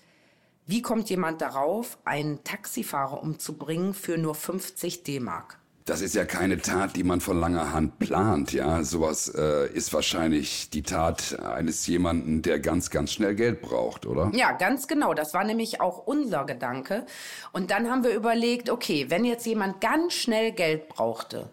wie 0.66 0.82
kommt 0.82 1.10
jemand 1.10 1.42
darauf, 1.42 1.98
einen 2.04 2.44
Taxifahrer 2.44 3.22
umzubringen 3.22 3.94
für 3.94 4.18
nur 4.18 4.36
50 4.36 5.04
D-Mark? 5.04 5.60
Das 5.86 6.02
ist 6.02 6.16
ja 6.16 6.26
keine 6.26 6.58
Tat, 6.58 6.98
die 6.98 7.06
man 7.06 7.22
von 7.22 7.40
langer 7.40 7.72
Hand 7.72 7.98
plant, 7.98 8.52
ja. 8.52 8.84
Sowas 8.84 9.30
äh, 9.30 9.72
ist 9.72 9.94
wahrscheinlich 9.94 10.70
die 10.70 10.82
Tat 10.82 11.40
eines 11.40 11.88
jemanden, 11.88 12.42
der 12.42 12.60
ganz, 12.60 12.90
ganz 12.90 13.14
schnell 13.14 13.36
Geld 13.36 13.62
braucht, 13.62 14.06
oder? 14.06 14.30
Ja, 14.34 14.52
ganz 14.52 14.90
genau. 14.90 15.14
Das 15.14 15.34
war 15.34 15.46
nämlich 15.46 15.80
auch 15.80 16.06
unser 16.06 16.44
Gedanke. 16.44 17.06
Und 17.54 17.72
dann 17.72 17.90
haben 17.90 18.04
wir 18.04 18.14
überlegt, 18.14 18.70
okay, 18.70 19.06
wenn 19.08 19.24
jetzt 19.24 19.46
jemand 19.46 19.80
ganz 19.80 20.12
schnell 20.12 20.52
Geld 20.52 20.90
brauchte, 20.90 21.50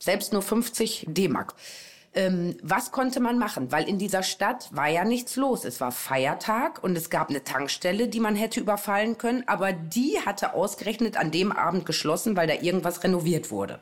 selbst 0.00 0.32
nur 0.32 0.42
50 0.42 1.06
D-Mark, 1.08 1.54
ähm, 2.12 2.56
was 2.62 2.90
konnte 2.90 3.20
man 3.20 3.38
machen? 3.38 3.70
Weil 3.70 3.88
in 3.88 3.98
dieser 3.98 4.24
Stadt 4.24 4.68
war 4.72 4.88
ja 4.88 5.04
nichts 5.04 5.36
los. 5.36 5.64
Es 5.64 5.80
war 5.80 5.92
Feiertag 5.92 6.82
und 6.82 6.96
es 6.96 7.08
gab 7.08 7.30
eine 7.30 7.44
Tankstelle, 7.44 8.08
die 8.08 8.18
man 8.18 8.34
hätte 8.34 8.58
überfallen 8.58 9.16
können, 9.16 9.44
aber 9.46 9.72
die 9.72 10.18
hatte 10.26 10.54
ausgerechnet 10.54 11.16
an 11.16 11.30
dem 11.30 11.52
Abend 11.52 11.86
geschlossen, 11.86 12.36
weil 12.36 12.48
da 12.48 12.54
irgendwas 12.54 13.04
renoviert 13.04 13.52
wurde. 13.52 13.78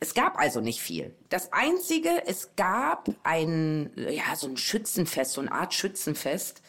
Es 0.00 0.12
gab 0.12 0.38
also 0.38 0.60
nicht 0.60 0.82
viel. 0.82 1.14
Das 1.30 1.52
Einzige, 1.52 2.10
es 2.26 2.50
gab 2.56 3.08
ein, 3.22 3.90
ja, 3.96 4.36
so 4.36 4.48
ein 4.48 4.58
Schützenfest, 4.58 5.32
so 5.32 5.40
eine 5.40 5.52
Art 5.52 5.72
Schützenfest 5.72 6.60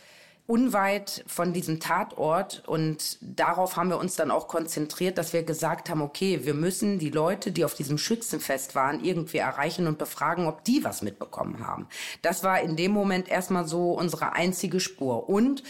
unweit 0.47 1.23
von 1.27 1.53
diesem 1.53 1.79
Tatort 1.79 2.63
und 2.67 3.17
darauf 3.21 3.77
haben 3.77 3.89
wir 3.89 3.97
uns 3.97 4.15
dann 4.15 4.29
auch 4.29 4.47
konzentriert, 4.47 5.17
dass 5.17 5.33
wir 5.33 5.43
gesagt 5.43 5.89
haben, 5.89 6.01
okay, 6.01 6.41
wir 6.43 6.53
müssen 6.53 6.99
die 6.99 7.09
Leute, 7.09 7.51
die 7.51 7.65
auf 7.65 7.73
diesem 7.73 7.97
Schützenfest 7.97 8.75
waren, 8.75 9.03
irgendwie 9.03 9.37
erreichen 9.37 9.87
und 9.87 9.97
befragen, 9.97 10.47
ob 10.47 10.63
die 10.63 10.83
was 10.83 11.01
mitbekommen 11.01 11.65
haben. 11.65 11.87
Das 12.21 12.43
war 12.43 12.61
in 12.61 12.75
dem 12.75 12.91
Moment 12.91 13.27
erstmal 13.27 13.67
so 13.67 13.93
unsere 13.93 14.33
einzige 14.33 14.79
Spur 14.79 15.27
und 15.29 15.63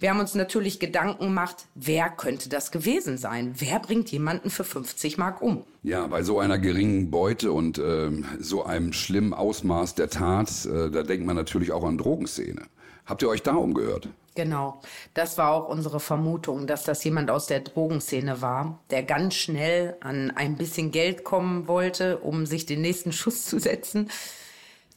wir 0.00 0.10
haben 0.10 0.20
uns 0.20 0.34
natürlich 0.34 0.80
Gedanken 0.80 1.24
gemacht, 1.26 1.66
wer 1.74 2.10
könnte 2.10 2.48
das 2.48 2.70
gewesen 2.72 3.16
sein? 3.16 3.54
Wer 3.58 3.78
bringt 3.78 4.10
jemanden 4.10 4.50
für 4.50 4.64
50 4.64 5.18
Mark 5.18 5.40
um? 5.40 5.64
Ja, 5.82 6.06
bei 6.08 6.22
so 6.22 6.40
einer 6.40 6.58
geringen 6.58 7.10
Beute 7.10 7.52
und 7.52 7.78
äh, 7.78 8.10
so 8.38 8.64
einem 8.64 8.92
schlimmen 8.92 9.32
Ausmaß 9.32 9.94
der 9.94 10.10
Tat, 10.10 10.66
äh, 10.66 10.90
da 10.90 11.04
denkt 11.04 11.26
man 11.26 11.36
natürlich 11.36 11.72
auch 11.72 11.84
an 11.84 11.96
Drogenszene. 11.96 12.62
Habt 13.06 13.22
ihr 13.22 13.28
euch 13.28 13.42
da 13.42 13.54
umgehört? 13.54 14.08
Genau, 14.34 14.80
das 15.14 15.38
war 15.38 15.52
auch 15.52 15.68
unsere 15.68 16.00
Vermutung, 16.00 16.66
dass 16.66 16.82
das 16.82 17.04
jemand 17.04 17.30
aus 17.30 17.46
der 17.46 17.60
Drogenszene 17.60 18.42
war, 18.42 18.80
der 18.90 19.04
ganz 19.04 19.34
schnell 19.34 19.96
an 20.00 20.32
ein 20.32 20.56
bisschen 20.56 20.90
Geld 20.90 21.22
kommen 21.22 21.68
wollte, 21.68 22.18
um 22.18 22.44
sich 22.44 22.66
den 22.66 22.80
nächsten 22.80 23.12
Schuss 23.12 23.46
zu 23.46 23.60
setzen. 23.60 24.10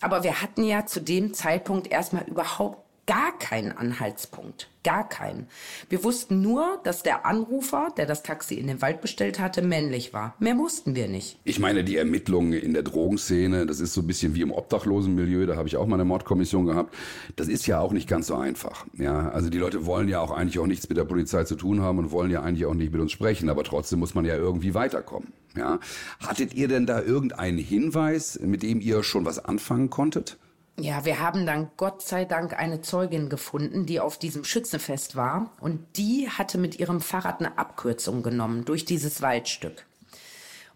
Aber 0.01 0.23
wir 0.23 0.41
hatten 0.41 0.63
ja 0.63 0.85
zu 0.87 1.01
dem 1.01 1.33
Zeitpunkt 1.35 1.91
erstmal 1.91 2.23
überhaupt 2.23 2.86
gar 3.07 3.37
keinen 3.39 3.71
Anhaltspunkt. 3.71 4.69
Gar 4.83 5.09
keinen. 5.09 5.47
Wir 5.89 6.03
wussten 6.03 6.41
nur, 6.41 6.79
dass 6.83 7.03
der 7.03 7.25
Anrufer, 7.25 7.89
der 7.97 8.05
das 8.05 8.23
Taxi 8.23 8.55
in 8.55 8.67
den 8.67 8.81
Wald 8.81 9.01
bestellt 9.01 9.39
hatte, 9.39 9.61
männlich 9.61 10.13
war. 10.13 10.35
Mehr 10.39 10.57
wussten 10.57 10.95
wir 10.95 11.07
nicht. 11.07 11.39
Ich 11.43 11.59
meine, 11.59 11.83
die 11.83 11.97
Ermittlungen 11.97 12.53
in 12.53 12.73
der 12.73 12.83
Drogenszene, 12.83 13.65
das 13.65 13.79
ist 13.79 13.93
so 13.93 14.01
ein 14.01 14.07
bisschen 14.07 14.35
wie 14.35 14.41
im 14.41 14.51
Obdachlosenmilieu, 14.51 15.45
da 15.45 15.55
habe 15.55 15.67
ich 15.67 15.75
auch 15.75 15.87
mal 15.87 15.95
eine 15.95 16.05
Mordkommission 16.05 16.67
gehabt. 16.67 16.93
Das 17.35 17.47
ist 17.47 17.65
ja 17.65 17.79
auch 17.79 17.91
nicht 17.91 18.07
ganz 18.07 18.27
so 18.27 18.35
einfach. 18.35 18.85
Ja, 18.97 19.29
also 19.29 19.49
die 19.49 19.57
Leute 19.57 19.85
wollen 19.85 20.07
ja 20.07 20.21
auch 20.21 20.31
eigentlich 20.31 20.59
auch 20.59 20.67
nichts 20.67 20.87
mit 20.87 20.97
der 20.97 21.05
Polizei 21.05 21.43
zu 21.43 21.55
tun 21.55 21.81
haben 21.81 21.97
und 21.97 22.11
wollen 22.11 22.31
ja 22.31 22.41
eigentlich 22.41 22.65
auch 22.65 22.73
nicht 22.73 22.91
mit 22.91 23.01
uns 23.01 23.11
sprechen, 23.11 23.49
aber 23.49 23.63
trotzdem 23.63 23.99
muss 23.99 24.15
man 24.15 24.25
ja 24.25 24.35
irgendwie 24.35 24.73
weiterkommen. 24.73 25.33
Ja, 25.55 25.79
hattet 26.19 26.53
ihr 26.53 26.67
denn 26.67 26.85
da 26.85 27.01
irgendeinen 27.01 27.57
Hinweis, 27.57 28.39
mit 28.39 28.63
dem 28.63 28.79
ihr 28.79 29.01
schon 29.03 29.25
was 29.25 29.43
anfangen 29.43 29.89
konntet? 29.89 30.37
Ja, 30.79 31.05
wir 31.05 31.19
haben 31.19 31.47
dann 31.47 31.71
Gott 31.75 32.03
sei 32.03 32.25
Dank 32.25 32.53
eine 32.53 32.81
Zeugin 32.81 33.29
gefunden, 33.29 33.87
die 33.87 33.99
auf 33.99 34.19
diesem 34.19 34.43
Schützenfest 34.43 35.15
war 35.15 35.51
und 35.59 35.97
die 35.97 36.29
hatte 36.29 36.59
mit 36.59 36.79
ihrem 36.79 37.01
Fahrrad 37.01 37.39
eine 37.39 37.57
Abkürzung 37.57 38.21
genommen 38.21 38.63
durch 38.63 38.85
dieses 38.85 39.23
Waldstück. 39.23 39.87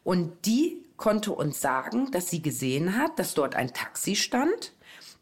Und 0.04 0.48
die 0.48 0.84
konnte 0.98 1.32
uns 1.32 1.62
sagen, 1.62 2.10
dass 2.10 2.32
sie 2.32 2.42
gesehen 2.42 2.98
hat, 2.98 3.20
dass 3.20 3.36
dort 3.36 3.56
ein 3.56 3.74
Taxi 3.74 4.16
stand, 4.16 4.74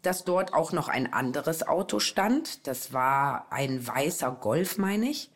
dass 0.02 0.24
dort 0.24 0.54
auch 0.54 0.72
noch 0.72 0.88
ein 0.88 1.12
anderes 1.12 1.68
Auto 1.68 2.00
stand. 2.00 2.66
Das 2.66 2.94
war 2.94 3.48
ein 3.52 3.86
weißer 3.86 4.32
Golf, 4.32 4.78
meine 4.78 5.10
ich. 5.10 5.30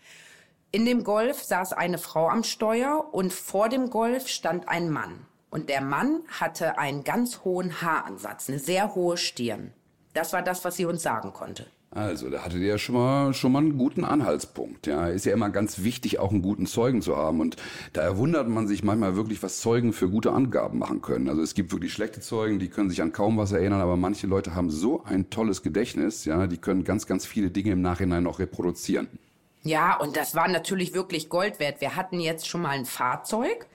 In 0.71 0.85
dem 0.85 1.03
Golf 1.03 1.43
saß 1.43 1.73
eine 1.73 1.97
Frau 1.97 2.29
am 2.29 2.45
Steuer 2.45 3.09
und 3.11 3.33
vor 3.33 3.67
dem 3.67 3.89
Golf 3.89 4.29
stand 4.29 4.69
ein 4.69 4.89
Mann. 4.89 5.25
Und 5.53 5.69
der 5.69 5.81
Mann 5.81 6.21
hatte 6.39 6.79
einen 6.79 7.03
ganz 7.03 7.41
hohen 7.43 7.79
Haaransatz, 7.79 8.49
eine 8.49 8.57
sehr 8.57 8.95
hohe 8.95 9.17
Stirn. 9.17 9.71
Das 10.15 10.33
war 10.33 10.41
das, 10.41 10.65
was 10.65 10.77
sie 10.77 10.85
uns 10.85 11.03
sagen 11.03 11.31
konnte. 11.31 11.67
Also, 11.91 12.31
da 12.31 12.43
hattet 12.43 12.61
ihr 12.61 12.69
ja 12.69 12.77
schon 12.79 12.95
mal, 12.95 13.35
schon 13.35 13.51
mal 13.51 13.59
einen 13.59 13.77
guten 13.77 14.03
Anhaltspunkt. 14.03 14.87
Ja, 14.87 15.05
ist 15.05 15.27
ja 15.27 15.33
immer 15.33 15.51
ganz 15.51 15.83
wichtig, 15.83 16.17
auch 16.17 16.31
einen 16.31 16.41
guten 16.41 16.65
Zeugen 16.65 17.03
zu 17.03 17.17
haben. 17.17 17.39
Und 17.39 17.57
da 17.93 18.01
erwundert 18.01 18.49
man 18.49 18.67
sich 18.67 18.83
manchmal 18.83 19.15
wirklich, 19.15 19.43
was 19.43 19.59
Zeugen 19.59 19.93
für 19.93 20.09
gute 20.09 20.31
Angaben 20.31 20.79
machen 20.79 21.03
können. 21.03 21.29
Also 21.29 21.43
es 21.43 21.53
gibt 21.53 21.71
wirklich 21.71 21.93
schlechte 21.93 22.19
Zeugen, 22.19 22.57
die 22.57 22.69
können 22.69 22.89
sich 22.89 23.03
an 23.03 23.11
kaum 23.11 23.37
was 23.37 23.51
erinnern, 23.51 23.79
aber 23.79 23.95
manche 23.95 24.25
Leute 24.25 24.55
haben 24.55 24.71
so 24.71 25.03
ein 25.03 25.29
tolles 25.29 25.61
Gedächtnis, 25.61 26.25
ja, 26.25 26.47
die 26.47 26.57
können 26.57 26.83
ganz, 26.83 27.05
ganz 27.05 27.27
viele 27.27 27.51
Dinge 27.51 27.73
im 27.73 27.81
Nachhinein 27.83 28.23
noch 28.23 28.39
reproduzieren. 28.39 29.07
Ja, 29.61 29.97
und 29.97 30.17
das 30.17 30.33
war 30.33 30.47
natürlich 30.47 30.95
wirklich 30.95 31.29
Gold 31.29 31.59
wert. 31.59 31.79
Wir 31.79 31.95
hatten 31.95 32.19
jetzt 32.19 32.47
schon 32.47 32.63
mal 32.63 32.71
ein 32.71 32.85
Fahrzeug 32.85 33.67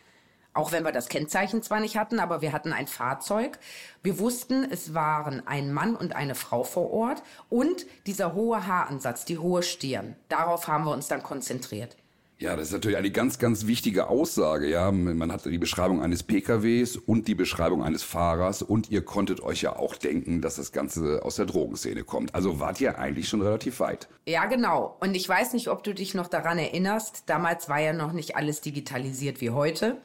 auch 0.59 0.73
wenn 0.73 0.85
wir 0.85 0.91
das 0.91 1.09
Kennzeichen 1.09 1.63
zwar 1.63 1.79
nicht 1.79 1.97
hatten, 1.97 2.19
aber 2.19 2.43
wir 2.43 2.53
hatten 2.53 2.73
ein 2.73 2.89
Fahrzeug. 2.89 3.61
Wir 4.03 4.19
wussten, 4.19 4.67
es 4.69 4.93
waren 4.93 5.47
ein 5.47 5.73
Mann 5.73 5.95
und 5.95 6.17
eine 6.17 6.35
Frau 6.35 6.65
vor 6.65 6.91
Ort 6.93 7.23
und 7.49 7.87
dieser 8.07 8.35
hohe 8.35 8.67
Haaransatz, 8.67 9.25
die 9.25 9.39
hohe 9.39 9.63
Stirn. 9.63 10.17
Darauf 10.29 10.67
haben 10.67 10.85
wir 10.85 10.91
uns 10.91 11.07
dann 11.07 11.23
konzentriert. 11.23 11.97
Ja, 12.41 12.55
das 12.55 12.69
ist 12.69 12.73
natürlich 12.73 12.97
eine 12.97 13.11
ganz, 13.11 13.41
ganz 13.41 13.67
wichtige 13.67 14.07
Aussage. 14.07 14.69
Ja, 14.71 14.93
man 14.93 15.33
hat 15.33 15.45
die 15.45 15.59
Beschreibung 15.59 16.01
eines 16.01 16.23
PKWs 16.23 16.97
und 16.97 17.27
die 17.27 17.35
Beschreibung 17.35 17.83
eines 17.83 18.05
Fahrers 18.05 18.63
und 18.63 18.93
ihr 18.93 19.03
konntet 19.05 19.41
euch 19.43 19.63
ja 19.63 19.75
auch 19.75 19.97
denken, 19.97 20.41
dass 20.41 20.55
das 20.55 20.71
Ganze 20.71 21.25
aus 21.25 21.35
der 21.35 21.47
Drogenszene 21.47 22.05
kommt. 22.05 22.37
Also 22.37 22.61
wart 22.61 22.81
ihr 22.81 22.97
eigentlich 22.97 23.29
schon 23.29 23.43
relativ 23.43 23.81
weit. 23.81 24.07
Ja, 24.25 24.47
genau. 24.47 24.97
Und 25.01 25.17
ich 25.17 25.29
weiß 25.29 25.53
nicht, 25.53 25.67
ob 25.67 25.83
du 25.83 25.93
dich 25.93 26.15
noch 26.15 26.29
daran 26.29 26.59
erinnerst. 26.59 27.25
Damals 27.27 27.69
war 27.69 27.81
ja 27.81 27.93
noch 27.93 28.13
nicht 28.13 28.37
alles 28.37 28.61
digitalisiert 28.61 29.41
wie 29.41 29.51
heute. 29.51 29.97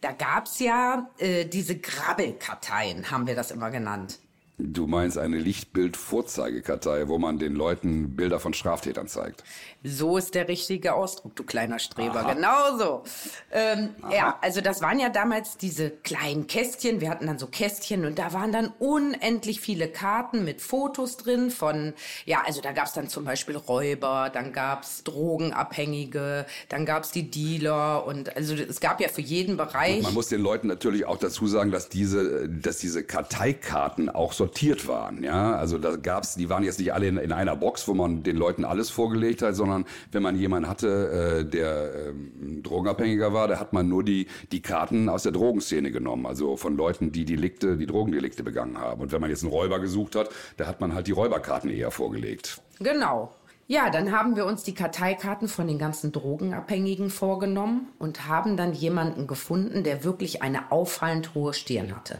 Da 0.00 0.12
gab's 0.12 0.60
ja 0.60 1.10
äh, 1.18 1.44
diese 1.44 1.76
Grabbelkarteien, 1.76 3.10
haben 3.10 3.26
wir 3.26 3.34
das 3.34 3.50
immer 3.50 3.72
genannt. 3.72 4.20
Du 4.62 4.86
meinst 4.86 5.16
eine 5.16 5.38
Lichtbild-Vorzeigekartei, 5.38 7.08
wo 7.08 7.18
man 7.18 7.38
den 7.38 7.54
Leuten 7.54 8.14
Bilder 8.14 8.38
von 8.40 8.52
Straftätern 8.52 9.08
zeigt. 9.08 9.42
So 9.82 10.18
ist 10.18 10.34
der 10.34 10.46
richtige 10.46 10.92
Ausdruck, 10.92 11.34
du 11.36 11.42
kleiner 11.42 11.78
Streber. 11.78 12.20
Aha. 12.20 12.34
Genau 12.34 12.78
so. 12.78 13.02
Ähm, 13.50 13.94
ja, 14.12 14.38
also 14.42 14.60
das 14.60 14.82
waren 14.82 15.00
ja 15.00 15.08
damals 15.08 15.56
diese 15.56 15.88
kleinen 15.88 16.46
Kästchen. 16.46 17.00
Wir 17.00 17.08
hatten 17.08 17.26
dann 17.26 17.38
so 17.38 17.46
Kästchen 17.46 18.04
und 18.04 18.18
da 18.18 18.34
waren 18.34 18.52
dann 18.52 18.74
unendlich 18.78 19.62
viele 19.62 19.88
Karten 19.88 20.44
mit 20.44 20.60
Fotos 20.60 21.16
drin 21.16 21.50
von, 21.50 21.94
ja, 22.26 22.42
also 22.44 22.60
da 22.60 22.72
gab's 22.72 22.92
dann 22.92 23.08
zum 23.08 23.24
Beispiel 23.24 23.56
Räuber, 23.56 24.30
dann 24.30 24.52
gab's 24.52 25.02
Drogenabhängige, 25.04 26.44
dann 26.68 26.84
gab's 26.84 27.10
die 27.10 27.30
Dealer 27.30 28.04
und 28.06 28.36
also 28.36 28.54
es 28.54 28.80
gab 28.80 29.00
ja 29.00 29.08
für 29.08 29.22
jeden 29.22 29.56
Bereich. 29.56 29.96
Und 29.96 30.02
man 30.02 30.14
muss 30.14 30.28
den 30.28 30.42
Leuten 30.42 30.66
natürlich 30.66 31.06
auch 31.06 31.16
dazu 31.16 31.46
sagen, 31.46 31.70
dass 31.70 31.88
diese, 31.88 32.50
dass 32.50 32.76
diese 32.76 33.02
Karteikarten 33.02 34.10
auch 34.10 34.34
sortiert 34.34 34.86
waren. 34.86 35.24
Ja, 35.24 35.56
also 35.56 35.78
da 35.78 35.96
gab's, 35.96 36.34
die 36.34 36.50
waren 36.50 36.64
jetzt 36.64 36.78
nicht 36.80 36.92
alle 36.92 37.08
in, 37.08 37.16
in 37.16 37.32
einer 37.32 37.56
Box, 37.56 37.88
wo 37.88 37.94
man 37.94 38.22
den 38.22 38.36
Leuten 38.36 38.66
alles 38.66 38.90
vorgelegt 38.90 39.40
hat, 39.40 39.54
sondern 39.54 39.69
sondern 39.70 39.90
wenn 40.12 40.22
man 40.22 40.36
jemanden 40.36 40.68
hatte, 40.68 41.40
äh, 41.40 41.44
der 41.44 42.08
ähm, 42.08 42.62
Drogenabhängiger 42.62 43.32
war, 43.32 43.48
da 43.48 43.60
hat 43.60 43.72
man 43.72 43.88
nur 43.88 44.04
die, 44.04 44.26
die 44.52 44.60
Karten 44.60 45.08
aus 45.08 45.22
der 45.22 45.32
Drogenszene 45.32 45.90
genommen, 45.90 46.26
also 46.26 46.56
von 46.56 46.76
Leuten, 46.76 47.12
die 47.12 47.24
Delikte, 47.24 47.76
die 47.76 47.86
Drogendelikte 47.86 48.42
begangen 48.42 48.78
haben. 48.78 49.00
Und 49.00 49.12
wenn 49.12 49.20
man 49.20 49.30
jetzt 49.30 49.42
einen 49.42 49.52
Räuber 49.52 49.78
gesucht 49.80 50.16
hat, 50.16 50.30
da 50.56 50.66
hat 50.66 50.80
man 50.80 50.94
halt 50.94 51.06
die 51.06 51.12
Räuberkarten 51.12 51.70
eher 51.70 51.90
vorgelegt. 51.90 52.60
Genau. 52.80 53.32
Ja, 53.66 53.88
dann 53.88 54.10
haben 54.10 54.34
wir 54.34 54.46
uns 54.46 54.64
die 54.64 54.74
Karteikarten 54.74 55.46
von 55.46 55.68
den 55.68 55.78
ganzen 55.78 56.10
Drogenabhängigen 56.10 57.08
vorgenommen 57.08 57.88
und 58.00 58.26
haben 58.26 58.56
dann 58.56 58.72
jemanden 58.72 59.28
gefunden, 59.28 59.84
der 59.84 60.02
wirklich 60.02 60.42
eine 60.42 60.72
auffallend 60.72 61.34
hohe 61.34 61.54
Stirn 61.54 61.94
hatte. 61.94 62.18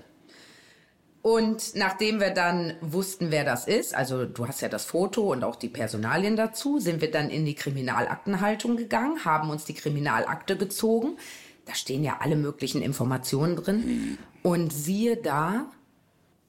Und 1.22 1.74
nachdem 1.74 2.18
wir 2.18 2.30
dann 2.30 2.74
wussten, 2.80 3.30
wer 3.30 3.44
das 3.44 3.66
ist, 3.68 3.94
also 3.94 4.24
du 4.24 4.48
hast 4.48 4.62
ja 4.62 4.68
das 4.70 4.87
Foto 4.87 5.33
und 5.33 5.44
auch 5.44 5.56
die 5.56 5.68
Personalien 5.68 6.35
dazu, 6.35 6.78
sind 6.78 7.02
wir 7.02 7.11
dann 7.11 7.28
in 7.28 7.44
die 7.44 7.55
Kriminalaktenhaltung 7.55 8.76
gegangen, 8.76 9.24
haben 9.24 9.51
uns 9.51 9.64
die 9.66 9.74
Kriminalakte 9.74 10.57
gezogen. 10.57 11.18
Da 11.66 11.74
stehen 11.74 12.03
ja 12.03 12.18
alle 12.20 12.36
möglichen 12.36 12.80
Informationen 12.80 13.57
drin. 13.57 14.18
Und 14.42 14.72
siehe 14.72 15.18
da, 15.18 15.66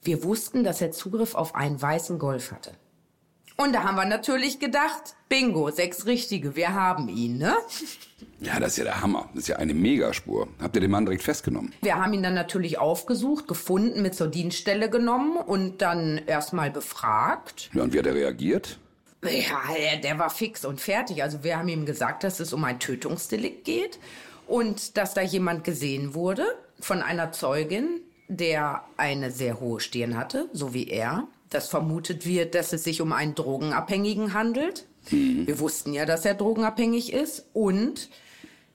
wir 0.02 0.24
wussten, 0.24 0.64
dass 0.64 0.80
er 0.80 0.90
Zugriff 0.90 1.34
auf 1.34 1.54
einen 1.54 1.80
weißen 1.80 2.18
Golf 2.18 2.50
hatte. 2.50 2.72
Und 3.56 3.74
da 3.74 3.84
haben 3.84 3.96
wir 3.96 4.06
natürlich 4.06 4.58
gedacht, 4.58 5.14
bingo, 5.28 5.70
sechs 5.70 6.06
Richtige, 6.06 6.56
wir 6.56 6.74
haben 6.74 7.08
ihn, 7.08 7.38
ne? 7.38 7.54
Ja, 8.40 8.58
das 8.58 8.72
ist 8.72 8.78
ja 8.78 8.84
der 8.84 9.00
Hammer. 9.00 9.28
Das 9.34 9.42
ist 9.44 9.48
ja 9.48 9.56
eine 9.56 9.74
Megaspur. 9.74 10.48
Habt 10.60 10.74
ihr 10.76 10.80
den 10.80 10.90
Mann 10.90 11.04
direkt 11.04 11.22
festgenommen? 11.22 11.72
Wir 11.82 11.96
haben 11.96 12.12
ihn 12.12 12.22
dann 12.22 12.34
natürlich 12.34 12.78
aufgesucht, 12.78 13.46
gefunden, 13.46 14.02
mit 14.02 14.14
zur 14.14 14.28
Dienststelle 14.28 14.90
genommen 14.90 15.36
und 15.36 15.82
dann 15.82 16.18
erstmal 16.26 16.70
befragt. 16.70 17.70
Ja, 17.72 17.82
und 17.82 17.92
wie 17.92 17.98
hat 17.98 18.06
er 18.06 18.14
reagiert? 18.14 18.78
Ja, 19.24 19.60
der, 19.76 19.98
der 19.98 20.18
war 20.18 20.30
fix 20.30 20.64
und 20.64 20.80
fertig. 20.80 21.22
Also 21.22 21.44
wir 21.44 21.56
haben 21.58 21.68
ihm 21.68 21.86
gesagt, 21.86 22.24
dass 22.24 22.40
es 22.40 22.52
um 22.52 22.64
ein 22.64 22.80
Tötungsdelikt 22.80 23.64
geht 23.64 24.00
und 24.48 24.96
dass 24.96 25.14
da 25.14 25.20
jemand 25.20 25.62
gesehen 25.62 26.14
wurde 26.14 26.44
von 26.80 27.02
einer 27.02 27.30
Zeugin, 27.30 28.00
der 28.26 28.82
eine 28.96 29.30
sehr 29.30 29.60
hohe 29.60 29.78
Stirn 29.78 30.16
hatte, 30.16 30.48
so 30.52 30.74
wie 30.74 30.88
er. 30.88 31.28
Das 31.52 31.68
vermutet 31.68 32.26
wird, 32.26 32.54
dass 32.54 32.72
es 32.72 32.84
sich 32.84 33.00
um 33.00 33.12
einen 33.12 33.34
Drogenabhängigen 33.34 34.32
handelt. 34.32 34.86
Wir 35.10 35.58
wussten 35.58 35.92
ja, 35.92 36.06
dass 36.06 36.24
er 36.24 36.34
drogenabhängig 36.34 37.12
ist 37.12 37.46
und 37.52 38.08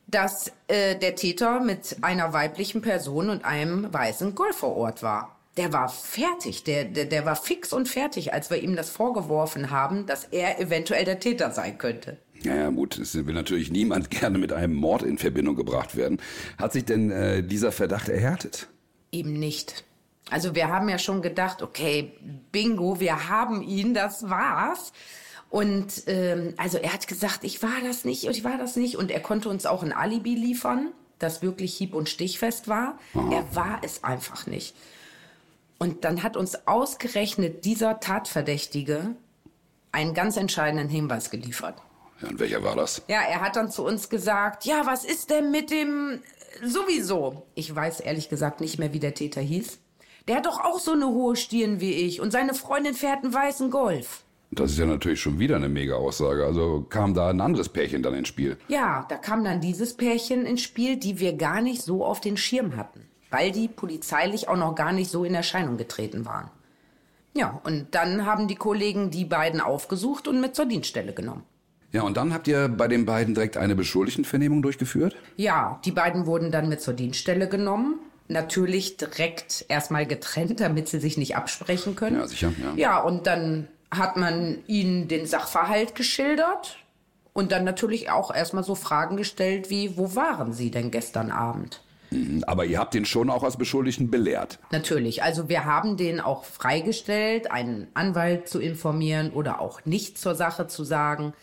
dass 0.07 0.51
äh, 0.67 0.95
der 0.95 1.15
Täter 1.15 1.59
mit 1.59 1.97
einer 2.01 2.34
weiblichen 2.34 2.82
Person 2.82 3.30
und 3.30 3.45
einem 3.45 3.91
weißen 3.91 4.36
Golf 4.36 4.57
vor 4.57 4.75
Ort 4.75 5.03
war. 5.03 5.38
Der 5.57 5.73
war 5.73 5.89
fertig, 5.89 6.63
der, 6.63 6.86
der, 6.86 7.05
der 7.05 7.25
war 7.25 7.36
fix 7.36 7.73
und 7.73 7.89
fertig, 7.89 8.34
als 8.34 8.49
wir 8.51 8.61
ihm 8.61 8.75
das 8.75 8.89
vorgeworfen 8.89 9.71
haben, 9.71 10.05
dass 10.05 10.25
er 10.25 10.59
eventuell 10.59 11.03
der 11.03 11.19
Täter 11.19 11.51
sein 11.51 11.78
könnte. 11.78 12.17
Ja, 12.43 12.55
ja, 12.55 12.69
gut, 12.69 12.99
es 12.99 13.15
will 13.15 13.34
natürlich 13.34 13.71
niemand 13.71 14.11
gerne 14.11 14.38
mit 14.38 14.53
einem 14.53 14.75
Mord 14.75 15.01
in 15.01 15.17
Verbindung 15.17 15.55
gebracht 15.55 15.95
werden. 15.95 16.19
Hat 16.57 16.73
sich 16.73 16.86
denn 16.86 17.09
äh, 17.09 17.41
dieser 17.41 17.71
Verdacht 17.71 18.07
erhärtet? 18.07 18.67
Eben 19.11 19.34
nicht. 19.34 19.84
Also 20.30 20.55
wir 20.55 20.67
haben 20.67 20.89
ja 20.89 20.97
schon 20.99 21.21
gedacht, 21.21 21.61
okay, 21.61 22.13
bingo, 22.51 22.99
wir 22.99 23.30
haben 23.30 23.61
ihn, 23.61 23.93
das 23.93 24.30
war's. 24.30 24.91
Und 25.49 26.03
ähm, 26.07 26.53
also 26.57 26.78
er 26.78 26.93
hat 26.93 27.07
gesagt, 27.07 27.43
ich 27.43 27.63
war 27.63 27.80
das 27.84 28.03
nicht 28.03 28.25
und 28.25 28.32
ich 28.32 28.43
war 28.43 28.57
das 28.57 28.75
nicht. 28.75 28.97
Und 28.97 29.11
er 29.11 29.21
konnte 29.21 29.49
uns 29.49 29.65
auch 29.65 29.84
ein 29.84 29.93
Alibi 29.93 30.36
liefern, 30.36 30.91
das 31.19 31.41
wirklich 31.41 31.75
hieb- 31.75 31.95
und 31.95 32.09
stichfest 32.09 32.67
war. 32.67 32.99
Aha. 33.13 33.32
Er 33.32 33.55
war 33.55 33.80
es 33.82 34.03
einfach 34.03 34.47
nicht. 34.47 34.75
Und 35.80 36.03
dann 36.03 36.23
hat 36.23 36.36
uns 36.36 36.67
ausgerechnet 36.67 37.63
dieser 37.65 37.99
Tatverdächtige 37.99 39.15
einen 39.91 40.13
ganz 40.13 40.36
entscheidenden 40.38 40.89
Hinweis 40.89 41.30
geliefert. 41.30 41.82
Ja, 42.21 42.30
und 42.30 42.39
welcher 42.39 42.63
war 42.63 42.75
das? 42.75 43.03
Ja, 43.07 43.21
er 43.21 43.41
hat 43.41 43.55
dann 43.55 43.71
zu 43.71 43.86
uns 43.86 44.09
gesagt, 44.09 44.65
ja, 44.65 44.86
was 44.86 45.05
ist 45.05 45.30
denn 45.30 45.51
mit 45.51 45.69
dem 45.69 46.21
sowieso? 46.63 47.45
Ich 47.53 47.73
weiß 47.73 47.99
ehrlich 47.99 48.28
gesagt 48.28 48.59
nicht 48.59 48.80
mehr, 48.80 48.91
wie 48.91 48.99
der 48.99 49.13
Täter 49.13 49.41
hieß. 49.41 49.80
Der 50.28 50.38
hat 50.38 50.45
doch 50.45 50.59
auch 50.59 50.80
so 50.80 50.91
eine 50.91 51.07
hohe 51.07 51.36
Stirn 51.36 51.80
wie 51.80 51.93
ich 51.93 52.19
und 52.19 52.32
seine 52.32 52.53
Freundin 52.53 52.93
fährt 52.93 53.23
einen 53.23 53.34
weißen 53.34 53.71
Golf. 53.71 54.23
Das 54.51 54.71
ist 54.71 54.80
ja 54.80 54.86
natürlich 54.86 55.21
schon 55.21 55.39
wieder 55.39 55.55
eine 55.55 55.69
mega 55.69 55.95
Aussage. 55.95 56.45
Also 56.45 56.86
kam 56.89 57.13
da 57.13 57.30
ein 57.30 57.41
anderes 57.41 57.69
Pärchen 57.69 58.03
dann 58.03 58.13
ins 58.13 58.28
Spiel. 58.28 58.57
Ja, 58.67 59.05
da 59.09 59.15
kam 59.15 59.43
dann 59.43 59.61
dieses 59.61 59.95
Pärchen 59.95 60.45
ins 60.45 60.61
Spiel, 60.61 60.97
die 60.97 61.19
wir 61.19 61.34
gar 61.34 61.61
nicht 61.61 61.82
so 61.82 62.03
auf 62.03 62.21
den 62.21 62.38
Schirm 62.38 62.75
hatten, 62.75 63.05
weil 63.30 63.51
die 63.51 63.67
polizeilich 63.67 64.47
auch 64.47 64.57
noch 64.57 64.75
gar 64.75 64.91
nicht 64.91 65.11
so 65.11 65.23
in 65.23 65.36
Erscheinung 65.36 65.78
getreten 65.78 66.25
waren. 66.25 66.49
Ja, 67.34 67.61
und 67.63 67.93
dann 67.93 68.25
haben 68.25 68.47
die 68.47 68.55
Kollegen 68.55 69.11
die 69.11 69.25
beiden 69.25 69.61
aufgesucht 69.61 70.28
und 70.28 70.41
mit 70.41 70.55
zur 70.55 70.65
Dienststelle 70.65 71.13
genommen. 71.13 71.43
Ja, 71.91 72.01
und 72.01 72.17
dann 72.17 72.34
habt 72.34 72.47
ihr 72.47 72.67
bei 72.67 72.88
den 72.88 73.05
beiden 73.05 73.34
direkt 73.34 73.57
eine 73.57 73.75
Beschuldigtenvernehmung 73.75 74.61
durchgeführt? 74.61 75.15
Ja, 75.36 75.80
die 75.86 75.91
beiden 75.91 76.25
wurden 76.25 76.51
dann 76.51 76.67
mit 76.67 76.82
zur 76.82 76.93
Dienststelle 76.93 77.47
genommen 77.47 77.99
natürlich 78.28 78.97
direkt 78.97 79.65
erstmal 79.69 80.05
getrennt, 80.05 80.59
damit 80.59 80.88
sie 80.89 80.99
sich 80.99 81.17
nicht 81.17 81.36
absprechen 81.36 81.95
können. 81.95 82.17
Ja, 82.17 82.28
sicher. 82.28 82.53
Ja, 82.61 82.73
ja 82.75 82.99
und 82.99 83.28
dann 83.28 83.67
hat 83.91 84.17
man 84.17 84.59
ihnen 84.67 85.07
den 85.07 85.25
Sachverhalt 85.25 85.95
geschildert 85.95 86.78
und 87.34 87.51
dann 87.51 87.63
natürlich 87.63 88.09
auch 88.09 88.34
erstmal 88.34 88.63
so 88.63 88.75
Fragen 88.75 89.15
gestellt 89.15 89.69
wie, 89.69 89.97
wo 89.97 90.15
waren 90.15 90.53
Sie 90.53 90.71
denn 90.71 90.91
gestern 90.91 91.32
Abend? 91.32 91.82
Mhm, 92.09 92.43
aber 92.47 92.65
ihr 92.65 92.80
habt 92.80 92.93
den 92.93 93.05
schon 93.05 93.30
auch 93.30 93.43
als 93.43 93.57
Beschuldigten 93.57 94.09
belehrt. 94.09 94.59
Natürlich. 94.71 95.23
Also 95.23 95.49
wir 95.49 95.65
haben 95.65 95.97
den 95.97 96.19
auch 96.19 96.45
freigestellt, 96.45 97.51
einen 97.51 97.88
Anwalt 97.93 98.47
zu 98.47 98.59
informieren 98.59 99.32
oder 99.32 99.61
auch 99.61 99.86
nicht 99.86 100.17
zur 100.17 100.36
Sache 100.36 100.67
zu 100.67 100.84
sagen. 100.84 101.34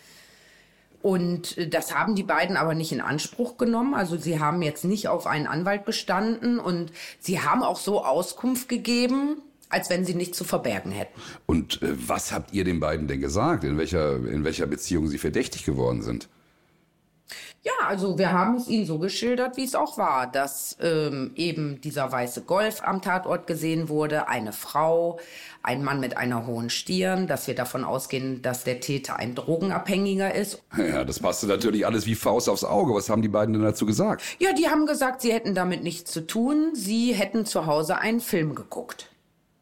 Und 1.05 1.59
äh, 1.59 1.68
das 1.68 1.94
haben 1.94 2.14
die 2.14 2.22
beiden 2.22 2.57
aber 2.57 2.74
nicht 2.74 2.90
in 2.90 3.02
Anspruch 3.02 3.59
genommen. 3.59 3.92
Also 3.92 4.16
sie 4.16 4.40
haben 4.40 4.62
jetzt 4.62 4.86
nicht 4.86 5.07
auf 5.07 5.26
einen 5.26 5.46
Anwalt 5.46 5.84
bestanden 5.84 6.59
und 6.59 6.92
sie 7.20 7.40
haben 7.40 7.62
auch 7.62 7.76
so 7.76 8.02
Auskunft 8.02 8.70
gegeben, 8.70 9.42
als 9.68 9.90
wenn 9.90 10.07
sie 10.07 10.14
nichts 10.14 10.38
zu 10.38 10.44
verbergen 10.44 10.92
hätten. 10.92 11.20
Und 11.44 11.82
äh, 11.82 11.92
was 12.09 12.32
habt 12.32 12.55
ihr 12.55 12.64
den 12.64 12.80
beiden 12.80 13.07
denn 13.07 13.20
gesagt, 13.20 13.64
in 13.64 13.76
welcher, 13.76 14.16
in 14.16 14.44
welcher 14.44 14.66
Beziehung 14.66 15.07
sie 15.07 15.18
verdächtig 15.18 15.66
geworden 15.66 16.00
sind? 16.00 16.30
Ja, 17.62 17.72
also 17.86 18.18
wir 18.18 18.32
haben 18.32 18.57
es 18.57 18.68
ihnen 18.68 18.86
so 18.86 18.98
geschildert, 18.98 19.59
wie 19.59 19.64
es 19.64 19.74
auch 19.74 19.98
war, 19.98 20.26
dass 20.26 20.76
ähm, 20.80 21.32
eben 21.34 21.80
dieser 21.82 22.12
weiße 22.12 22.42
Golf 22.42 22.82
am 22.82 23.02
Tatort 23.02 23.46
gesehen 23.46 23.88
wurde, 23.88 24.28
eine 24.28 24.52
Frau, 24.52 25.18
ein 25.65 25.83
Mann 25.83 25.99
mit 25.99 26.17
einer 26.17 26.47
hohen 26.47 26.69
Stirn, 26.69 27.27
dass 27.27 27.47
wir 27.47 27.55
davon 27.55 27.85
ausgehen, 27.85 28.43
dass 28.43 28.65
der 28.65 28.81
Täter 28.81 29.17
ein 29.17 29.35
Drogenabhängiger 29.35 30.35
ist. 30.35 30.62
Ja, 30.77 31.05
das 31.05 31.21
passte 31.21 31.47
natürlich 31.47 31.87
alles 31.87 32.07
wie 32.07 32.15
Faust 32.15 32.49
aufs 32.51 32.65
Auge. 32.65 32.95
Was 32.95 33.09
haben 33.09 33.23
die 33.23 33.29
beiden 33.29 33.55
denn 33.55 33.62
dazu 33.62 33.87
gesagt? 33.87 34.23
Ja, 34.39 34.53
die 34.53 34.69
haben 34.69 34.87
gesagt, 34.87 35.23
sie 35.23 35.33
hätten 35.33 35.55
damit 35.55 35.83
nichts 35.83 36.11
zu 36.11 36.27
tun. 36.27 36.73
Sie 36.75 37.15
hätten 37.15 37.47
zu 37.47 37.65
Hause 37.67 37.99
einen 37.99 38.21
Film 38.21 38.55
geguckt. 38.55 39.09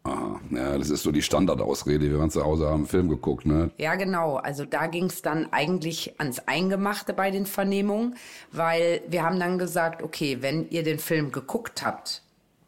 Aha, 0.05 0.41
ja, 0.51 0.77
das 0.77 0.91
ist 0.91 1.05
so 1.05 1.13
die 1.13 1.23
Standardausrede. 1.23 2.11
Wir 2.11 2.19
waren 2.19 2.31
zu 2.31 2.45
Hause, 2.45 2.67
haben 2.67 2.75
einen 2.75 2.87
Film 2.87 3.09
geguckt, 3.09 3.47
ne? 3.47 3.71
Ja, 3.79 3.95
genau. 3.95 4.35
Also 4.35 4.65
da 4.65 4.89
ging 4.89 5.05
es 5.05 5.23
dann 5.23 5.53
eigentlich 5.53 6.19
ans 6.19 6.41
Eingemachte 6.47 7.13
bei 7.13 7.31
den 7.31 7.47
Vernehmungen, 7.47 8.17
weil 8.51 9.03
wir 9.07 9.23
haben 9.23 9.39
dann 9.39 9.59
gesagt, 9.59 10.03
okay, 10.03 10.39
wenn 10.41 10.69
ihr 10.71 10.83
den 10.83 10.99
Film 10.99 11.31
geguckt 11.31 11.85
habt, 11.85 12.23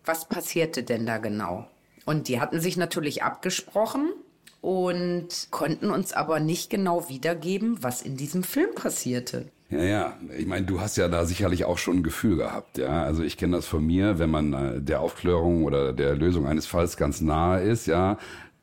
was 0.05 0.28
passierte 0.28 0.85
denn 0.85 1.07
da 1.07 1.18
genau? 1.18 1.66
Und 2.05 2.28
die 2.28 2.40
hatten 2.40 2.61
sich 2.61 2.76
natürlich 2.76 3.22
abgesprochen 3.22 4.12
und 4.61 5.48
konnten 5.50 5.90
uns 5.90 6.12
aber 6.12 6.40
nicht 6.40 6.70
genau 6.70 7.09
wiedergeben, 7.09 7.82
was 7.82 8.02
in 8.02 8.16
diesem 8.16 8.42
Film 8.42 8.74
passierte. 8.74 9.46
Ja, 9.70 9.82
ja. 9.82 10.18
Ich 10.36 10.46
meine, 10.46 10.66
du 10.66 10.80
hast 10.80 10.96
ja 10.96 11.09
da 11.09 11.24
sicherlich 11.24 11.64
auch 11.64 11.78
schon 11.78 11.98
ein 11.98 12.02
Gefühl 12.02 12.36
gehabt, 12.36 12.78
ja. 12.78 13.02
Also 13.02 13.22
ich 13.22 13.36
kenne 13.36 13.57
das 13.57 13.66
von 13.66 13.84
mir, 13.84 14.18
wenn 14.18 14.30
man 14.30 14.52
äh, 14.52 14.80
der 14.80 15.00
Aufklärung 15.00 15.64
oder 15.64 15.92
der 15.92 16.14
Lösung 16.14 16.46
eines 16.46 16.66
Falls 16.66 16.96
ganz 16.96 17.20
nahe 17.20 17.62
ist, 17.62 17.86
ja, 17.86 18.18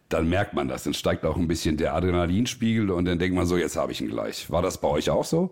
dann 0.10 0.30
merkt 0.30 0.54
man 0.54 0.68
das. 0.68 0.84
Dann 0.84 0.94
steigt 0.94 1.26
auch 1.26 1.38
ein 1.38 1.48
bisschen 1.48 1.78
der 1.78 1.94
Adrenalinspiegel 1.94 2.92
und 2.92 3.06
dann 3.06 3.20
denkt 3.20 3.36
man 3.36 3.46
so, 3.46 3.58
jetzt 3.58 3.76
habe 3.76 3.92
ich 3.92 4.02
ihn 4.02 4.10
gleich. 4.10 4.50
War 4.50 4.62
das 4.62 4.80
bei 4.80 4.88
euch 4.88 5.10
auch 5.10 5.26
so? 5.26 5.52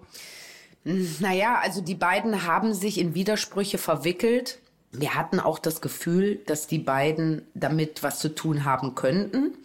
Naja, 0.84 1.60
also 1.62 1.82
die 1.82 1.96
beiden 1.96 2.46
haben 2.46 2.74
sich 2.74 2.98
in 2.98 3.14
Widersprüche 3.14 3.78
verwickelt. 3.78 4.60
Wir 4.92 5.16
hatten 5.16 5.40
auch 5.40 5.60
das 5.60 5.82
Gefühl, 5.82 6.38
dass 6.48 6.68
die 6.68 6.80
beiden 6.80 7.44
damit 7.54 8.02
was 8.02 8.20
zu 8.20 8.34
tun 8.34 8.66
haben 8.66 8.96
könnten. 8.96 9.58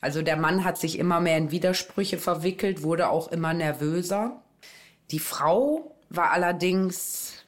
Also 0.00 0.22
der 0.22 0.36
Mann 0.36 0.64
hat 0.64 0.78
sich 0.78 0.98
immer 0.98 1.20
mehr 1.20 1.36
in 1.36 1.50
Widersprüche 1.50 2.18
verwickelt, 2.18 2.82
wurde 2.82 3.08
auch 3.08 3.28
immer 3.32 3.52
nervöser. 3.52 4.42
Die 5.10 5.18
Frau 5.18 5.96
war 6.08 6.30
allerdings, 6.30 7.44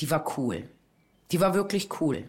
die 0.00 0.10
war 0.10 0.38
cool. 0.38 0.68
Die 1.30 1.40
war 1.40 1.54
wirklich 1.54 1.88
cool. 2.00 2.24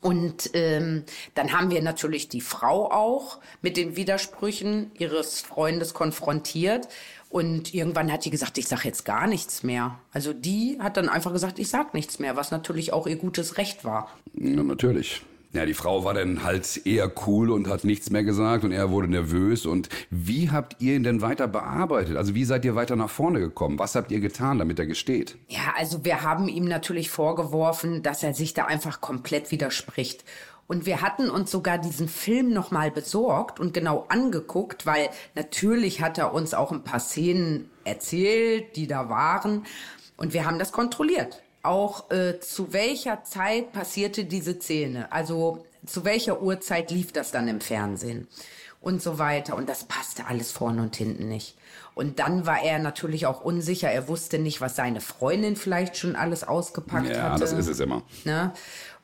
Und 0.00 0.50
ähm, 0.54 1.04
dann 1.34 1.52
haben 1.52 1.70
wir 1.70 1.80
natürlich 1.80 2.28
die 2.28 2.40
Frau 2.40 2.90
auch 2.90 3.38
mit 3.62 3.76
den 3.76 3.96
Widersprüchen 3.96 4.90
ihres 4.98 5.40
Freundes 5.40 5.94
konfrontiert. 5.94 6.88
Und 7.28 7.74
irgendwann 7.74 8.10
hat 8.12 8.24
die 8.24 8.30
gesagt, 8.30 8.56
ich 8.58 8.68
sag 8.68 8.84
jetzt 8.84 9.04
gar 9.04 9.26
nichts 9.26 9.62
mehr. 9.62 9.98
Also 10.12 10.32
die 10.32 10.78
hat 10.80 10.96
dann 10.96 11.08
einfach 11.08 11.32
gesagt, 11.32 11.58
ich 11.58 11.68
sag 11.68 11.92
nichts 11.92 12.18
mehr, 12.18 12.36
was 12.36 12.50
natürlich 12.50 12.92
auch 12.92 13.06
ihr 13.06 13.16
gutes 13.16 13.58
Recht 13.58 13.84
war. 13.84 14.10
Ja, 14.34 14.62
natürlich. 14.62 15.22
Ja, 15.52 15.64
die 15.64 15.74
Frau 15.74 16.04
war 16.04 16.12
dann 16.12 16.44
halt 16.44 16.82
eher 16.84 17.10
cool 17.26 17.50
und 17.50 17.66
hat 17.66 17.82
nichts 17.84 18.10
mehr 18.10 18.24
gesagt 18.24 18.64
und 18.64 18.72
er 18.72 18.90
wurde 18.90 19.08
nervös. 19.08 19.64
Und 19.64 19.88
wie 20.10 20.50
habt 20.50 20.82
ihr 20.82 20.96
ihn 20.96 21.02
denn 21.02 21.22
weiter 21.22 21.48
bearbeitet? 21.48 22.18
Also 22.18 22.34
wie 22.34 22.44
seid 22.44 22.64
ihr 22.66 22.74
weiter 22.74 22.94
nach 22.94 23.08
vorne 23.08 23.40
gekommen? 23.40 23.78
Was 23.78 23.94
habt 23.94 24.12
ihr 24.12 24.20
getan, 24.20 24.58
damit 24.58 24.78
er 24.78 24.86
gesteht? 24.86 25.38
Ja, 25.48 25.72
also 25.76 26.04
wir 26.04 26.22
haben 26.22 26.48
ihm 26.48 26.66
natürlich 26.66 27.08
vorgeworfen, 27.08 28.02
dass 28.02 28.22
er 28.22 28.34
sich 28.34 28.52
da 28.52 28.66
einfach 28.66 29.00
komplett 29.00 29.50
widerspricht. 29.50 30.24
Und 30.68 30.86
wir 30.86 31.00
hatten 31.00 31.30
uns 31.30 31.50
sogar 31.50 31.78
diesen 31.78 32.08
Film 32.08 32.52
nochmal 32.52 32.90
besorgt 32.90 33.60
und 33.60 33.72
genau 33.72 34.06
angeguckt, 34.08 34.84
weil 34.84 35.10
natürlich 35.34 36.00
hat 36.00 36.18
er 36.18 36.34
uns 36.34 36.54
auch 36.54 36.72
ein 36.72 36.82
paar 36.82 37.00
Szenen 37.00 37.70
erzählt, 37.84 38.74
die 38.76 38.86
da 38.86 39.08
waren. 39.08 39.64
Und 40.16 40.32
wir 40.32 40.44
haben 40.44 40.58
das 40.58 40.72
kontrolliert 40.72 41.42
auch, 41.66 42.10
äh, 42.10 42.40
zu 42.40 42.72
welcher 42.72 43.24
Zeit 43.24 43.72
passierte 43.72 44.24
diese 44.24 44.58
Szene. 44.58 45.12
Also 45.12 45.66
zu 45.84 46.04
welcher 46.04 46.40
Uhrzeit 46.40 46.90
lief 46.90 47.12
das 47.12 47.30
dann 47.32 47.48
im 47.48 47.60
Fernsehen 47.60 48.28
und 48.80 49.02
so 49.02 49.18
weiter. 49.18 49.56
Und 49.56 49.68
das 49.68 49.84
passte 49.84 50.26
alles 50.26 50.52
vorne 50.52 50.82
und 50.82 50.96
hinten 50.96 51.28
nicht. 51.28 51.56
Und 51.94 52.18
dann 52.18 52.46
war 52.46 52.62
er 52.62 52.78
natürlich 52.78 53.26
auch 53.26 53.40
unsicher. 53.40 53.90
Er 53.90 54.06
wusste 54.06 54.38
nicht, 54.38 54.60
was 54.60 54.76
seine 54.76 55.00
Freundin 55.00 55.56
vielleicht 55.56 55.96
schon 55.96 56.14
alles 56.14 56.44
ausgepackt 56.44 57.08
ja, 57.08 57.22
hatte. 57.22 57.32
Ja, 57.32 57.38
das 57.38 57.52
ist 57.52 57.68
es 57.68 57.80
immer. 57.80 58.02
Ne? 58.24 58.52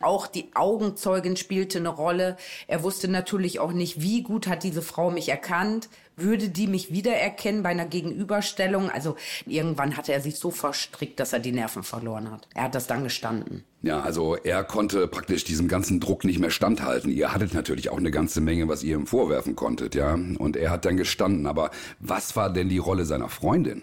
Auch 0.03 0.27
die 0.27 0.51
Augenzeugin 0.55 1.37
spielte 1.37 1.79
eine 1.79 1.89
Rolle. 1.89 2.37
Er 2.67 2.83
wusste 2.83 3.09
natürlich 3.09 3.61
auch 3.61 3.73
nicht, 3.73 4.01
wie 4.03 4.23
gut 4.23 4.47
hat 4.47 4.63
diese 4.63 4.83
Frau 4.83 5.11
mich 5.11 5.29
erkannt. 5.29 5.89
Würde 6.15 6.51
die 6.51 6.67
mich 6.67 6.93
wiedererkennen 6.93 7.63
bei 7.63 7.71
einer 7.71 7.87
Gegenüberstellung? 7.87 8.91
Also 8.91 9.17
irgendwann 9.47 9.97
hatte 9.97 10.13
er 10.13 10.21
sich 10.21 10.37
so 10.37 10.51
verstrickt, 10.51 11.19
dass 11.19 11.33
er 11.33 11.39
die 11.39 11.53
Nerven 11.53 11.83
verloren 11.83 12.31
hat. 12.31 12.47
Er 12.55 12.65
hat 12.65 12.75
das 12.75 12.87
dann 12.87 13.03
gestanden. 13.03 13.65
Ja, 13.81 14.03
also 14.03 14.37
er 14.37 14.63
konnte 14.63 15.09
praktisch 15.09 15.45
diesem 15.45 15.69
ganzen 15.69 16.01
Druck 16.01 16.25
nicht 16.25 16.39
mehr 16.39 16.51
standhalten. 16.51 17.11
Ihr 17.11 17.33
hattet 17.33 17.55
natürlich 17.55 17.89
auch 17.91 17.97
eine 17.97 18.11
ganze 18.11 18.41
Menge, 18.43 18.69
was 18.69 18.83
ihr 18.83 18.97
ihm 18.97 19.07
vorwerfen 19.07 19.57
konntet, 19.57 19.95
ja. 19.95 20.15
Und 20.39 20.57
er 20.57 20.71
hat 20.71 20.85
dann 20.85 20.99
gestanden. 20.99 21.47
Aber 21.47 21.71
was 21.99 22.37
war 22.37 22.53
denn 22.53 22.69
die 22.69 22.79
Rolle 22.79 23.07
seiner 23.07 23.29
Freundin? 23.29 23.83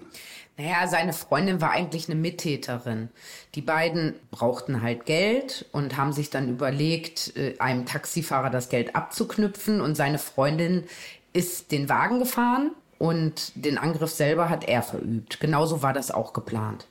Naja, 0.60 0.90
seine 0.90 1.14
Freundin 1.14 1.62
war 1.62 1.72
eigentlich 1.72 2.10
eine 2.10 2.20
Mittäterin. 2.20 3.08
Die 3.56 3.62
beiden 3.62 4.16
brauchten 4.30 4.82
halt 4.82 5.06
Geld 5.06 5.66
und 5.72 5.96
haben 5.96 6.12
sich 6.12 6.32
dann 6.32 6.50
überlegt, 6.50 7.38
äh, 7.38 7.58
einem 7.60 7.86
Taxifahrer 7.86 8.50
das 8.50 8.68
Geld 8.68 8.94
abzuknüpfen. 8.94 9.80
Und 9.80 9.96
seine 9.96 10.20
Freundin 10.20 10.84
ist 11.32 11.72
den 11.72 11.88
Wagen 11.88 12.20
gefahren 12.20 12.72
und 12.98 13.54
den 13.56 13.78
Angriff 13.78 14.12
selber 14.12 14.50
hat 14.50 14.68
er 14.68 14.84
verübt. 14.84 15.40
Genauso 15.40 15.82
war 15.82 15.94
das 15.94 16.12
auch 16.12 16.34
geplant. 16.34 16.88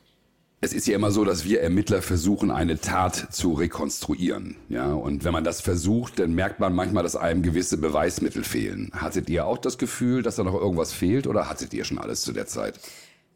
Es 0.63 0.73
ist 0.73 0.89
ja 0.89 0.95
immer 0.95 1.11
so, 1.11 1.27
dass 1.27 1.45
wir 1.45 1.61
Ermittler 1.61 2.01
versuchen, 2.01 2.51
eine 2.51 2.81
Tat 2.81 3.29
zu 3.33 3.53
rekonstruieren. 3.53 4.57
Ja, 4.71 4.95
und 4.95 5.25
wenn 5.25 5.33
man 5.35 5.45
das 5.45 5.61
versucht, 5.61 6.19
dann 6.19 6.35
merkt 6.35 6.59
man 6.59 6.75
manchmal, 6.75 7.03
dass 7.03 7.17
einem 7.17 7.43
gewisse 7.43 7.77
Beweismittel 7.77 8.45
fehlen. 8.45 8.91
Hattet 8.95 9.29
ihr 9.29 9.45
auch 9.45 9.59
das 9.59 9.77
Gefühl, 9.77 10.23
dass 10.23 10.37
da 10.37 10.43
noch 10.43 10.55
irgendwas 10.55 10.95
fehlt 10.95 11.27
oder 11.27 11.51
hattet 11.51 11.75
ihr 11.75 11.85
schon 11.85 11.99
alles 11.99 12.23
zu 12.23 12.33
der 12.33 12.47
Zeit? 12.47 12.81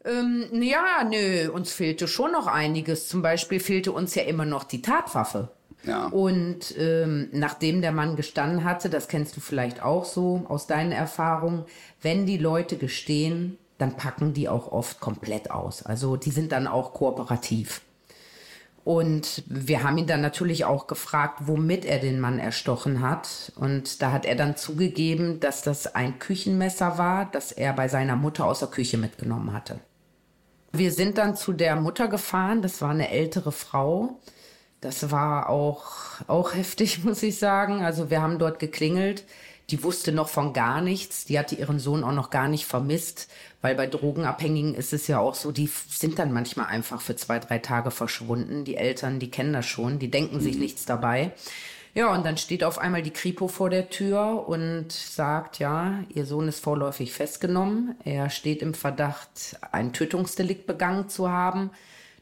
Ähm, 0.05 0.61
ja, 0.61 1.03
nö, 1.09 1.49
uns 1.49 1.71
fehlte 1.71 2.07
schon 2.07 2.31
noch 2.31 2.47
einiges. 2.47 3.07
Zum 3.07 3.21
Beispiel 3.21 3.59
fehlte 3.59 3.91
uns 3.91 4.15
ja 4.15 4.23
immer 4.23 4.45
noch 4.45 4.63
die 4.63 4.81
Tatwaffe. 4.81 5.49
Ja. 5.85 6.07
Und 6.07 6.77
ähm, 6.77 7.29
nachdem 7.31 7.81
der 7.81 7.91
Mann 7.91 8.15
gestanden 8.15 8.63
hatte, 8.63 8.89
das 8.89 9.07
kennst 9.07 9.35
du 9.35 9.41
vielleicht 9.41 9.83
auch 9.83 10.05
so 10.05 10.45
aus 10.47 10.67
deinen 10.67 10.91
Erfahrungen, 10.91 11.65
wenn 12.01 12.25
die 12.25 12.37
Leute 12.37 12.77
gestehen, 12.77 13.57
dann 13.77 13.97
packen 13.97 14.33
die 14.33 14.47
auch 14.47 14.71
oft 14.71 14.99
komplett 14.99 15.51
aus. 15.51 15.83
Also 15.83 16.15
die 16.15 16.31
sind 16.31 16.51
dann 16.51 16.67
auch 16.67 16.93
kooperativ. 16.93 17.81
Und 18.85 19.43
wir 19.47 19.83
haben 19.83 19.97
ihn 19.97 20.07
dann 20.07 20.21
natürlich 20.21 20.65
auch 20.65 20.87
gefragt, 20.87 21.43
womit 21.45 21.85
er 21.85 21.99
den 21.99 22.19
Mann 22.19 22.37
erstochen 22.37 23.01
hat. 23.01 23.53
Und 23.55 24.01
da 24.01 24.11
hat 24.11 24.25
er 24.25 24.35
dann 24.35 24.57
zugegeben, 24.57 25.39
dass 25.39 25.61
das 25.61 25.95
ein 25.95 26.19
Küchenmesser 26.19 26.97
war, 26.97 27.25
das 27.31 27.53
er 27.53 27.73
bei 27.73 27.87
seiner 27.87 28.17
Mutter 28.17 28.45
aus 28.45 28.59
der 28.59 28.67
Küche 28.67 28.97
mitgenommen 28.97 29.53
hatte. 29.53 29.79
Wir 30.75 30.91
sind 30.91 31.19
dann 31.19 31.35
zu 31.35 31.53
der 31.53 31.75
Mutter 31.75 32.07
gefahren, 32.07 32.63
das 32.63 32.81
war 32.81 32.89
eine 32.89 33.11
ältere 33.11 33.51
Frau. 33.51 34.19
Das 34.81 35.11
war 35.11 35.47
auch, 35.49 35.85
auch 36.27 36.55
heftig, 36.55 37.03
muss 37.03 37.21
ich 37.21 37.37
sagen. 37.37 37.83
Also 37.83 38.09
wir 38.09 38.23
haben 38.23 38.39
dort 38.39 38.57
geklingelt. 38.57 39.23
Die 39.69 39.83
wusste 39.83 40.11
noch 40.11 40.29
von 40.29 40.51
gar 40.51 40.81
nichts. 40.81 41.25
Die 41.25 41.37
hatte 41.37 41.53
ihren 41.53 41.77
Sohn 41.77 42.03
auch 42.03 42.11
noch 42.11 42.31
gar 42.31 42.47
nicht 42.47 42.65
vermisst, 42.65 43.29
weil 43.61 43.75
bei 43.75 43.85
Drogenabhängigen 43.85 44.73
ist 44.73 44.93
es 44.93 45.07
ja 45.07 45.19
auch 45.19 45.35
so, 45.35 45.51
die 45.51 45.69
sind 45.89 46.17
dann 46.17 46.33
manchmal 46.33 46.65
einfach 46.65 47.01
für 47.01 47.15
zwei, 47.15 47.37
drei 47.37 47.59
Tage 47.59 47.91
verschwunden. 47.91 48.65
Die 48.65 48.75
Eltern, 48.75 49.19
die 49.19 49.29
kennen 49.29 49.53
das 49.53 49.67
schon, 49.67 49.99
die 49.99 50.09
denken 50.09 50.41
sich 50.41 50.57
nichts 50.57 50.85
dabei. 50.85 51.33
Ja, 51.95 52.11
und 52.11 52.25
dann 52.25 52.37
steht 52.37 52.63
auf 52.63 52.79
einmal 52.79 53.03
die 53.03 53.11
Kripo 53.11 53.47
vor 53.47 53.69
der 53.69 53.89
Tür 53.89 54.47
und 54.47 54.91
sagt, 54.91 55.59
ja, 55.59 56.03
ihr 56.09 56.25
Sohn 56.25 56.47
ist 56.47 56.59
vorläufig 56.59 57.13
festgenommen. 57.13 57.95
Er 58.03 58.31
steht 58.31 58.63
im 58.63 58.73
Verdacht, 58.73 59.57
ein 59.71 59.93
Tötungsdelikt 59.93 60.65
begangen 60.65 61.07
zu 61.07 61.29
haben. 61.29 61.69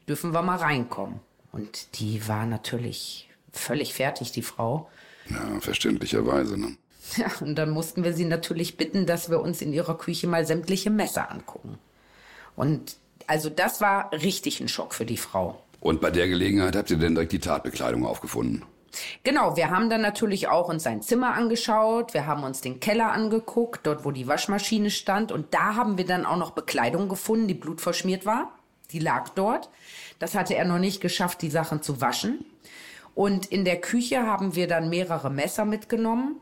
Dürfen 0.06 0.34
wir 0.34 0.42
mal 0.42 0.58
reinkommen? 0.58 1.20
Und 1.52 1.98
die 1.98 2.28
war 2.28 2.44
natürlich 2.44 3.30
völlig 3.52 3.94
fertig, 3.94 4.32
die 4.32 4.42
Frau. 4.42 4.90
Ja, 5.30 5.60
verständlicherweise, 5.60 6.58
ne? 6.58 6.76
Ja, 7.16 7.30
und 7.40 7.56
dann 7.56 7.70
mussten 7.70 8.04
wir 8.04 8.12
sie 8.12 8.24
natürlich 8.24 8.76
bitten, 8.76 9.06
dass 9.06 9.30
wir 9.30 9.40
uns 9.40 9.60
in 9.60 9.72
ihrer 9.72 9.96
Küche 9.98 10.26
mal 10.26 10.46
sämtliche 10.46 10.90
Messer 10.90 11.30
angucken. 11.30 11.78
Und 12.56 12.96
also 13.26 13.48
das 13.48 13.80
war 13.80 14.12
richtig 14.12 14.60
ein 14.60 14.68
Schock 14.68 14.94
für 14.94 15.04
die 15.06 15.16
Frau. 15.16 15.62
Und 15.80 16.00
bei 16.00 16.10
der 16.10 16.28
Gelegenheit 16.28 16.76
habt 16.76 16.90
ihr 16.90 16.96
denn 16.96 17.14
direkt 17.14 17.32
die 17.32 17.38
Tatbekleidung 17.38 18.06
aufgefunden? 18.06 18.64
Genau, 19.24 19.56
wir 19.56 19.70
haben 19.70 19.88
dann 19.90 20.02
natürlich 20.02 20.48
auch 20.48 20.68
uns 20.68 20.82
sein 20.82 21.02
Zimmer 21.02 21.34
angeschaut, 21.34 22.14
wir 22.14 22.26
haben 22.26 22.44
uns 22.44 22.60
den 22.60 22.80
Keller 22.80 23.12
angeguckt, 23.12 23.86
dort 23.86 24.04
wo 24.04 24.10
die 24.10 24.26
Waschmaschine 24.26 24.90
stand 24.90 25.32
und 25.32 25.54
da 25.54 25.76
haben 25.76 25.98
wir 25.98 26.06
dann 26.06 26.26
auch 26.26 26.36
noch 26.36 26.50
Bekleidung 26.50 27.08
gefunden, 27.08 27.48
die 27.48 27.54
blutverschmiert 27.54 28.26
war. 28.26 28.52
Die 28.90 28.98
lag 28.98 29.30
dort. 29.30 29.70
Das 30.18 30.34
hatte 30.34 30.54
er 30.54 30.66
noch 30.66 30.78
nicht 30.78 31.00
geschafft, 31.00 31.40
die 31.42 31.50
Sachen 31.50 31.82
zu 31.82 32.00
waschen. 32.00 32.44
Und 33.14 33.46
in 33.46 33.64
der 33.64 33.80
Küche 33.80 34.26
haben 34.26 34.54
wir 34.54 34.68
dann 34.68 34.88
mehrere 34.88 35.30
Messer 35.30 35.64
mitgenommen, 35.64 36.36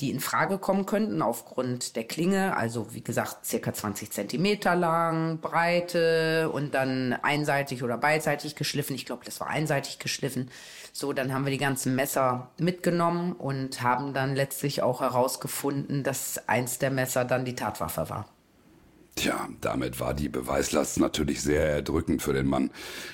die 0.00 0.10
in 0.10 0.20
Frage 0.20 0.58
kommen 0.58 0.86
könnten 0.86 1.22
aufgrund 1.22 1.96
der 1.96 2.04
Klinge. 2.04 2.56
Also 2.56 2.94
wie 2.94 3.02
gesagt, 3.02 3.44
circa 3.44 3.72
20 3.72 4.10
Zentimeter 4.10 4.74
lang, 4.74 5.40
Breite 5.40 6.50
und 6.50 6.74
dann 6.74 7.12
einseitig 7.12 7.82
oder 7.82 7.98
beidseitig 7.98 8.56
geschliffen. 8.56 8.94
Ich 8.96 9.06
glaube, 9.06 9.24
das 9.24 9.40
war 9.40 9.48
einseitig 9.48 9.98
geschliffen. 9.98 10.50
So, 10.92 11.12
dann 11.12 11.32
haben 11.32 11.44
wir 11.44 11.52
die 11.52 11.58
ganzen 11.58 11.94
Messer 11.94 12.50
mitgenommen 12.58 13.32
und 13.32 13.82
haben 13.82 14.14
dann 14.14 14.34
letztlich 14.34 14.82
auch 14.82 15.00
herausgefunden, 15.00 16.02
dass 16.02 16.48
eins 16.48 16.78
der 16.78 16.90
Messer 16.90 17.24
dann 17.24 17.44
die 17.44 17.54
Tatwaffe 17.54 18.08
war. 18.08 18.26
Tja, 19.16 19.48
damit 19.60 20.00
war 20.00 20.14
die 20.14 20.28
Beweislast 20.28 20.98
natürlich 20.98 21.42
sehr 21.42 21.68
erdrückend 21.68 22.22
für 22.22 22.32
den 22.32 22.46
Mann. 22.46 22.70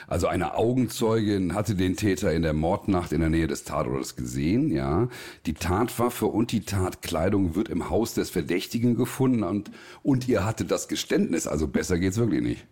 Also 0.06 0.28
eine 0.28 0.54
Augenzeugin 0.54 1.54
hatte 1.54 1.74
den 1.74 1.96
Täter 1.96 2.32
in 2.32 2.42
der 2.42 2.52
Mordnacht 2.52 3.12
in 3.12 3.20
der 3.20 3.30
Nähe 3.30 3.46
des 3.46 3.64
Tatortes 3.64 4.14
gesehen, 4.14 4.70
ja. 4.70 5.08
Die 5.46 5.54
Tatwaffe 5.54 6.26
und 6.26 6.52
die 6.52 6.60
Tatkleidung 6.60 7.54
wird 7.56 7.68
im 7.68 7.90
Haus 7.90 8.14
des 8.14 8.30
Verdächtigen 8.30 8.94
gefunden 8.94 9.42
und, 9.42 9.70
und 10.02 10.28
ihr 10.28 10.44
hatte 10.44 10.64
das 10.64 10.86
Geständnis, 10.88 11.46
also 11.46 11.66
besser 11.66 11.98
geht's 11.98 12.18
wirklich 12.18 12.42
nicht. 12.42 12.66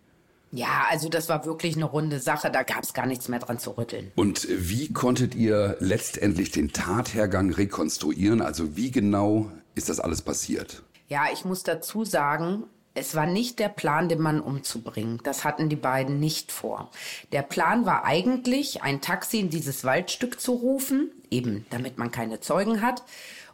Ja, 0.51 0.85
also 0.89 1.09
das 1.09 1.27
war 1.27 1.45
wirklich 1.45 1.75
eine 1.75 1.85
runde 1.85 2.19
Sache, 2.19 2.49
da 2.49 2.63
gab's 2.63 2.93
gar 2.93 3.05
nichts 3.05 3.27
mehr 3.27 3.39
dran 3.39 3.59
zu 3.59 3.71
rütteln. 3.71 4.11
Und 4.15 4.47
wie 4.49 4.93
konntet 4.93 5.35
ihr 5.35 5.75
letztendlich 5.79 6.51
den 6.51 6.71
Tathergang 6.71 7.51
rekonstruieren? 7.51 8.41
Also 8.41 8.77
wie 8.77 8.91
genau 8.91 9.51
ist 9.73 9.89
das 9.89 9.99
alles 9.99 10.21
passiert? 10.21 10.83
Ja, 11.09 11.25
ich 11.33 11.43
muss 11.43 11.63
dazu 11.63 12.05
sagen, 12.05 12.63
es 12.95 13.13
war 13.13 13.25
nicht 13.25 13.59
der 13.59 13.69
Plan, 13.69 14.09
den 14.09 14.21
Mann 14.21 14.39
umzubringen. 14.39 15.19
Das 15.23 15.43
hatten 15.43 15.67
die 15.69 15.75
beiden 15.75 16.19
nicht 16.19 16.51
vor. 16.51 16.89
Der 17.33 17.41
Plan 17.41 17.85
war 17.85 18.05
eigentlich, 18.05 18.81
ein 18.83 19.01
Taxi 19.01 19.39
in 19.41 19.49
dieses 19.49 19.83
Waldstück 19.83 20.39
zu 20.39 20.53
rufen, 20.53 21.11
eben 21.29 21.65
damit 21.69 21.97
man 21.97 22.09
keine 22.09 22.39
Zeugen 22.39 22.81
hat, 22.81 23.03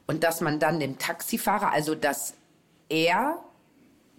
und 0.05 0.23
dass 0.23 0.41
man 0.41 0.59
dann 0.59 0.79
dem 0.79 0.99
Taxifahrer, 0.99 1.71
also 1.73 1.95
dass 1.95 2.35
er 2.87 3.43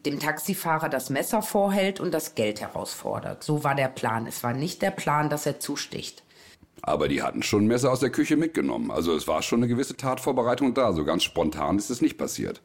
dem 0.05 0.19
Taxifahrer 0.19 0.89
das 0.89 1.09
Messer 1.09 1.41
vorhält 1.41 2.01
und 2.01 2.13
das 2.13 2.35
Geld 2.35 2.61
herausfordert. 2.61 3.45
So 3.45 3.63
war 3.63 3.77
der 3.77 3.89
Plan. 3.89 4.27
Es 4.27 4.43
war 4.43 4.53
nicht 4.53 4.83
der 4.83 4.91
Plan, 4.91 5.31
dass 5.31 5.47
er 5.47 5.61
zusticht. 5.61 6.25
Aber 6.83 7.07
die 7.07 7.23
hatten 7.23 7.45
schon 7.45 7.69
Messer 7.69 7.93
aus 7.93 8.01
der 8.01 8.11
Küche 8.11 8.37
mitgenommen. 8.37 8.91
Also 8.91 9.15
es 9.15 9.29
war 9.29 9.43
schon 9.43 9.61
eine 9.61 9.69
gewisse 9.69 9.97
Tatvorbereitung 9.97 10.75
da. 10.75 10.93
So 10.93 11.05
ganz 11.05 11.23
spontan 11.23 11.79
ist 11.79 11.91
es 11.91 12.01
nicht 12.01 12.19
passiert. 12.19 12.61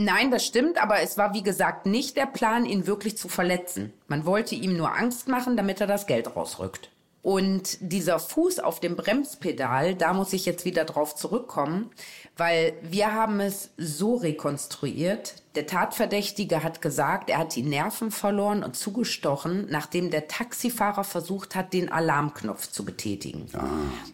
Nein, 0.00 0.30
das 0.30 0.46
stimmt, 0.46 0.80
aber 0.80 1.00
es 1.00 1.18
war 1.18 1.34
wie 1.34 1.42
gesagt 1.42 1.84
nicht 1.84 2.16
der 2.16 2.26
Plan, 2.26 2.64
ihn 2.64 2.86
wirklich 2.86 3.18
zu 3.18 3.28
verletzen. 3.28 3.92
Man 4.06 4.26
wollte 4.26 4.54
ihm 4.54 4.76
nur 4.76 4.96
Angst 4.96 5.26
machen, 5.26 5.56
damit 5.56 5.80
er 5.80 5.88
das 5.88 6.06
Geld 6.06 6.36
rausrückt. 6.36 6.90
Und 7.20 7.78
dieser 7.80 8.20
Fuß 8.20 8.60
auf 8.60 8.78
dem 8.78 8.94
Bremspedal, 8.94 9.96
da 9.96 10.12
muss 10.12 10.32
ich 10.32 10.46
jetzt 10.46 10.64
wieder 10.64 10.84
drauf 10.84 11.16
zurückkommen, 11.16 11.90
weil 12.36 12.74
wir 12.80 13.12
haben 13.12 13.40
es 13.40 13.70
so 13.76 14.14
rekonstruiert. 14.14 15.34
Der 15.58 15.66
Tatverdächtige 15.66 16.62
hat 16.62 16.80
gesagt, 16.80 17.30
er 17.30 17.38
hat 17.38 17.56
die 17.56 17.64
Nerven 17.64 18.12
verloren 18.12 18.62
und 18.62 18.76
zugestochen, 18.76 19.66
nachdem 19.68 20.08
der 20.08 20.28
Taxifahrer 20.28 21.02
versucht 21.02 21.56
hat, 21.56 21.72
den 21.72 21.90
Alarmknopf 21.90 22.70
zu 22.70 22.84
betätigen. 22.84 23.48
Ah. 23.54 23.66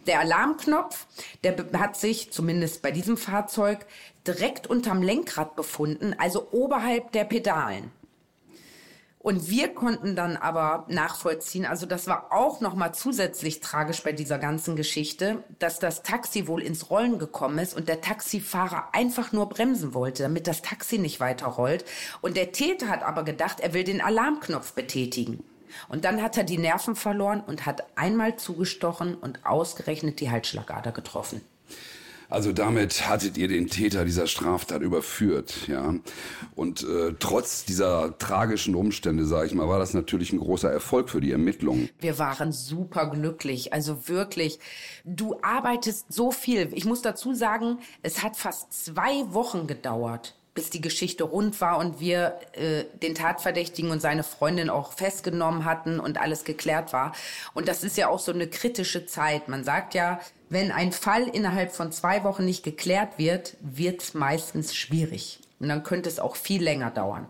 Der 0.07 0.21
Alarmknopf, 0.21 1.05
der 1.43 1.55
hat 1.77 1.97
sich, 1.97 2.31
zumindest 2.31 2.81
bei 2.81 2.89
diesem 2.89 3.15
Fahrzeug, 3.15 3.85
direkt 4.25 4.65
unterm 4.65 5.03
Lenkrad 5.03 5.55
befunden, 5.55 6.15
also 6.17 6.47
oberhalb 6.49 7.11
der 7.11 7.25
Pedalen. 7.25 7.91
Und 9.25 9.49
wir 9.49 9.73
konnten 9.73 10.15
dann 10.15 10.37
aber 10.37 10.85
nachvollziehen, 10.87 11.65
also 11.65 11.87
das 11.87 12.05
war 12.05 12.31
auch 12.31 12.61
nochmal 12.61 12.93
zusätzlich 12.93 13.59
tragisch 13.59 14.03
bei 14.03 14.11
dieser 14.11 14.37
ganzen 14.37 14.75
Geschichte, 14.75 15.43
dass 15.57 15.79
das 15.79 16.03
Taxi 16.03 16.47
wohl 16.47 16.61
ins 16.61 16.91
Rollen 16.91 17.17
gekommen 17.17 17.57
ist 17.57 17.75
und 17.75 17.87
der 17.87 18.01
Taxifahrer 18.01 18.89
einfach 18.93 19.31
nur 19.31 19.49
bremsen 19.49 19.95
wollte, 19.95 20.21
damit 20.21 20.45
das 20.45 20.61
Taxi 20.61 20.99
nicht 20.99 21.19
weiter 21.19 21.47
rollt. 21.47 21.85
Und 22.21 22.37
der 22.37 22.51
Täter 22.51 22.87
hat 22.87 23.01
aber 23.01 23.23
gedacht, 23.23 23.61
er 23.61 23.73
will 23.73 23.83
den 23.83 23.99
Alarmknopf 23.99 24.73
betätigen. 24.73 25.43
Und 25.89 26.05
dann 26.05 26.21
hat 26.21 26.37
er 26.37 26.43
die 26.43 26.59
Nerven 26.59 26.95
verloren 26.95 27.41
und 27.41 27.65
hat 27.65 27.97
einmal 27.97 28.35
zugestochen 28.35 29.15
und 29.15 29.43
ausgerechnet 29.43 30.19
die 30.19 30.29
Halsschlagader 30.29 30.91
getroffen. 30.91 31.41
Also 32.29 32.51
damit 32.51 33.07
hattet 33.07 33.37
ihr 33.37 33.47
den 33.47 33.67
Täter 33.67 34.05
dieser 34.05 34.27
Straftat 34.27 34.81
überführt, 34.81 35.67
ja. 35.67 35.95
Und 36.55 36.83
äh, 36.83 37.13
trotz 37.19 37.65
dieser 37.65 38.17
tragischen 38.17 38.75
Umstände, 38.75 39.25
sage 39.25 39.47
ich 39.47 39.53
mal, 39.53 39.67
war 39.67 39.79
das 39.79 39.93
natürlich 39.93 40.33
ein 40.33 40.39
großer 40.39 40.71
Erfolg 40.71 41.09
für 41.09 41.21
die 41.21 41.31
Ermittlungen. 41.31 41.89
Wir 41.99 42.17
waren 42.17 42.51
super 42.51 43.09
glücklich, 43.09 43.73
also 43.73 44.07
wirklich. 44.07 44.59
Du 45.03 45.37
arbeitest 45.41 46.11
so 46.11 46.31
viel. 46.31 46.69
Ich 46.73 46.85
muss 46.85 47.01
dazu 47.01 47.33
sagen, 47.33 47.79
es 48.01 48.23
hat 48.23 48.37
fast 48.37 48.73
zwei 48.73 49.33
Wochen 49.33 49.67
gedauert 49.67 50.35
bis 50.55 50.69
die 50.69 50.81
Geschichte 50.81 51.25
rund 51.25 51.59
war 51.59 51.77
und 51.77 51.99
wir 51.99 52.39
äh, 52.53 52.85
den 53.03 53.13
Tatverdächtigen 53.13 53.91
und 53.91 54.01
seine 54.01 54.23
Freundin 54.23 54.69
auch 54.69 54.93
festgenommen 54.93 55.65
hatten 55.65 55.99
und 55.99 56.17
alles 56.17 56.45
geklärt 56.45 56.93
war. 56.93 57.11
Und 57.53 57.67
das 57.67 57.83
ist 57.83 57.97
ja 57.97 58.07
auch 58.07 58.19
so 58.19 58.31
eine 58.31 58.47
kritische 58.47 59.05
Zeit. 59.05 59.49
Man 59.49 59.65
sagt 59.65 59.93
ja, 59.93 60.21
wenn 60.49 60.71
ein 60.71 60.91
Fall 60.91 61.27
innerhalb 61.27 61.71
von 61.71 61.91
zwei 61.91 62.23
Wochen 62.23 62.45
nicht 62.45 62.63
geklärt 62.63 63.17
wird, 63.17 63.57
wird 63.61 64.01
es 64.01 64.13
meistens 64.13 64.75
schwierig. 64.75 65.39
Und 65.59 65.69
dann 65.69 65.83
könnte 65.83 66.09
es 66.09 66.19
auch 66.19 66.35
viel 66.35 66.63
länger 66.63 66.91
dauern. 66.91 67.27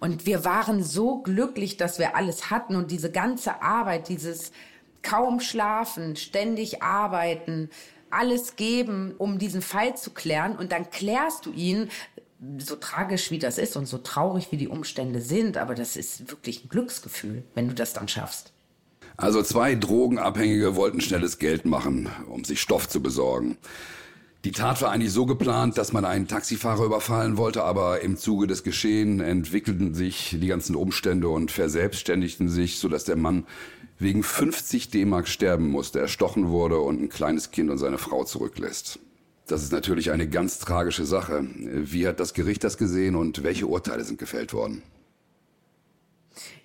Und 0.00 0.26
wir 0.26 0.44
waren 0.44 0.82
so 0.82 1.18
glücklich, 1.18 1.76
dass 1.76 1.98
wir 1.98 2.16
alles 2.16 2.50
hatten 2.50 2.76
und 2.76 2.90
diese 2.90 3.10
ganze 3.10 3.62
Arbeit, 3.62 4.08
dieses 4.08 4.52
kaum 5.02 5.40
schlafen, 5.40 6.16
ständig 6.16 6.82
arbeiten, 6.82 7.70
alles 8.10 8.56
geben, 8.56 9.14
um 9.18 9.38
diesen 9.38 9.62
Fall 9.62 9.96
zu 9.96 10.10
klären. 10.10 10.56
Und 10.56 10.72
dann 10.72 10.90
klärst 10.90 11.46
du 11.46 11.52
ihn 11.52 11.90
so 12.58 12.76
tragisch 12.76 13.30
wie 13.30 13.38
das 13.38 13.58
ist 13.58 13.76
und 13.76 13.86
so 13.86 13.98
traurig 13.98 14.50
wie 14.50 14.56
die 14.56 14.68
Umstände 14.68 15.20
sind, 15.20 15.56
aber 15.56 15.74
das 15.74 15.96
ist 15.96 16.30
wirklich 16.30 16.64
ein 16.64 16.68
Glücksgefühl, 16.68 17.42
wenn 17.54 17.68
du 17.68 17.74
das 17.74 17.92
dann 17.92 18.08
schaffst. 18.08 18.53
Also 19.16 19.42
zwei 19.42 19.74
Drogenabhängige 19.74 20.74
wollten 20.74 21.00
schnelles 21.00 21.38
Geld 21.38 21.64
machen, 21.64 22.08
um 22.28 22.44
sich 22.44 22.60
Stoff 22.60 22.88
zu 22.88 23.00
besorgen. 23.00 23.56
Die 24.44 24.52
Tat 24.52 24.82
war 24.82 24.90
eigentlich 24.90 25.12
so 25.12 25.24
geplant, 25.24 25.78
dass 25.78 25.92
man 25.94 26.04
einen 26.04 26.28
Taxifahrer 26.28 26.84
überfallen 26.84 27.38
wollte, 27.38 27.64
aber 27.64 28.02
im 28.02 28.18
Zuge 28.18 28.46
des 28.46 28.62
Geschehen 28.62 29.20
entwickelten 29.20 29.94
sich 29.94 30.36
die 30.38 30.48
ganzen 30.48 30.76
Umstände 30.76 31.28
und 31.28 31.50
verselbstständigten 31.50 32.50
sich, 32.50 32.78
sodass 32.78 33.04
der 33.04 33.16
Mann 33.16 33.46
wegen 33.98 34.22
50 34.22 34.90
D-Mark 34.90 35.28
sterben 35.28 35.70
musste, 35.70 36.00
erstochen 36.00 36.50
wurde 36.50 36.78
und 36.80 37.00
ein 37.00 37.08
kleines 37.08 37.52
Kind 37.52 37.70
und 37.70 37.78
seine 37.78 37.96
Frau 37.96 38.24
zurücklässt. 38.24 38.98
Das 39.46 39.62
ist 39.62 39.72
natürlich 39.72 40.10
eine 40.10 40.28
ganz 40.28 40.58
tragische 40.58 41.06
Sache. 41.06 41.46
Wie 41.56 42.06
hat 42.06 42.20
das 42.20 42.34
Gericht 42.34 42.64
das 42.64 42.76
gesehen 42.76 43.14
und 43.14 43.44
welche 43.44 43.66
Urteile 43.66 44.04
sind 44.04 44.18
gefällt 44.18 44.52
worden? 44.52 44.82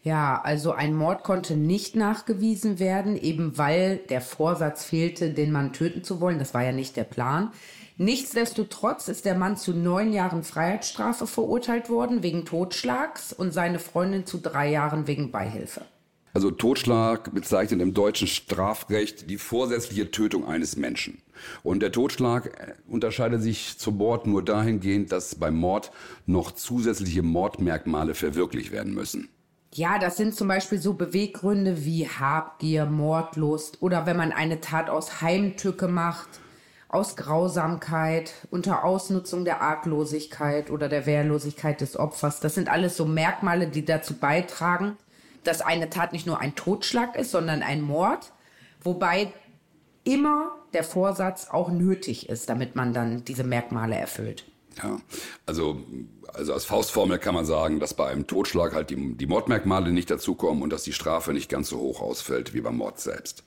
Ja, 0.04 0.42
also 0.42 0.72
ein 0.72 0.96
Mord 0.96 1.24
konnte 1.24 1.56
nicht 1.56 1.96
nachgewiesen 1.96 2.80
werden, 2.80 3.18
eben 3.18 3.58
weil 3.58 3.98
der 3.98 4.22
Vorsatz 4.22 4.84
fehlte, 4.84 5.32
den 5.32 5.52
Mann 5.52 5.74
töten 5.74 6.04
zu 6.04 6.22
wollen. 6.22 6.40
Das 6.40 6.54
war 6.54 6.64
ja 6.64 6.72
nicht 6.72 6.96
der 6.96 7.04
Plan. 7.04 7.52
Nichtsdestotrotz 7.98 9.10
ist 9.10 9.26
der 9.26 9.36
Mann 9.36 9.58
zu 9.58 9.74
neun 9.74 10.14
Jahren 10.14 10.44
Freiheitsstrafe 10.44 11.28
verurteilt 11.28 11.90
worden 11.90 12.24
wegen 12.24 12.46
Totschlags 12.46 13.34
und 13.34 13.52
seine 13.54 13.78
Freundin 13.78 14.26
zu 14.26 14.38
drei 14.38 14.70
Jahren 14.70 15.06
wegen 15.06 15.32
Beihilfe. 15.32 15.82
Also 16.34 16.52
Totschlag 16.52 17.34
bezeichnet 17.34 17.82
im 17.82 17.94
deutschen 17.94 18.28
Strafrecht 18.28 19.30
die 19.30 19.38
vorsätzliche 19.38 20.12
Tötung 20.12 20.46
eines 20.46 20.78
Menschen. 20.78 21.22
Und 21.64 21.82
der 21.82 21.92
Totschlag 21.92 22.46
äh, 22.46 22.74
unterscheidet 22.88 23.42
sich 23.42 23.78
zum 23.78 23.98
Mord 23.98 24.28
nur 24.28 24.46
dahingehend, 24.46 25.12
dass 25.12 25.36
beim 25.36 25.56
Mord 25.56 25.92
noch 26.26 26.52
zusätzliche 26.52 27.24
Mordmerkmale 27.24 28.14
verwirklicht 28.14 28.72
werden 28.72 28.94
müssen. 28.94 29.30
Ja, 29.74 30.00
das 30.00 30.18
sind 30.18 30.36
zum 30.36 30.48
Beispiel 30.48 30.80
so 30.80 30.94
Beweggründe 30.94 31.86
wie 31.86 32.08
Habgier, 32.08 32.88
Mordlust 32.88 33.82
oder 33.82 34.08
wenn 34.08 34.18
man 34.18 34.32
eine 34.32 34.62
Tat 34.62 34.90
aus 34.90 35.22
Heimtücke 35.22 35.88
macht, 35.88 36.40
aus 36.88 37.16
Grausamkeit, 37.16 38.34
unter 38.50 38.84
Ausnutzung 38.84 39.46
der 39.46 39.62
Arglosigkeit 39.62 40.72
oder 40.72 40.90
der 40.90 41.06
Wehrlosigkeit 41.06 41.82
des 41.82 41.98
Opfers. 41.98 42.40
Das 42.40 42.56
sind 42.56 42.68
alles 42.68 42.98
so 42.98 43.06
Merkmale, 43.06 43.68
die 43.68 43.86
dazu 43.86 44.16
beitragen, 44.16 44.98
dass 45.44 45.62
eine 45.62 45.92
Tat 45.92 46.14
nicht 46.14 46.26
nur 46.26 46.40
ein 46.40 46.56
Totschlag 46.56 47.16
ist, 47.16 47.30
sondern 47.30 47.62
ein 47.62 47.82
Mord, 47.82 48.34
wobei 48.84 49.32
immer 50.04 50.52
der 50.74 50.84
Vorsatz 50.84 51.48
auch 51.52 51.70
nötig 51.70 52.28
ist, 52.28 52.50
damit 52.50 52.76
man 52.76 52.92
dann 52.94 53.24
diese 53.24 53.44
Merkmale 53.44 53.96
erfüllt. 53.96 54.46
Ja, 54.78 55.02
also, 55.46 55.84
also 56.34 56.54
als 56.54 56.66
Faustformel 56.66 57.20
kann 57.20 57.36
man 57.36 57.46
sagen, 57.46 57.80
dass 57.80 57.94
bei 57.94 58.08
einem 58.08 58.28
Totschlag 58.28 58.74
halt 58.74 58.90
die, 58.90 59.16
die 59.16 59.28
Mordmerkmale 59.28 59.92
nicht 59.92 60.10
dazukommen 60.10 60.64
und 60.64 60.72
dass 60.72 60.84
die 60.84 60.94
Strafe 60.94 61.34
nicht 61.34 61.50
ganz 61.50 61.70
so 61.70 61.80
hoch 61.80 62.02
ausfällt 62.02 62.54
wie 62.54 62.62
beim 62.62 62.78
Mord 62.78 63.00
selbst. 63.00 63.44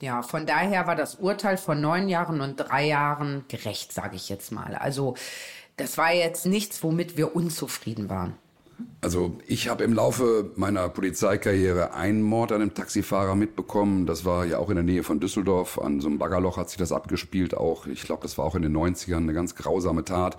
Ja, 0.00 0.22
von 0.22 0.44
daher 0.46 0.86
war 0.86 0.94
das 0.94 1.14
Urteil 1.16 1.56
von 1.56 1.80
neun 1.80 2.08
Jahren 2.08 2.40
und 2.40 2.56
drei 2.56 2.86
Jahren 2.86 3.44
gerecht, 3.48 3.92
sage 3.92 4.16
ich 4.16 4.28
jetzt 4.28 4.52
mal. 4.52 4.74
Also 4.74 5.14
das 5.76 5.96
war 5.96 6.12
jetzt 6.12 6.46
nichts, 6.46 6.82
womit 6.82 7.16
wir 7.16 7.34
unzufrieden 7.34 8.08
waren. 8.10 8.34
Also 9.00 9.38
ich 9.46 9.68
habe 9.68 9.84
im 9.84 9.94
Laufe 9.94 10.50
meiner 10.56 10.88
Polizeikarriere 10.88 11.94
einen 11.94 12.22
Mord 12.22 12.52
an 12.52 12.60
einem 12.60 12.74
Taxifahrer 12.74 13.34
mitbekommen. 13.34 14.04
Das 14.04 14.24
war 14.24 14.44
ja 14.44 14.58
auch 14.58 14.68
in 14.68 14.74
der 14.74 14.84
Nähe 14.84 15.02
von 15.02 15.20
Düsseldorf. 15.20 15.78
An 15.78 16.00
so 16.00 16.08
einem 16.08 16.18
Baggerloch 16.18 16.58
hat 16.58 16.68
sich 16.68 16.78
das 16.78 16.92
abgespielt. 16.92 17.56
Auch, 17.56 17.86
ich 17.86 18.02
glaube, 18.02 18.22
das 18.22 18.36
war 18.36 18.44
auch 18.44 18.54
in 18.54 18.62
den 18.62 18.76
90ern 18.76 19.16
eine 19.16 19.32
ganz 19.32 19.54
grausame 19.54 20.04
Tat. 20.04 20.36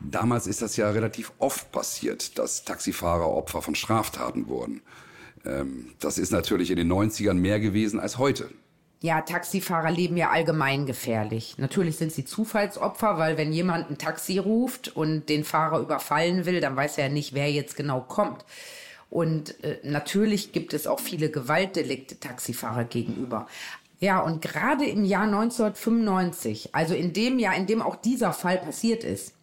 Damals 0.00 0.46
ist 0.46 0.62
das 0.62 0.76
ja 0.76 0.90
relativ 0.90 1.32
oft 1.38 1.72
passiert, 1.72 2.38
dass 2.38 2.64
Taxifahrer 2.64 3.28
Opfer 3.28 3.62
von 3.62 3.74
Straftaten 3.74 4.48
wurden. 4.48 4.80
Ähm, 5.44 5.92
das 6.00 6.18
ist 6.18 6.32
natürlich 6.32 6.70
in 6.70 6.76
den 6.76 6.90
90ern 6.90 7.34
mehr 7.34 7.60
gewesen 7.60 8.00
als 8.00 8.18
heute. 8.18 8.50
Ja, 9.02 9.22
Taxifahrer 9.22 9.90
leben 9.90 10.16
ja 10.16 10.28
allgemein 10.28 10.84
gefährlich. 10.84 11.54
Natürlich 11.56 11.96
sind 11.96 12.12
sie 12.12 12.26
Zufallsopfer, 12.26 13.16
weil 13.16 13.38
wenn 13.38 13.52
jemand 13.52 13.90
ein 13.90 13.96
Taxi 13.96 14.38
ruft 14.38 14.94
und 14.94 15.28
den 15.30 15.44
Fahrer 15.44 15.80
überfallen 15.80 16.44
will, 16.44 16.60
dann 16.60 16.76
weiß 16.76 16.98
er 16.98 17.06
ja 17.06 17.12
nicht, 17.12 17.32
wer 17.32 17.50
jetzt 17.50 17.76
genau 17.76 18.00
kommt. 18.00 18.44
Und 19.08 19.62
äh, 19.64 19.78
natürlich 19.82 20.52
gibt 20.52 20.74
es 20.74 20.86
auch 20.86 21.00
viele 21.00 21.30
Gewaltdelikte 21.30 22.20
Taxifahrer 22.20 22.84
gegenüber. 22.84 23.46
Ja, 24.00 24.20
und 24.20 24.42
gerade 24.42 24.86
im 24.86 25.04
Jahr 25.04 25.24
1995, 25.24 26.74
also 26.74 26.94
in 26.94 27.12
dem 27.12 27.38
Jahr, 27.38 27.56
in 27.56 27.66
dem 27.66 27.82
auch 27.82 27.96
dieser 27.96 28.32
Fall 28.32 28.58
passiert 28.58 29.02
ist, 29.02 29.34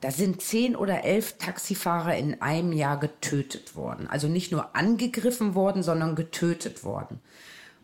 da 0.00 0.10
sind 0.10 0.42
zehn 0.42 0.76
oder 0.76 1.04
elf 1.04 1.38
Taxifahrer 1.38 2.16
in 2.16 2.40
einem 2.40 2.72
Jahr 2.72 2.98
getötet 2.98 3.74
worden. 3.74 4.06
Also 4.08 4.28
nicht 4.28 4.52
nur 4.52 4.76
angegriffen 4.76 5.54
worden, 5.54 5.82
sondern 5.82 6.14
getötet 6.14 6.84
worden. 6.84 7.20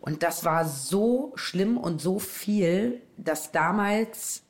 Und 0.01 0.23
das 0.23 0.45
war 0.45 0.69
so 0.69 1.33
schlimm 1.35 1.77
und 1.77 2.01
so 2.01 2.19
viel, 2.19 3.01
dass 3.17 3.53
damals 3.53 4.43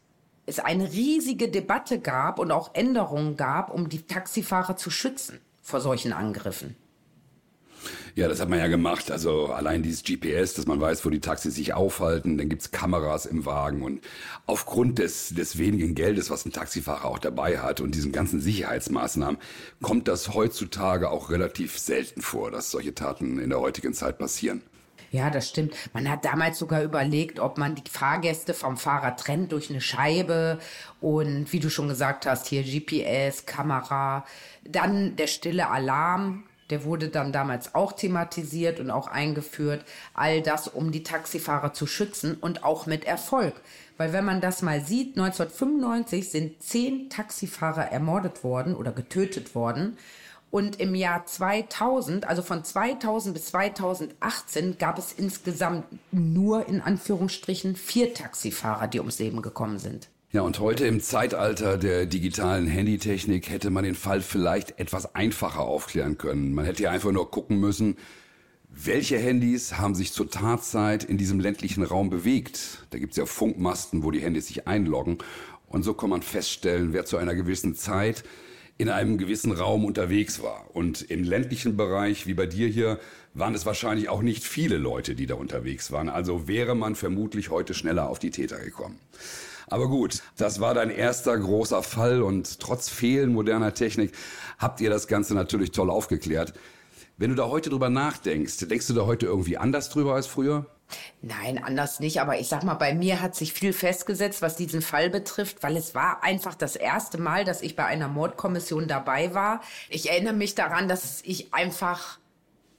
es 0.47 0.59
eine 0.59 0.93
riesige 0.93 1.49
Debatte 1.49 2.01
gab 2.01 2.39
und 2.39 2.51
auch 2.51 2.75
Änderungen 2.75 3.37
gab, 3.37 3.73
um 3.73 3.89
die 3.89 4.03
Taxifahrer 4.03 4.77
zu 4.77 4.91
schützen 4.91 5.41
vor 5.63 5.81
solchen 5.81 6.13
Angriffen. 6.13 6.77
Ja, 8.15 8.29
das 8.29 8.41
hat 8.41 8.49
man 8.49 8.59
ja 8.59 8.69
gemacht. 8.69 9.11
Also 9.11 9.47
allein 9.47 9.83
dieses 9.83 10.03
GPS, 10.03 10.55
dass 10.55 10.67
man 10.67 10.81
weiß, 10.81 11.05
wo 11.05 11.11
die 11.11 11.21
Taxis 11.21 11.55
sich 11.55 11.75
aufhalten, 11.75 12.39
dann 12.39 12.49
gibt's 12.49 12.71
Kameras 12.71 13.27
im 13.27 13.47
Wagen. 13.47 13.83
Und 13.83 14.01
aufgrund 14.47 14.99
des, 14.99 15.31
des 15.31 15.59
wenigen 15.59 15.95
Geldes, 15.95 16.31
was 16.31 16.45
ein 16.45 16.53
Taxifahrer 16.53 17.05
auch 17.05 17.19
dabei 17.19 17.59
hat 17.59 17.81
und 17.81 17.95
diesen 17.95 18.13
ganzen 18.13 18.41
Sicherheitsmaßnahmen, 18.41 19.39
kommt 19.83 20.09
das 20.09 20.35
heutzutage 20.35 21.11
auch 21.11 21.31
relativ 21.31 21.79
selten 21.79 22.23
vor, 22.23 22.51
dass 22.51 22.71
solche 22.71 22.95
Taten 22.95 23.39
in 23.39 23.51
der 23.51 23.61
heutigen 23.61 23.95
Zeit 23.95 24.19
passieren. 24.19 24.63
Ja, 25.15 25.31
das 25.31 25.49
stimmt. 25.49 25.77
Man 25.93 26.11
hat 26.11 26.25
damals 26.25 26.59
sogar 26.59 26.83
überlegt, 26.83 27.39
ob 27.39 27.57
man 27.57 27.77
die 27.77 27.89
Fahrgäste 27.89 28.53
vom 28.53 28.77
Fahrer 28.77 29.15
trennt 29.15 29.53
durch 29.53 29.71
eine 29.71 29.81
Scheibe 29.81 30.59
und 31.01 31.53
wie 31.53 31.61
du 31.61 31.71
schon 31.71 31.87
gesagt 31.87 32.27
hast, 32.27 32.49
hier 32.49 32.65
GPS, 32.65 33.47
Kamera, 33.47 34.25
dann 34.65 35.15
der 35.15 35.29
stille 35.29 35.71
Alarm. 35.71 36.43
Der 36.71 36.85
wurde 36.85 37.09
dann 37.09 37.33
damals 37.33 37.75
auch 37.75 37.93
thematisiert 37.93 38.81
und 38.81 38.91
auch 38.91 39.09
eingeführt. 39.09 39.85
All 40.15 40.41
das, 40.41 40.69
um 40.69 40.93
die 40.93 41.03
Taxifahrer 41.03 41.73
zu 41.73 41.87
schützen 41.87 42.37
und 42.41 42.65
auch 42.65 42.87
mit 42.87 43.05
Erfolg. 43.05 43.55
Weil 43.97 44.13
wenn 44.13 44.25
man 44.25 44.41
das 44.41 44.63
mal 44.63 44.81
sieht, 44.81 45.19
1995 45.19 46.31
sind 46.31 46.63
zehn 46.63 47.11
Taxifahrer 47.11 47.93
ermordet 47.93 48.43
worden 48.43 48.75
oder 48.75 48.93
getötet 48.93 49.55
worden. 49.55 49.97
Und 50.51 50.79
im 50.79 50.95
Jahr 50.95 51.27
2000, 51.27 52.29
also 52.29 52.41
von 52.41 52.63
2000 52.63 53.35
bis 53.35 53.47
2018, 53.47 54.79
gab 54.79 54.99
es 54.99 55.13
insgesamt 55.13 55.85
nur 56.13 56.69
in 56.69 56.81
Anführungsstrichen 56.81 57.75
vier 57.75 58.15
Taxifahrer, 58.15 58.87
die 58.87 59.01
ums 59.01 59.19
Leben 59.19 59.43
gekommen 59.43 59.79
sind. 59.79 60.09
Ja, 60.35 60.43
und 60.43 60.59
heute 60.59 60.85
im 60.85 61.01
Zeitalter 61.01 61.79
der 61.79 62.07
digitalen 62.07 62.67
Handytechnik 62.67 63.49
hätte 63.51 63.71
man 63.71 63.85
den 63.85 63.95
Fall 63.95 64.21
vielleicht 64.21 64.81
etwas 64.81 65.15
einfacher 65.15 65.61
aufklären 65.61 66.19
können. 66.19 66.55
Man 66.55 66.65
hätte 66.65 66.83
ja 66.83 66.91
einfach 66.91 67.13
nur 67.13 67.31
gucken 67.31 67.61
müssen, 67.61 67.97
welche 68.69 69.17
Handys 69.17 69.79
haben 69.79 69.95
sich 69.95 70.13
zur 70.13 70.29
Tatzeit 70.29 71.05
in 71.05 71.19
diesem 71.19 71.39
ländlichen 71.39 71.85
Raum 71.85 72.11
bewegt. 72.11 72.85
Da 72.91 72.99
gibt 72.99 73.13
es 73.13 73.17
ja 73.17 73.27
Funkmasten, 73.27 74.03
wo 74.03 74.11
die 74.11 74.23
Handys 74.23 74.49
sich 74.49 74.67
einloggen. 74.67 75.19
Und 75.69 75.85
so 75.85 75.95
kann 75.95 76.11
man 76.11 76.23
feststellen, 76.23 76.93
wer 76.93 77.05
zu 77.05 77.17
einer 77.17 77.37
gewissen 77.37 77.77
Zeit 77.77 78.25
in 78.77 78.89
einem 78.89 79.19
gewissen 79.19 79.53
Raum 79.53 79.85
unterwegs 79.85 80.43
war. 80.43 80.69
Und 80.75 81.01
im 81.01 81.23
ländlichen 81.23 81.77
Bereich, 81.77 82.27
wie 82.27 82.35
bei 82.35 82.47
dir 82.47 82.67
hier, 82.67 82.99
waren 83.35 83.55
es 83.55 83.67
wahrscheinlich 83.67 84.09
auch 84.09 84.21
nicht 84.21 84.43
viele 84.43 84.79
Leute, 84.79 85.15
die 85.15 85.27
da 85.27 85.37
unterwegs 85.37 85.93
waren. 85.93 86.09
Also 86.09 86.49
wäre 86.49 86.75
man 86.75 86.97
vermutlich 86.97 87.51
heute 87.51 87.73
schneller 87.73 88.09
auf 88.09 88.19
die 88.19 88.33
Täter 88.33 88.59
gekommen. 88.59 88.99
Aber 89.69 89.89
gut, 89.89 90.23
das 90.37 90.61
war 90.61 90.75
dein 90.75 90.91
erster 90.91 91.37
großer 91.39 91.83
Fall 91.83 92.23
und 92.23 92.61
trotz 92.61 92.89
Fehlen 92.89 93.33
moderner 93.33 93.75
Technik 93.75 94.13
habt 94.59 94.81
ihr 94.81 94.91
das 94.91 95.09
Ganze 95.09 95.35
natürlich 95.35 95.73
toll 95.73 95.91
aufgeklärt. 95.91 96.53
Wenn 97.17 97.31
du 97.31 97.37
da 97.37 97.47
heute 97.47 97.71
drüber 97.71 97.91
nachdenkst, 97.91 98.59
denkst 98.69 98.89
du 98.89 98.95
da 98.95 99.07
heute 99.07 99.27
irgendwie 99.27 99.57
anders 99.57 99.89
drüber 99.89 100.15
als 100.15 100.27
früher? 100.27 100.67
Nein, 101.23 101.63
anders 101.63 102.01
nicht. 102.01 102.21
Aber 102.21 102.39
ich 102.39 102.49
sag 102.49 102.65
mal, 102.65 102.75
bei 102.75 102.95
mir 102.95 103.21
hat 103.23 103.35
sich 103.35 103.53
viel 103.53 103.73
festgesetzt, 103.73 104.43
was 104.43 104.57
diesen 104.57 104.83
Fall 104.83 105.11
betrifft, 105.11 105.63
weil 105.63 105.77
es 105.77 105.95
war 105.95 106.23
einfach 106.23 106.55
das 106.55 106.77
erste 106.77 107.19
Mal, 107.19 107.45
dass 107.45 107.63
ich 107.63 107.77
bei 107.77 107.85
einer 107.85 108.09
Mordkommission 108.09 108.89
dabei 108.89 109.33
war. 109.33 109.61
Ich 109.89 110.11
erinnere 110.11 110.35
mich 110.35 110.55
daran, 110.55 110.89
dass 110.89 111.23
ich 111.25 111.55
einfach 111.55 112.19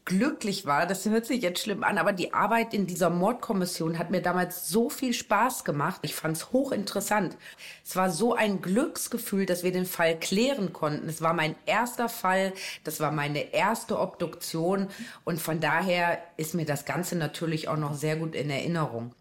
glücklich 0.06 0.66
war, 0.68 0.86
das 0.86 1.06
hört 1.06 1.26
sich 1.26 1.42
jetzt 1.42 1.60
schlimm 1.60 1.84
an, 1.84 1.98
aber 1.98 2.14
die 2.14 2.34
Arbeit 2.34 2.74
in 2.76 2.86
dieser 2.86 3.10
Mordkommission 3.10 3.98
hat 3.98 4.12
mir 4.12 4.22
damals 4.22 4.70
so 4.70 4.90
viel 4.90 5.14
Spaß 5.14 5.66
gemacht. 5.66 6.00
Ich 6.04 6.14
fand 6.14 6.38
es 6.38 6.52
hochinteressant. 6.52 7.36
Es 7.84 7.96
war 7.96 8.12
so 8.12 8.36
ein 8.36 8.62
Glücksgefühl, 8.62 9.48
dass 9.48 9.64
wir 9.64 9.72
den 9.72 9.88
Fall 9.88 10.20
klären 10.20 10.74
konnten. 10.74 11.10
Es 11.10 11.24
war 11.24 11.34
mein 11.34 11.56
erster 11.66 12.08
Fall, 12.08 12.54
das 12.84 13.00
war 13.00 13.12
meine 13.12 13.54
erste 13.54 14.00
Obduktion 14.00 14.90
und 15.24 15.42
von 15.42 15.60
daher 15.60 16.20
ist 16.38 16.54
mir 16.54 16.66
das 16.66 16.86
Ganze 16.86 17.16
natürlich 17.16 17.68
auch 17.68 17.78
noch 17.78 17.96
sehr 17.96 18.16
gut 18.16 18.36
in 18.36 18.52
Erinnerung. 18.52 19.14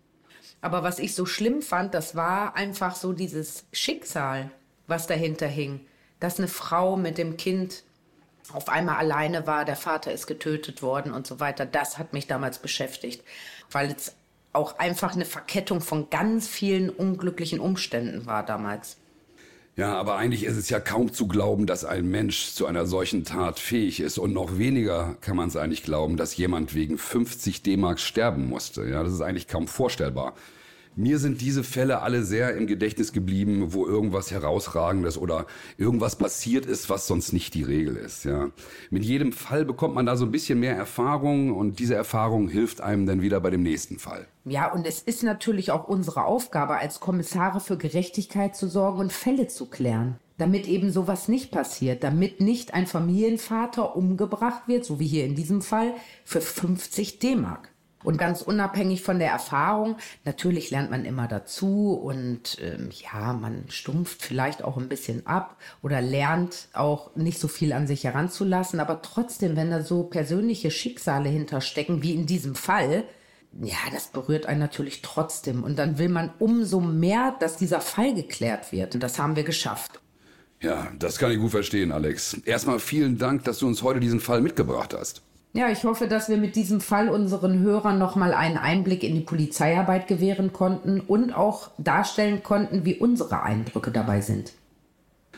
Aber 0.61 0.83
was 0.83 0.99
ich 0.99 1.15
so 1.15 1.27
schlimm 1.27 1.63
fand, 1.63 1.95
das 1.95 2.15
war 2.15 2.57
einfach 2.57 2.95
so 2.95 3.13
dieses 3.13 3.65
Schicksal, 3.73 4.51
was 4.87 5.07
dahinter 5.07 5.47
hing, 5.47 5.81
dass 6.21 6.39
eine 6.39 6.49
Frau 6.49 6.97
mit 6.97 7.17
dem 7.17 7.37
Kind 7.37 7.85
auf 8.53 8.69
einmal 8.69 8.97
alleine 8.97 9.47
war, 9.47 9.65
der 9.65 9.77
Vater 9.77 10.13
ist 10.13 10.27
getötet 10.27 10.83
worden 10.83 11.13
und 11.13 11.27
so 11.27 11.41
weiter. 11.41 11.67
Das 11.67 11.99
hat 11.99 12.13
mich 12.13 12.27
damals 12.27 12.59
beschäftigt, 12.59 13.23
weil 13.71 13.91
es 13.91 14.15
auch 14.53 14.79
einfach 14.79 15.15
eine 15.15 15.25
Verkettung 15.25 15.81
von 15.81 16.11
ganz 16.11 16.47
vielen 16.47 16.91
unglücklichen 16.91 17.59
Umständen 17.59 18.27
war 18.27 18.45
damals. 18.45 18.99
Ja, 19.77 19.95
aber 19.95 20.17
eigentlich 20.17 20.45
ist 20.45 20.57
es 20.57 20.71
ja 20.71 20.79
kaum 20.79 21.13
zu 21.13 21.27
glauben, 21.27 21.67
dass 21.67 21.85
ein 21.85 22.07
Mensch 22.09 22.53
zu 22.53 22.67
einer 22.67 22.87
solchen 22.87 23.25
Tat 23.25 23.59
fähig 23.59 23.99
ist. 23.99 24.19
Und 24.19 24.33
noch 24.33 24.57
weniger 24.57 25.17
kann 25.21 25.37
man 25.37 25.49
es 25.49 25.57
eigentlich 25.57 25.83
glauben, 25.83 26.17
dass 26.17 26.37
jemand 26.37 26.75
wegen 26.75 26.97
50 26.97 27.65
D-Mark 27.65 27.99
sterben 27.99 28.49
musste. 28.49 28.89
Ja, 28.89 29.03
das 29.03 29.13
ist 29.13 29.21
eigentlich 29.21 29.49
kaum 29.49 29.67
vorstellbar. 29.67 30.35
Mir 30.97 31.19
sind 31.19 31.41
diese 31.41 31.65
Fälle 31.65 32.03
alle 32.03 32.23
sehr 32.23 32.57
im 32.57 32.67
Gedächtnis 32.67 33.13
geblieben, 33.13 33.73
wo 33.73 33.87
irgendwas 33.87 34.31
herausragendes 34.31 35.19
oder 35.19 35.47
irgendwas 35.77 36.17
passiert 36.17 36.67
ist, 36.67 36.89
was 36.89 37.07
sonst 37.07 37.33
nicht 37.33 37.55
die 37.55 37.63
Regel 37.65 37.97
ist, 37.97 38.25
ja. 38.25 38.51
Mit 38.91 39.05
jedem 39.05 39.33
Fall 39.33 39.65
bekommt 39.65 39.95
man 39.95 40.07
da 40.07 40.17
so 40.17 40.25
ein 40.25 40.31
bisschen 40.31 40.61
mehr 40.61 40.77
Erfahrung 40.77 41.53
und 41.53 41.79
diese 41.79 41.95
Erfahrung 41.95 42.49
hilft 42.49 42.81
einem 42.81 43.07
dann 43.07 43.23
wieder 43.23 43.41
bei 43.41 43.51
dem 43.51 43.63
nächsten 43.63 43.99
Fall. 43.99 44.27
Ja, 44.45 44.73
und 44.73 44.87
es 44.87 45.01
ist 45.01 45.23
natürlich 45.23 45.71
auch 45.71 45.89
unsere 45.89 46.25
Aufgabe 46.25 46.77
als 46.77 47.01
Kommissare 47.01 47.61
für 47.61 47.77
Gerechtigkeit 47.77 48.55
zu 48.55 48.69
sorgen 48.69 49.01
und 49.01 49.13
Fälle 49.13 49.49
zu 49.49 49.67
klären 49.67 50.19
damit 50.37 50.67
eben 50.67 50.91
sowas 50.91 51.29
nicht 51.29 51.51
passiert, 51.53 52.03
damit 52.03 52.41
nicht 52.41 52.75
ein 52.75 52.87
Familienvater 52.87 53.95
umgebracht 53.97 54.67
wird, 54.67 54.85
so 54.85 54.99
wie 54.99 55.07
hier 55.07 55.25
in 55.25 55.37
diesem 55.37 55.63
Fall, 55.63 55.95
für 56.25 56.41
50 56.41 57.21
D-Mark. 57.21 57.74
Und 58.05 58.19
ganz 58.19 58.43
unabhängig 58.43 59.03
von 59.03 59.19
der 59.19 59.31
Erfahrung, 59.31 59.97
natürlich 60.25 60.71
lernt 60.71 60.91
man 60.91 61.05
immer 61.05 61.27
dazu 61.27 61.95
und 61.95 62.59
ähm, 62.61 62.91
ja, 62.93 63.33
man 63.33 63.65
stumpft 63.69 64.23
vielleicht 64.23 64.63
auch 64.63 64.77
ein 64.77 64.89
bisschen 64.89 65.27
ab 65.27 65.57
oder 65.83 66.01
lernt 66.01 66.69
auch 66.75 67.17
nicht 67.17 67.41
so 67.41 67.49
viel 67.49 67.73
an 67.73 67.87
sich 67.87 68.05
heranzulassen. 68.05 68.79
Aber 68.79 69.03
trotzdem, 69.03 69.57
wenn 69.57 69.71
da 69.71 69.83
so 69.83 70.05
persönliche 70.05 70.71
Schicksale 70.71 71.31
hinterstecken, 71.31 72.03
wie 72.03 72.15
in 72.15 72.27
diesem 72.27 72.55
Fall, 72.55 73.05
ja, 73.63 73.77
das 73.93 74.09
berührt 74.09 74.47
einen 74.47 74.61
natürlich 74.61 75.01
trotzdem. 75.01 75.65
Und 75.65 75.79
dann 75.79 75.99
will 75.99 76.09
man 76.09 76.31
umso 76.39 76.81
mehr, 76.81 77.35
dass 77.41 77.57
dieser 77.57 77.81
Fall 77.81 78.15
geklärt 78.15 78.71
wird. 78.71 78.95
Und 78.95 79.03
das 79.03 79.19
haben 79.19 79.37
wir 79.37 79.45
geschafft. 79.45 80.01
Ja, 80.61 80.89
das 80.99 81.19
kann 81.19 81.31
ich 81.31 81.39
gut 81.39 81.51
verstehen, 81.51 81.93
Alex. 81.93 82.39
Erstmal 82.45 82.81
vielen 82.81 83.19
Dank, 83.19 83.45
dass 83.45 83.59
du 83.59 83.67
uns 83.67 83.83
heute 83.83 84.01
diesen 84.01 84.21
Fall 84.21 84.41
mitgebracht 84.41 84.95
hast. 84.95 85.23
Ja, 85.57 85.69
ich 85.71 85.85
hoffe, 85.85 86.09
dass 86.09 86.29
wir 86.29 86.37
mit 86.37 86.57
diesem 86.57 86.81
Fall 86.81 87.09
unseren 87.09 87.61
Hörern 87.61 87.97
nochmal 87.97 88.35
einen 88.35 88.57
Einblick 88.57 89.05
in 89.05 89.15
die 89.15 89.21
Polizeiarbeit 89.21 90.09
gewähren 90.09 90.53
konnten 90.53 90.99
und 90.99 91.33
auch 91.33 91.71
darstellen 91.79 92.43
konnten, 92.43 92.85
wie 92.85 92.97
unsere 92.97 93.45
Eindrücke 93.45 93.93
dabei 93.93 94.21
sind. 94.21 94.53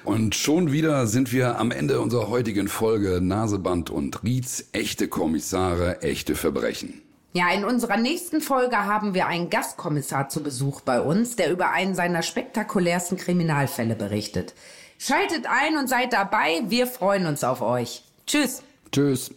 Und 0.05 0.35
schon 0.35 0.73
wieder 0.73 1.07
sind 1.07 1.35
wir 1.35 1.59
am 1.59 1.71
Ende 1.71 2.01
unserer 2.01 2.31
heutigen 2.31 2.69
Folge 2.69 3.21
Naseband 3.21 3.91
und 3.91 4.23
Rietz, 4.23 4.65
echte 4.73 5.07
Kommissare, 5.09 6.01
echte 6.01 6.35
Verbrechen. 6.35 7.03
Ja, 7.35 7.53
in 7.53 7.67
unserer 7.67 7.99
nächsten 7.99 8.41
Folge 8.41 8.79
haben 8.79 9.13
wir 9.13 9.27
einen 9.27 9.51
Gastkommissar 9.51 10.31
zu 10.31 10.43
Besuch 10.43 10.81
bei 10.81 11.03
uns, 11.03 11.37
der 11.37 11.51
über 11.51 11.73
einen 11.73 11.95
seiner 11.95 12.23
spektakulärsten 12.23 13.19
Kriminalfälle 13.19 13.95
berichtet. 13.95 14.55
Schaltet 14.99 15.45
ein 15.45 15.77
und 15.77 15.91
seid 15.91 16.15
dabei, 16.15 16.63
wir 16.69 16.87
freuen 16.87 17.27
uns 17.27 17.45
auf 17.45 17.61
euch. 17.61 18.03
Tschüss. 18.27 18.63
Tschüss. 18.91 19.31